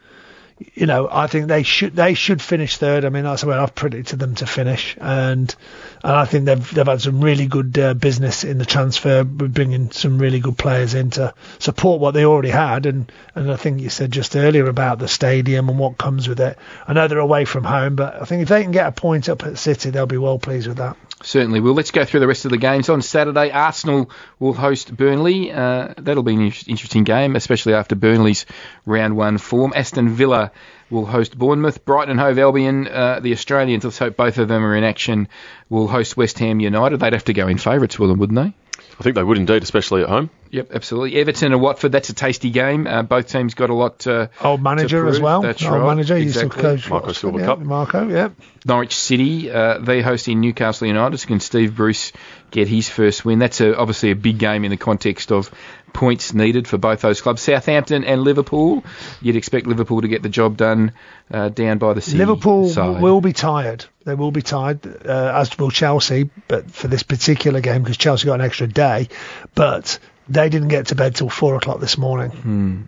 [0.74, 3.04] You know, I think they should they should finish third.
[3.04, 5.54] I mean, that's where I've predicted them to finish, and
[6.02, 9.92] and I think they've they've had some really good uh, business in the transfer, bringing
[9.92, 13.82] some really good players in to support what they already had, and and I think
[13.82, 16.58] you said just earlier about the stadium and what comes with it.
[16.88, 19.28] I know they're away from home, but I think if they can get a point
[19.28, 20.96] up at City, they'll be well pleased with that.
[21.24, 21.74] Certainly will.
[21.74, 22.90] Let's go through the rest of the games.
[22.90, 25.52] On Saturday, Arsenal will host Burnley.
[25.52, 28.46] Uh, that'll be an interesting game, especially after Burnley's
[28.86, 29.74] round one form.
[29.76, 30.52] Aston Villa
[30.90, 31.86] will host Bournemouth.
[31.86, 35.28] Brighton and Hove Albion, uh, the Australians, let's hope both of them are in action,
[35.70, 37.00] will host West Ham United.
[37.00, 38.54] They'd have to go in favourites, will them, wouldn't they?
[39.00, 40.30] I think they would indeed, especially at home.
[40.52, 41.20] Yep, absolutely.
[41.20, 42.88] Everton and Watford, that's a tasty game.
[42.88, 44.08] Uh, both teams got a lot.
[44.08, 45.42] Uh, Old manager to as well.
[45.42, 45.88] That's Old right.
[45.88, 47.60] manager used to coach Marco Watford, Silva yeah, Cup.
[47.60, 48.30] Marco, yeah.
[48.66, 51.18] Norwich City, uh, they hosting Newcastle United.
[51.18, 52.14] So can Steve Bruce
[52.52, 53.40] get his first win?
[53.40, 55.52] That's a, obviously a big game in the context of
[55.96, 57.42] points needed for both those clubs.
[57.42, 58.84] Southampton and Liverpool.
[59.22, 60.92] You'd expect Liverpool to get the job done
[61.32, 62.18] uh, down by the sea.
[62.18, 63.02] Liverpool side.
[63.02, 63.86] will be tired.
[64.04, 68.28] They will be tired, uh, as will Chelsea, but for this particular game because Chelsea
[68.28, 69.10] got an extra day,
[69.56, 69.98] but
[70.30, 72.32] they didn't get to bed till four o'clock this morning.
[72.32, 72.82] Hmm.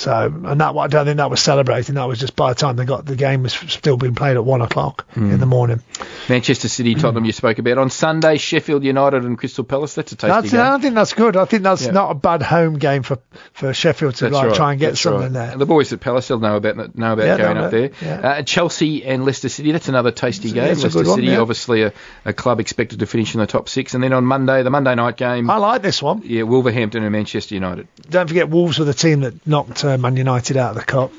[0.00, 1.96] So, and that I don't think that was celebrating.
[1.96, 4.44] That was just by the time they got the game was still being played at
[4.44, 5.30] one o'clock Hmm.
[5.32, 5.82] in the morning.
[6.28, 8.38] Manchester City, Tottenham, you spoke about on Sunday.
[8.38, 9.94] Sheffield United and Crystal Palace.
[9.94, 10.60] That's a tasty That's, game.
[10.60, 11.36] I think that's good.
[11.36, 11.90] I think that's Yeah.
[11.90, 13.18] not a bad home game for,
[13.52, 14.54] for Sheffield to That's like right.
[14.56, 15.48] try and get That's something right.
[15.48, 15.56] there.
[15.58, 17.90] The boys at Palace will know about know about Yeah, going up there.
[18.00, 18.20] Yeah.
[18.20, 19.72] Uh, Chelsea and Leicester City.
[19.72, 20.64] That's another tasty game.
[20.64, 21.92] it's a Leicester one, City, obviously a,
[22.24, 24.94] a club expected to finish in the top six, and then on Monday, the Monday
[24.94, 25.50] night game.
[25.50, 26.22] I like this one.
[26.24, 27.88] Yeah, Wolverhampton and Manchester United.
[28.08, 31.12] Don't forget Wolves were the team that knocked uh, Man United out of the cup.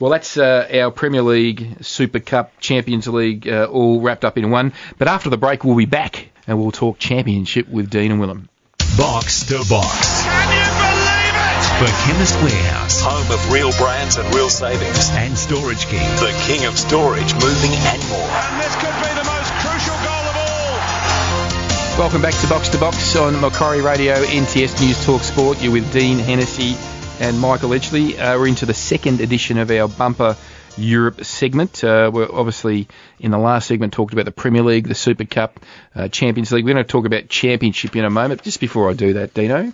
[0.00, 4.50] Well, that's uh, our Premier League, Super Cup, Champions League, uh, all wrapped up in
[4.50, 4.72] one.
[4.96, 8.48] But after the break, we'll be back and we'll talk Championship with Dean and Willem.
[8.96, 10.22] Box to box.
[10.22, 11.64] Can you believe it?
[11.78, 15.10] For Chemist Warehouse Home of real brands and real savings.
[15.12, 16.06] and Storage King.
[16.18, 18.18] The king of storage, moving and more.
[18.22, 21.98] And this could be the most crucial goal of all.
[21.98, 25.60] Welcome back to Box to Box on Macquarie Radio, NTS News Talk Sport.
[25.60, 26.76] You're with Dean Hennessy
[27.20, 28.18] and Michael Edgley.
[28.18, 30.36] Uh, we're into the second edition of our bumper
[30.76, 31.82] Europe segment.
[31.82, 32.88] Uh, we're obviously
[33.18, 35.60] in the last segment talked about the Premier League, the Super Cup,
[35.94, 36.64] uh, Champions League.
[36.64, 38.42] We're going to talk about Championship in a moment.
[38.42, 39.72] Just before I do that, Dino,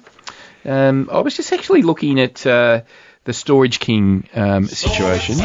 [0.65, 2.83] um, I was just actually looking at uh,
[3.25, 5.37] the Storage King um, situation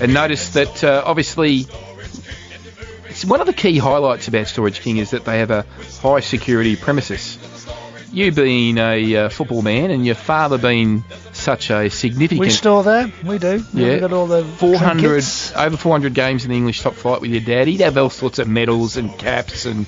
[0.00, 1.66] and noticed that uh, obviously
[3.26, 5.62] one of the key highlights about Storage King is that they have a
[6.02, 7.38] high security premises.
[8.12, 12.82] You being a uh, football man and your father being such a significant We store
[12.82, 13.12] there.
[13.24, 13.62] We do.
[13.74, 13.90] Yeah.
[13.90, 15.54] We've got all the 400 trinkets.
[15.54, 17.68] over 400 games in the English top flight with your dad.
[17.68, 19.86] He'd have all sorts of medals and caps and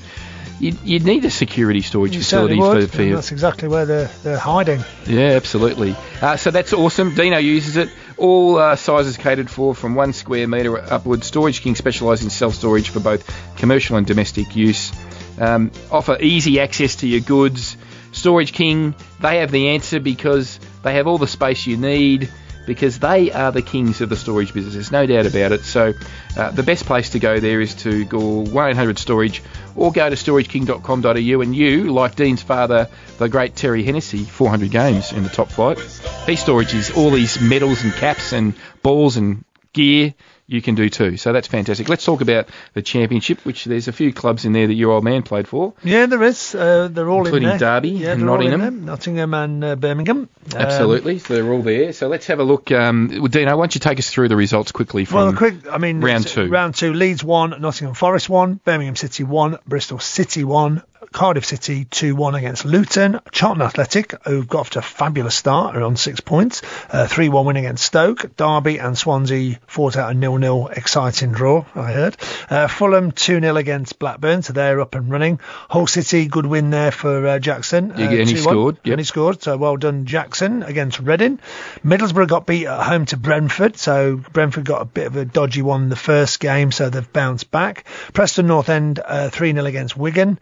[0.60, 4.10] you'd, you'd need a security storage You facility for, for your, That's exactly where they're,
[4.22, 4.84] they're hiding.
[5.06, 5.96] yeah, absolutely.
[6.20, 7.14] Uh, so that's awesome.
[7.14, 7.90] Dino uses it.
[8.16, 11.26] All uh, sizes catered for, from one square metre upwards.
[11.26, 14.92] Storage King specialise in self-storage for both commercial and domestic use.
[15.38, 17.78] Um, offer easy access to your goods.
[18.12, 22.30] Storage King, they have the answer because they have all the space you need
[22.66, 24.74] because they are the kings of the storage business.
[24.74, 25.62] There's no doubt about it.
[25.62, 25.92] So
[26.36, 29.42] uh, the best place to go there is to go 1-800 Storage
[29.74, 32.88] or go to storageking.com.au and you, like Dean's father,
[33.18, 35.78] the great Terry Hennessy, 400 games in the top flight.
[35.78, 40.14] He storages all these medals and caps and balls and gear
[40.50, 41.16] you can do too.
[41.16, 41.88] So that's fantastic.
[41.88, 45.04] Let's talk about the championship, which there's a few clubs in there that your old
[45.04, 45.74] man played for.
[45.84, 46.54] Yeah, there is.
[46.54, 47.58] Uh, they're all Including in there.
[47.58, 48.60] Derby yeah, and Nottingham.
[48.60, 48.84] in.
[48.84, 50.28] Nottingham and uh, Birmingham.
[50.54, 51.18] Um, Absolutely.
[51.20, 51.92] so they're all there.
[51.92, 52.70] So let's have a look.
[52.72, 55.54] Um, well, Dino, why don't you take us through the results quickly from Well, quick.
[55.70, 56.48] I mean, round two?
[56.48, 56.92] Round two.
[56.92, 60.82] Leeds one, Nottingham Forest one, Birmingham City one, Bristol City one,
[61.12, 65.76] Cardiff City two one against Luton, Charlton Athletic who've got off to a fabulous start
[65.76, 66.62] are on six points,
[67.08, 71.64] three one win against Stoke, Derby and Swansea fought out a nil nil exciting draw.
[71.74, 72.16] I heard.
[72.48, 75.40] Uh, Fulham two 0 against Blackburn, so they're up and running.
[75.68, 77.92] Hull City good win there for uh, Jackson.
[77.92, 78.38] Uh, and he 2-1.
[78.38, 78.92] scored, yep.
[78.92, 79.42] And he scored.
[79.42, 81.38] So well done, Jackson against Reading.
[81.84, 83.76] Middlesbrough got beat at home to Brentford.
[83.76, 87.12] So Brentford got a bit of a dodgy one in the first game, so they've
[87.12, 87.84] bounced back.
[88.12, 90.38] Preston North End uh, 3 0 against Wigan.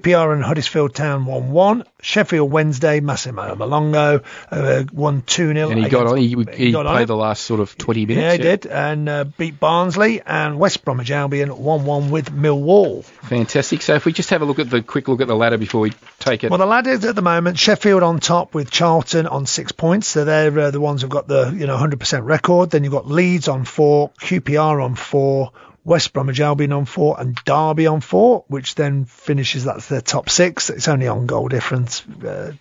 [0.00, 1.84] QPR and Huddersfield Town 1 1.
[2.02, 5.70] Sheffield Wednesday, Massimo Luongo uh, won 2 0.
[5.70, 6.16] and he got on.
[6.16, 7.06] He, he, got played it.
[7.06, 8.24] the last sort of 20 minutes.
[8.24, 13.04] Yeah, he did, and uh, beat Barnsley and West Bromwich Albion 1-1 with Millwall.
[13.04, 13.82] Fantastic.
[13.82, 15.82] So if we just have a look at the quick look at the ladder before
[15.82, 16.50] we take it.
[16.50, 20.08] Well, the ladders at the moment, Sheffield on top with Charlton on six points.
[20.08, 22.70] So they're uh, the ones who've got the you know 100% record.
[22.70, 25.52] Then you've got Leeds on four, QPR on four,
[25.84, 30.28] West Bromwich Albion on four, and Derby on four, which then finishes that's their top
[30.28, 30.70] six.
[30.70, 32.02] It's only on goal difference.
[32.06, 32.52] Uh,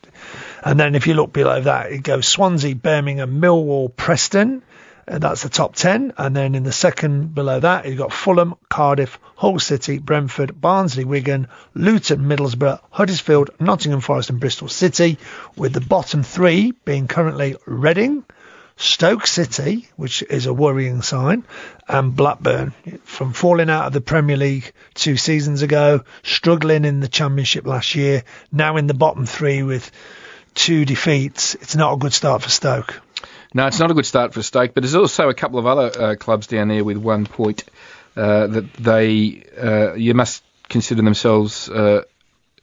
[0.63, 4.63] and then if you look below that, it goes Swansea, Birmingham, Millwall, Preston.
[5.09, 6.13] Uh, that's the top 10.
[6.17, 11.03] And then in the second below that, you've got Fulham, Cardiff, Hull City, Brentford, Barnsley,
[11.03, 15.17] Wigan, Luton, Middlesbrough, Huddersfield, Nottingham Forest, and Bristol City,
[15.55, 18.23] with the bottom three being currently Reading,
[18.79, 21.43] Stoke City, which is a worrying sign,
[21.85, 22.73] and Blackburn.
[23.03, 27.93] From falling out of the Premier League two seasons ago, struggling in the Championship last
[27.93, 28.23] year,
[28.53, 29.91] now in the bottom three with
[30.55, 31.55] two defeats.
[31.55, 33.01] It's not a good start for Stoke.
[33.53, 35.91] No, it's not a good start for Stoke, but there's also a couple of other
[36.01, 37.65] uh, clubs down there with one point
[38.15, 42.03] uh, that they uh, you must consider themselves uh,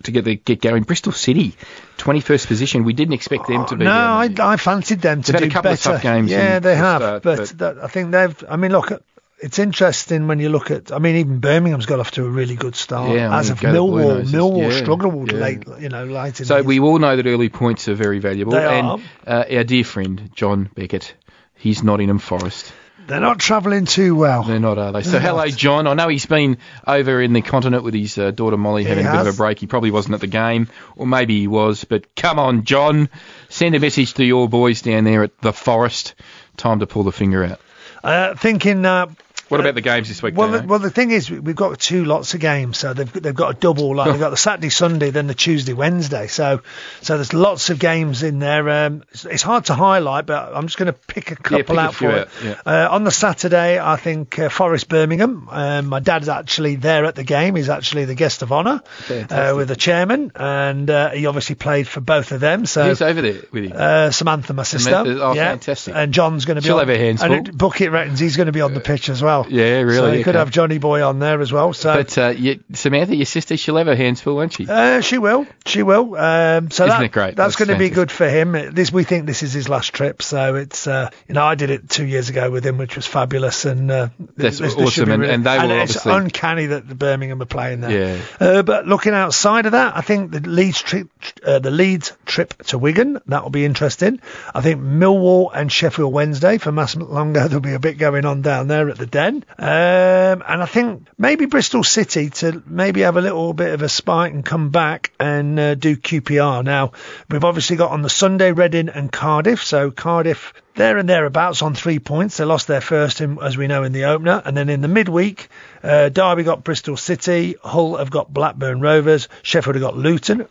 [0.05, 0.83] to get the, get going.
[0.83, 1.55] Bristol City,
[1.99, 2.85] 21st position.
[2.85, 3.85] We didn't expect them to be.
[3.85, 4.29] No, I.
[4.39, 5.93] I fancied them to They've do a couple of better.
[5.93, 8.45] tough games Yeah, they have, start, but, but- That, I think they've.
[8.49, 8.93] I mean, look,
[9.39, 10.93] it's interesting when you look at.
[10.93, 13.15] I mean, even Birmingham's got off to a really good start.
[13.15, 15.39] Yeah, as of go the Blue Millwall, Millwall Yeah, struggled yeah.
[15.39, 15.65] late.
[15.81, 18.53] You know, late in So we all know that early points are very valuable.
[18.53, 18.99] They and are.
[19.27, 21.15] Uh, our dear friend John Beckett,
[21.55, 22.73] he's Nottingham Forest.
[23.07, 24.43] They're not travelling too well.
[24.43, 25.03] They're not, are they?
[25.03, 25.57] So, They're hello, not.
[25.57, 25.87] John.
[25.87, 29.07] I know he's been over in the continent with his uh, daughter Molly He having
[29.07, 29.35] a bit of has.
[29.37, 29.59] a break.
[29.61, 31.85] He probably wasn't at the game, or maybe he was.
[31.85, 33.09] But come on, John,
[33.49, 36.15] send a message to your boys down there at the forest.
[36.57, 37.61] Time to pull the finger out.
[38.03, 38.85] Uh, thinking.
[38.85, 39.07] Uh,
[39.49, 40.37] What about the games this week?
[40.37, 43.13] well, the, well, the thing is, we- we've got two lots of games, so they've
[43.13, 43.95] they've got a double.
[43.95, 46.27] Like they've got the Saturday, Sunday, then the Tuesday, Wednesday.
[46.27, 46.63] So,
[47.01, 48.69] so there's lots of games in there.
[48.69, 51.79] Um, it's, it's hard to highlight, but I'm just going to pick a couple pick
[51.79, 52.59] out few for out, it.
[52.67, 55.49] Uh, on the Saturday, I think uh, Forest Birmingham.
[55.49, 57.55] Um, my dad's actually there at the game.
[57.55, 61.87] He's actually the guest of honour uh, with the chairman, and uh, he obviously played
[61.87, 62.67] for both of them.
[62.67, 63.73] So Who's over there with him?
[63.77, 64.91] uh, Samantha, my sister.
[64.91, 65.51] Samantha, oh, yeah.
[65.51, 65.95] fantastic.
[65.95, 66.67] And John's going to be.
[66.67, 67.43] She'll on, have her hands full.
[67.43, 69.36] Bucket reckons he's going to be on the pitch as well.
[69.49, 71.73] Yeah, really, So you could have Johnny Boy on there as well.
[71.73, 74.67] So but uh, you, Samantha, your sister, she'll have her hands full, won't she?
[74.69, 76.15] uh, she will, she will.
[76.17, 77.37] Um, so Isn't that, it great?
[77.37, 78.53] That's, That's going to be good for him.
[78.75, 81.71] This we think this is his last trip, so it's uh, you know I did
[81.71, 85.11] it two years ago with him, which was fabulous, and uh, That's this- this awesome,
[85.11, 87.91] and- and they will it's obviously- uncanny that the Birmingham are playing there.
[87.91, 88.19] Yeah.
[88.41, 91.09] Uh, but looking outside of that, I think the Leeds trip,
[91.45, 94.21] uh, the Leeds trip to Wigan, that will be interesting.
[94.55, 98.43] I think Millwall and Sheffield Wednesday for Mass Luongo, there'll be a bit going on
[98.43, 99.43] down there at the Den.
[99.59, 103.89] Um, and I think maybe Bristol City to maybe have a little bit of a
[103.89, 106.63] spike and come back and uh, do QPR.
[106.63, 106.93] Now,
[107.31, 111.75] we've obviously got on the Sunday Reading and Cardiff, so Cardiff there and thereabouts on
[111.75, 112.37] three points.
[112.37, 114.41] They lost their first, in, as we know, in the opener.
[114.45, 115.49] And then in the midweek,
[115.83, 120.47] uh, Derby got Bristol City, Hull have got Blackburn Rovers, Sheffield have got Luton,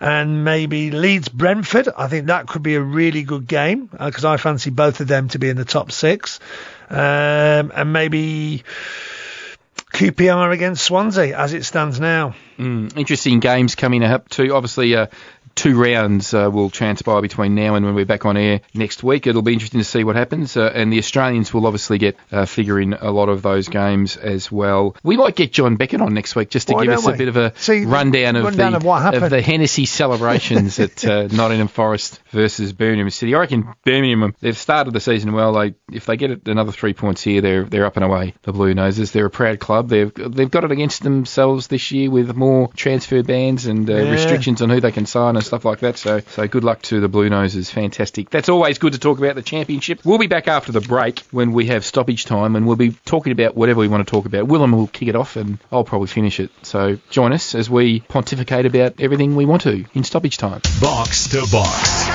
[0.00, 1.88] and maybe Leeds Brentford.
[1.96, 5.28] I think that could be a really good game because I fancy both of them
[5.28, 6.38] to be in the top six.
[6.90, 8.64] Um, and maybe
[9.92, 12.34] QPR against Swansea as it stands now.
[12.58, 14.54] Mm, interesting games coming up too.
[14.54, 15.06] Obviously, uh,
[15.54, 19.26] two rounds uh, will transpire between now and when we're back on air next week.
[19.26, 22.44] It'll be interesting to see what happens, uh, and the Australians will obviously get uh,
[22.46, 24.96] figure in a lot of those games as well.
[25.02, 27.28] We might get John Beckett on next week just to Why give us a bit
[27.28, 29.30] of a See, rundown of rundown the of what happened.
[29.30, 33.34] the Hennessy celebrations at uh, Nottingham Forest versus Birmingham City.
[33.34, 35.52] I reckon Birmingham they've started the season well.
[35.54, 38.34] They if they get another three points here, they're they're up and away.
[38.42, 39.88] The Blue Noses, they're a proud club.
[39.88, 44.10] They've they've got it against themselves this year with more transfer bans and uh, Yeah.
[44.10, 45.98] restrictions on who they can sign and stuff like that.
[45.98, 47.70] So so good luck to the Blue Noses.
[47.70, 48.30] Fantastic.
[48.30, 50.00] That's always good to talk about the championship.
[50.04, 53.32] We'll be back after the break when we have stoppage time and we'll be talking
[53.32, 54.46] about whatever we want to talk about.
[54.46, 56.50] Willem will kick it off and I'll probably finish it.
[56.62, 60.60] So join us as we pontificate about everything we want to in stoppage time.
[60.80, 62.06] Box to box.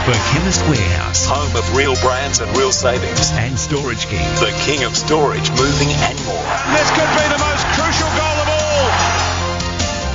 [0.00, 3.30] For Chemist Warehouse Home of real brands and real savings.
[3.32, 4.24] and Storage King.
[4.40, 6.46] The king of storage, moving and more.
[6.72, 8.29] This could be the most crucial goal of all.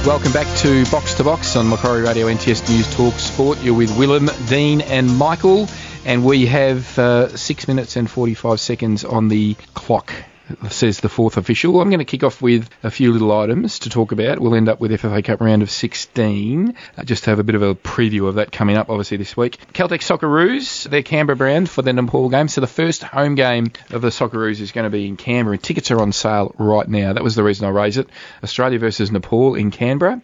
[0.05, 3.59] Welcome back to Box to Box on Macquarie Radio NTS News Talk Sport.
[3.63, 5.67] You're with Willem, Dean, and Michael,
[6.05, 10.13] and we have uh, six minutes and 45 seconds on the clock.
[10.69, 11.81] Says the fourth official.
[11.81, 14.39] I'm going to kick off with a few little items to talk about.
[14.39, 16.75] We'll end up with FFA Cup round of 16.
[16.97, 19.35] Uh, just to have a bit of a preview of that coming up, obviously, this
[19.35, 19.57] week.
[19.73, 22.47] Celtic Socceroos, their Canberra brand for the Nepal game.
[22.47, 25.57] So the first home game of the Socceroos is going to be in Canberra.
[25.57, 27.13] Tickets are on sale right now.
[27.13, 28.07] That was the reason I raised it.
[28.43, 30.21] Australia versus Nepal in Canberra.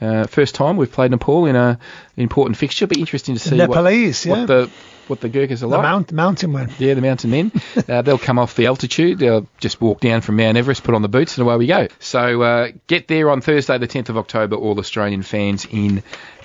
[0.00, 1.78] Uh, first time we've played Nepal in a
[2.16, 2.88] important fixture.
[2.88, 4.46] Be interesting to see what- Nepalese, what, yeah.
[4.46, 4.70] the
[5.08, 5.82] what the Gurkhas are The like.
[5.82, 6.70] mount, mountain one.
[6.78, 7.52] Yeah, the mountain men.
[7.88, 9.18] uh, they'll come off the altitude.
[9.18, 11.88] They'll just walk down from Mount Everest, put on the boots, and away we go.
[11.98, 16.02] So uh, get there on Thursday, the 10th of October, all Australian fans in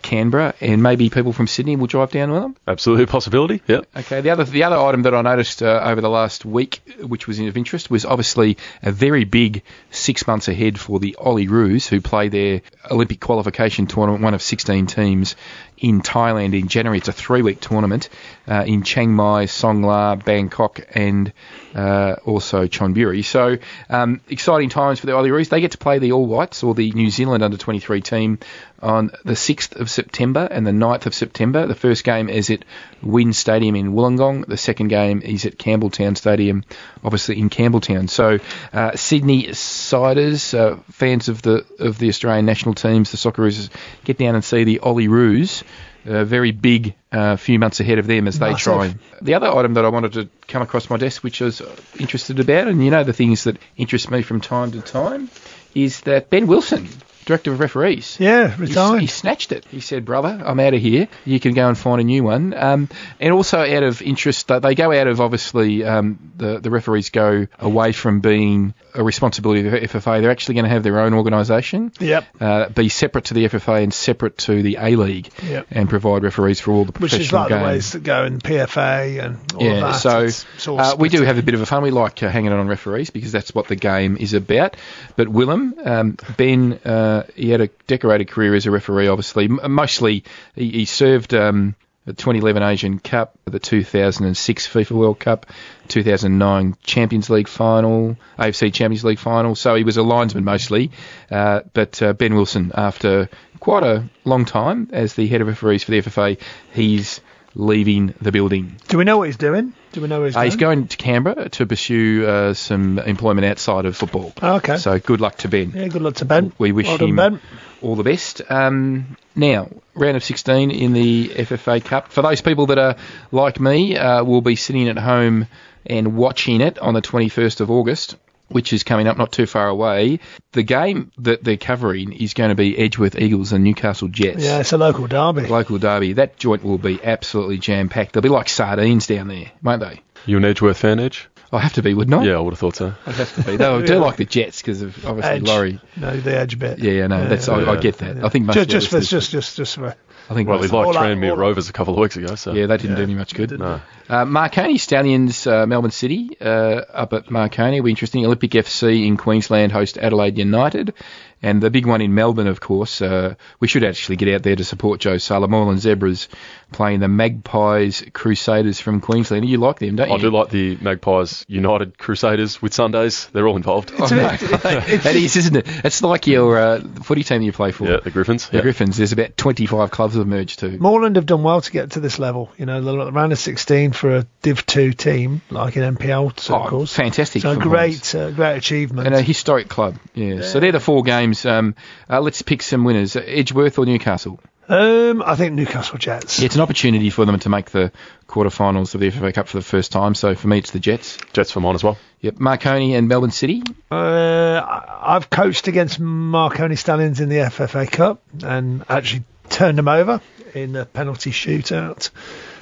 [0.08, 2.56] Canberra, and maybe people from Sydney will drive down with them.
[2.66, 3.62] Absolutely a possibility.
[3.68, 3.88] Yep.
[3.98, 7.28] Okay, the other the other item that I noticed uh, over the last week, which
[7.28, 12.00] was of interest, was obviously a very big six months ahead for the Olyroos, who
[12.00, 15.36] play their Olympic qualification tournament, one of 16 teams
[15.78, 16.98] in Thailand in January.
[16.98, 18.10] It's a three-week tournament
[18.48, 21.34] uh, in Chiang Mai, Songkhla, Bangkok, and
[21.76, 23.24] uh, also Chonburi.
[23.24, 23.58] So
[23.90, 25.50] um, exciting times for the Olyroos.
[25.50, 28.40] They get to play the All Whites or the New Zealand under 23 team
[28.82, 31.66] on the 6th of September and the 9th of September.
[31.66, 32.64] The first game is at
[33.02, 34.46] WIN Stadium in Wollongong.
[34.46, 36.64] The second game is at Campbelltown Stadium,
[37.04, 38.08] obviously in Campbelltown.
[38.08, 38.38] So
[38.72, 43.72] uh, Sydney siders, uh, fans of the of the Australian national teams, the Socceroos,
[44.04, 45.64] get down and see the Olyroos.
[46.06, 48.94] Uh, very big uh, few months ahead of them as they try.
[49.22, 51.62] The other item that I wanted to come across my desk, which I was
[52.00, 55.30] interested about, and you know the things that interest me from time to time,
[55.76, 56.88] is that Ben Wilson
[57.28, 58.18] director of referees.
[58.20, 59.02] Yeah, He, retired.
[59.02, 59.66] he snatched it.
[59.70, 61.08] He said, "Brother, I'm out of here.
[61.26, 62.90] You can go and find a new one." Um,
[63.20, 67.46] and also, out of interest, they go out of obviously um, the the referees go
[67.60, 70.22] away from being a responsibility of the FFA.
[70.22, 71.92] They're actually going to have their own organisation.
[72.00, 72.26] Yep.
[72.42, 75.68] Uh, be separate to the FFA and separate to the A League, Yep.
[75.70, 77.62] and provide referees for all the professional Which is like games.
[77.62, 79.94] the ways that go in PFA and all yeah, of that.
[80.00, 81.84] so It's- it's uh, we do have a bit of a fun.
[81.84, 84.76] We like uh, hanging on referees because that's what the game is about.
[85.16, 89.08] But Willem, um, Ben, uh, he had a decorated career as a referee.
[89.08, 90.24] Obviously, mostly
[90.56, 91.76] he, he served um,
[92.06, 95.46] the 2011 Asian Cup, the 2006 FIFA World Cup,
[95.90, 99.56] 2009 Champions League final, AFC Champions League final.
[99.56, 100.92] So he was a linesman mostly.
[101.30, 103.30] Uh, but uh, Ben Wilson, after
[103.60, 106.40] quite a long time as the head of referees for the FFA,
[106.72, 107.20] he's
[107.56, 108.76] leaving the building.
[108.88, 109.74] Do we know what he's doing?
[109.94, 110.46] Do we know where he's Uh, going?
[110.52, 114.34] he's going to Canberra to pursue uh, some employment outside of football.
[114.42, 114.78] Oh, okay.
[114.78, 115.72] So good luck to Ben.
[115.76, 116.52] Yeah, good luck to Ben.
[116.60, 117.40] We wish Well done, him Ben.
[117.82, 118.42] all the best.
[118.50, 122.12] Um, now, round of 16 in the FFA Cup.
[122.12, 122.96] For those people that are
[123.32, 125.48] like me, uh, will be sitting at home
[125.86, 128.18] and watching it on the 21st of August.
[128.50, 130.20] Which is coming up not too far away.
[130.54, 134.44] The game that they're covering is going to be Edgeworth Eagles and Newcastle Jets.
[134.44, 135.48] Yeah, it's a local derby.
[135.48, 136.14] Local derby.
[136.14, 138.14] That joint will be absolutely jam packed.
[138.14, 140.02] They'll be like sardines down there, won't they?
[140.26, 141.28] You an Edgeworth fan, Edge?
[141.52, 142.26] I have to be, wouldn't I?
[142.26, 142.94] Yeah, I would have thought so.
[143.06, 143.56] I'd have to be.
[143.56, 145.44] They do like the Jets because of obviously Edge.
[145.44, 145.80] Laurie.
[145.96, 146.80] No, the edge bit.
[146.80, 148.24] Yeah, yeah, no, that's I, I get that.
[148.24, 149.96] I think most just, just for just just just for
[150.30, 152.00] I think Well, we most- liked all that- Tranmere all that- Rovers a couple of
[152.00, 153.58] weeks ago, so yeah, that didn't do me much good.
[153.58, 153.80] no.
[154.10, 156.46] Uh, Marconi Stallions, uh, Melbourne City, uh,
[156.94, 157.80] up at Marconi.
[157.82, 158.26] Will be interesting.
[158.26, 160.94] Olympic FC in Queensland host Adelaide United.
[161.42, 164.56] And the big one in Melbourne, of course, uh, we should actually get out there
[164.56, 165.48] to support Joe Sala.
[165.48, 166.28] Moreland Zebras
[166.72, 169.48] playing the Magpies Crusaders from Queensland.
[169.48, 170.16] You like them, don't you?
[170.16, 173.28] I do like the Magpies United Crusaders with Sundays.
[173.28, 173.92] They're all involved.
[174.00, 174.16] Oh, no.
[174.38, 175.66] that is, isn't it?
[175.86, 177.86] It's like your uh, footy team you play for.
[177.86, 178.50] Yeah, the Griffins.
[178.50, 178.64] The Yeah.
[178.64, 178.98] Griffins.
[178.98, 180.78] There's about 25 clubs have merged too.
[180.80, 182.52] Moreland have done well to get to this level.
[182.58, 186.70] You know, the round of 16 for a Div 2 team, like in NPL of
[186.70, 186.94] course.
[186.96, 189.08] fantastic So great, uh, great achievement.
[189.08, 190.42] And a historic club, yeah.
[190.42, 191.27] So they're the four games.
[191.46, 191.76] Um,
[192.10, 194.40] uh, let's pick some winners: Edgeworth or Newcastle.
[194.70, 196.40] um, I think Newcastle Jets.
[196.40, 197.92] Yeah, it's an opportunity for them to make the
[198.28, 200.14] quarterfinals of the FFA Cup for the first time.
[200.16, 201.18] So for me, it's the Jets.
[201.34, 201.98] Jets for mine as well.
[202.22, 203.64] Yep, Marconi and Melbourne City.
[203.92, 209.88] Uh, I- I've coached against Marconi Stallions in the FFA Cup and actually turned them
[209.88, 210.20] over
[210.54, 212.10] in the penalty shootout.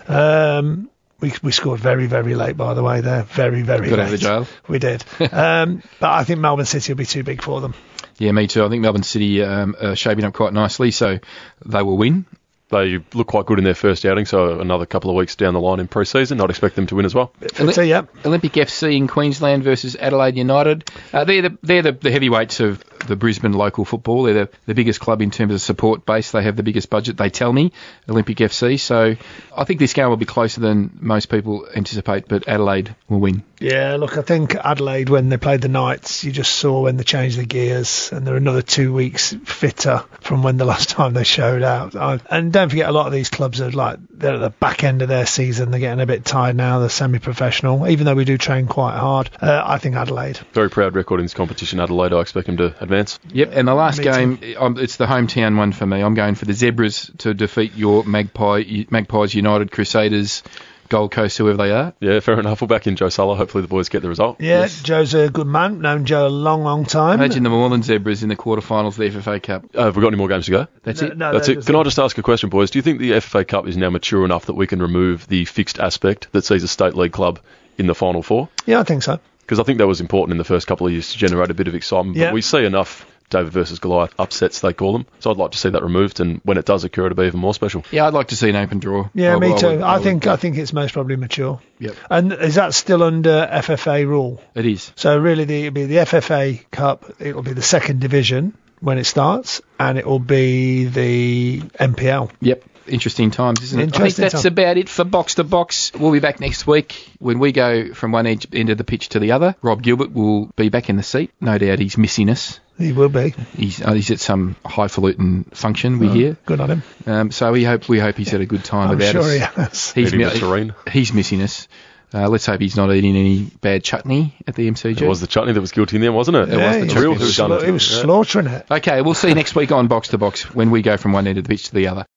[0.08, 0.90] Um,
[1.22, 3.24] we, we scored very, very late, by the way, there.
[3.24, 4.00] Very, very Got late.
[4.00, 4.48] out of the jail.
[4.68, 5.04] We did.
[5.32, 7.74] um, but I think Melbourne City will be too big for them.
[8.18, 8.64] Yeah, me too.
[8.64, 11.20] I think Melbourne City um, are shaping up quite nicely, so
[11.66, 12.26] they will win.
[12.70, 15.60] They look quite good in their first outing, so another couple of weeks down the
[15.60, 17.32] line in pre-season, I'd expect them to win as well.
[17.54, 18.04] So, yeah.
[18.26, 20.90] Olympic FC in Queensland versus Adelaide United.
[21.14, 24.24] Uh, they're the, they're the, the heavyweights of the Brisbane local football.
[24.24, 26.32] They're the, the biggest club in terms of support base.
[26.32, 27.72] They have the biggest budget, they tell me,
[28.10, 28.80] Olympic FC.
[28.80, 29.16] So
[29.56, 33.44] I think this game will be closer than most people anticipate, but Adelaide will win.
[33.60, 37.04] Yeah, look, I think Adelaide, when they played the Knights, you just saw when they
[37.04, 41.24] changed the gears, and they're another two weeks fitter from when the last time they
[41.24, 41.96] showed out.
[41.96, 44.84] I, and don't forget, a lot of these clubs are like they're at the back
[44.84, 45.72] end of their season.
[45.72, 46.80] They're getting a bit tired now.
[46.80, 49.30] They're semi-professional, even though we do train quite hard.
[49.42, 50.40] Uh, I think Adelaide.
[50.54, 52.14] Very proud record in this competition, Adelaide.
[52.14, 52.95] I expect them to advance.
[53.34, 56.02] Yep, and the last Me game, um, it's the hometown one for me.
[56.02, 60.44] I'm going for the Zebras to defeat your Magpie, Magpies United Crusaders,
[60.88, 61.94] Gold Coast, whoever they are.
[62.00, 62.62] Yeah, fair enough.
[62.62, 63.36] We're back in Joe Sulla.
[63.36, 64.40] Hopefully the boys get the result.
[64.40, 65.82] Yeah, Joe's a good man.
[65.82, 67.20] Known Joe a long, long time.
[67.20, 69.66] Imagine the Moreland Zebras in the quarterfinals of the FFA Cup.
[69.74, 70.68] Uh, have we got any more games to go?
[70.84, 71.18] That's No, it.
[71.18, 71.56] no, That's that it.
[71.58, 72.70] was Can I just ask a question, boys?
[72.70, 75.46] Do you think the FFA Cup is now mature enough that we can remove the
[75.46, 77.40] fixed aspect that sees a state league club
[77.80, 78.50] in the final four?
[78.68, 79.20] Yeah, I think so.
[79.46, 81.54] Because I think that was important in the first couple of years to generate a
[81.54, 82.18] bit of excitement.
[82.18, 82.28] Yeah.
[82.28, 85.06] But we see enough David versus Goliath upsets, they call them.
[85.20, 87.40] So I'd like to see that removed, and when it does occur, to be even
[87.40, 87.84] more special.
[87.92, 89.10] Yeah, I'd like to see an open draw.
[89.14, 89.68] Yeah, I- me I too.
[89.68, 90.34] would- I, think go.
[90.34, 91.60] I think it's most probably mature.
[91.80, 91.96] Yep.
[92.10, 94.42] And is that still under FFA rule?
[94.54, 94.92] It is.
[94.96, 97.06] So really, the, it'll be the FFA Cup.
[97.20, 102.32] It'll be the second division when it starts, and it will be the NPL.
[102.42, 102.64] Yep.
[102.88, 103.96] Interesting times, isn't it?
[103.96, 104.52] I think that's time.
[104.52, 105.92] about it for Box to Box.
[105.94, 109.10] We'll be back next week when we go from one edge, end of the pitch
[109.10, 109.56] to the other.
[109.62, 111.32] Rob Gilbert will be back in the seat.
[111.42, 112.60] No doubt he's missing us.
[112.78, 113.34] He will be.
[113.56, 116.38] He's, uh, he's at some highfalutin function, we hear.
[116.46, 116.84] Good on him.
[117.06, 119.32] Um, so we hope we hope he's had a good time I'm without sure us.
[119.32, 119.92] he has.
[119.94, 120.26] He's, Eating mi-
[120.74, 121.68] the he's missing us.
[122.14, 125.02] Uh, let's hope he's not eating any bad chutney at the MCG.
[125.02, 126.50] It was the chutney that was guilty in there, wasn't it?
[126.50, 127.72] It was Yeah, the he real was, who done sla- it.
[127.72, 128.02] was Yeah.
[128.04, 128.66] slaughtering it.
[128.72, 131.28] Okay, we'll see you next week on Box to Box when we go from one
[131.28, 132.06] end of the pitch to the other.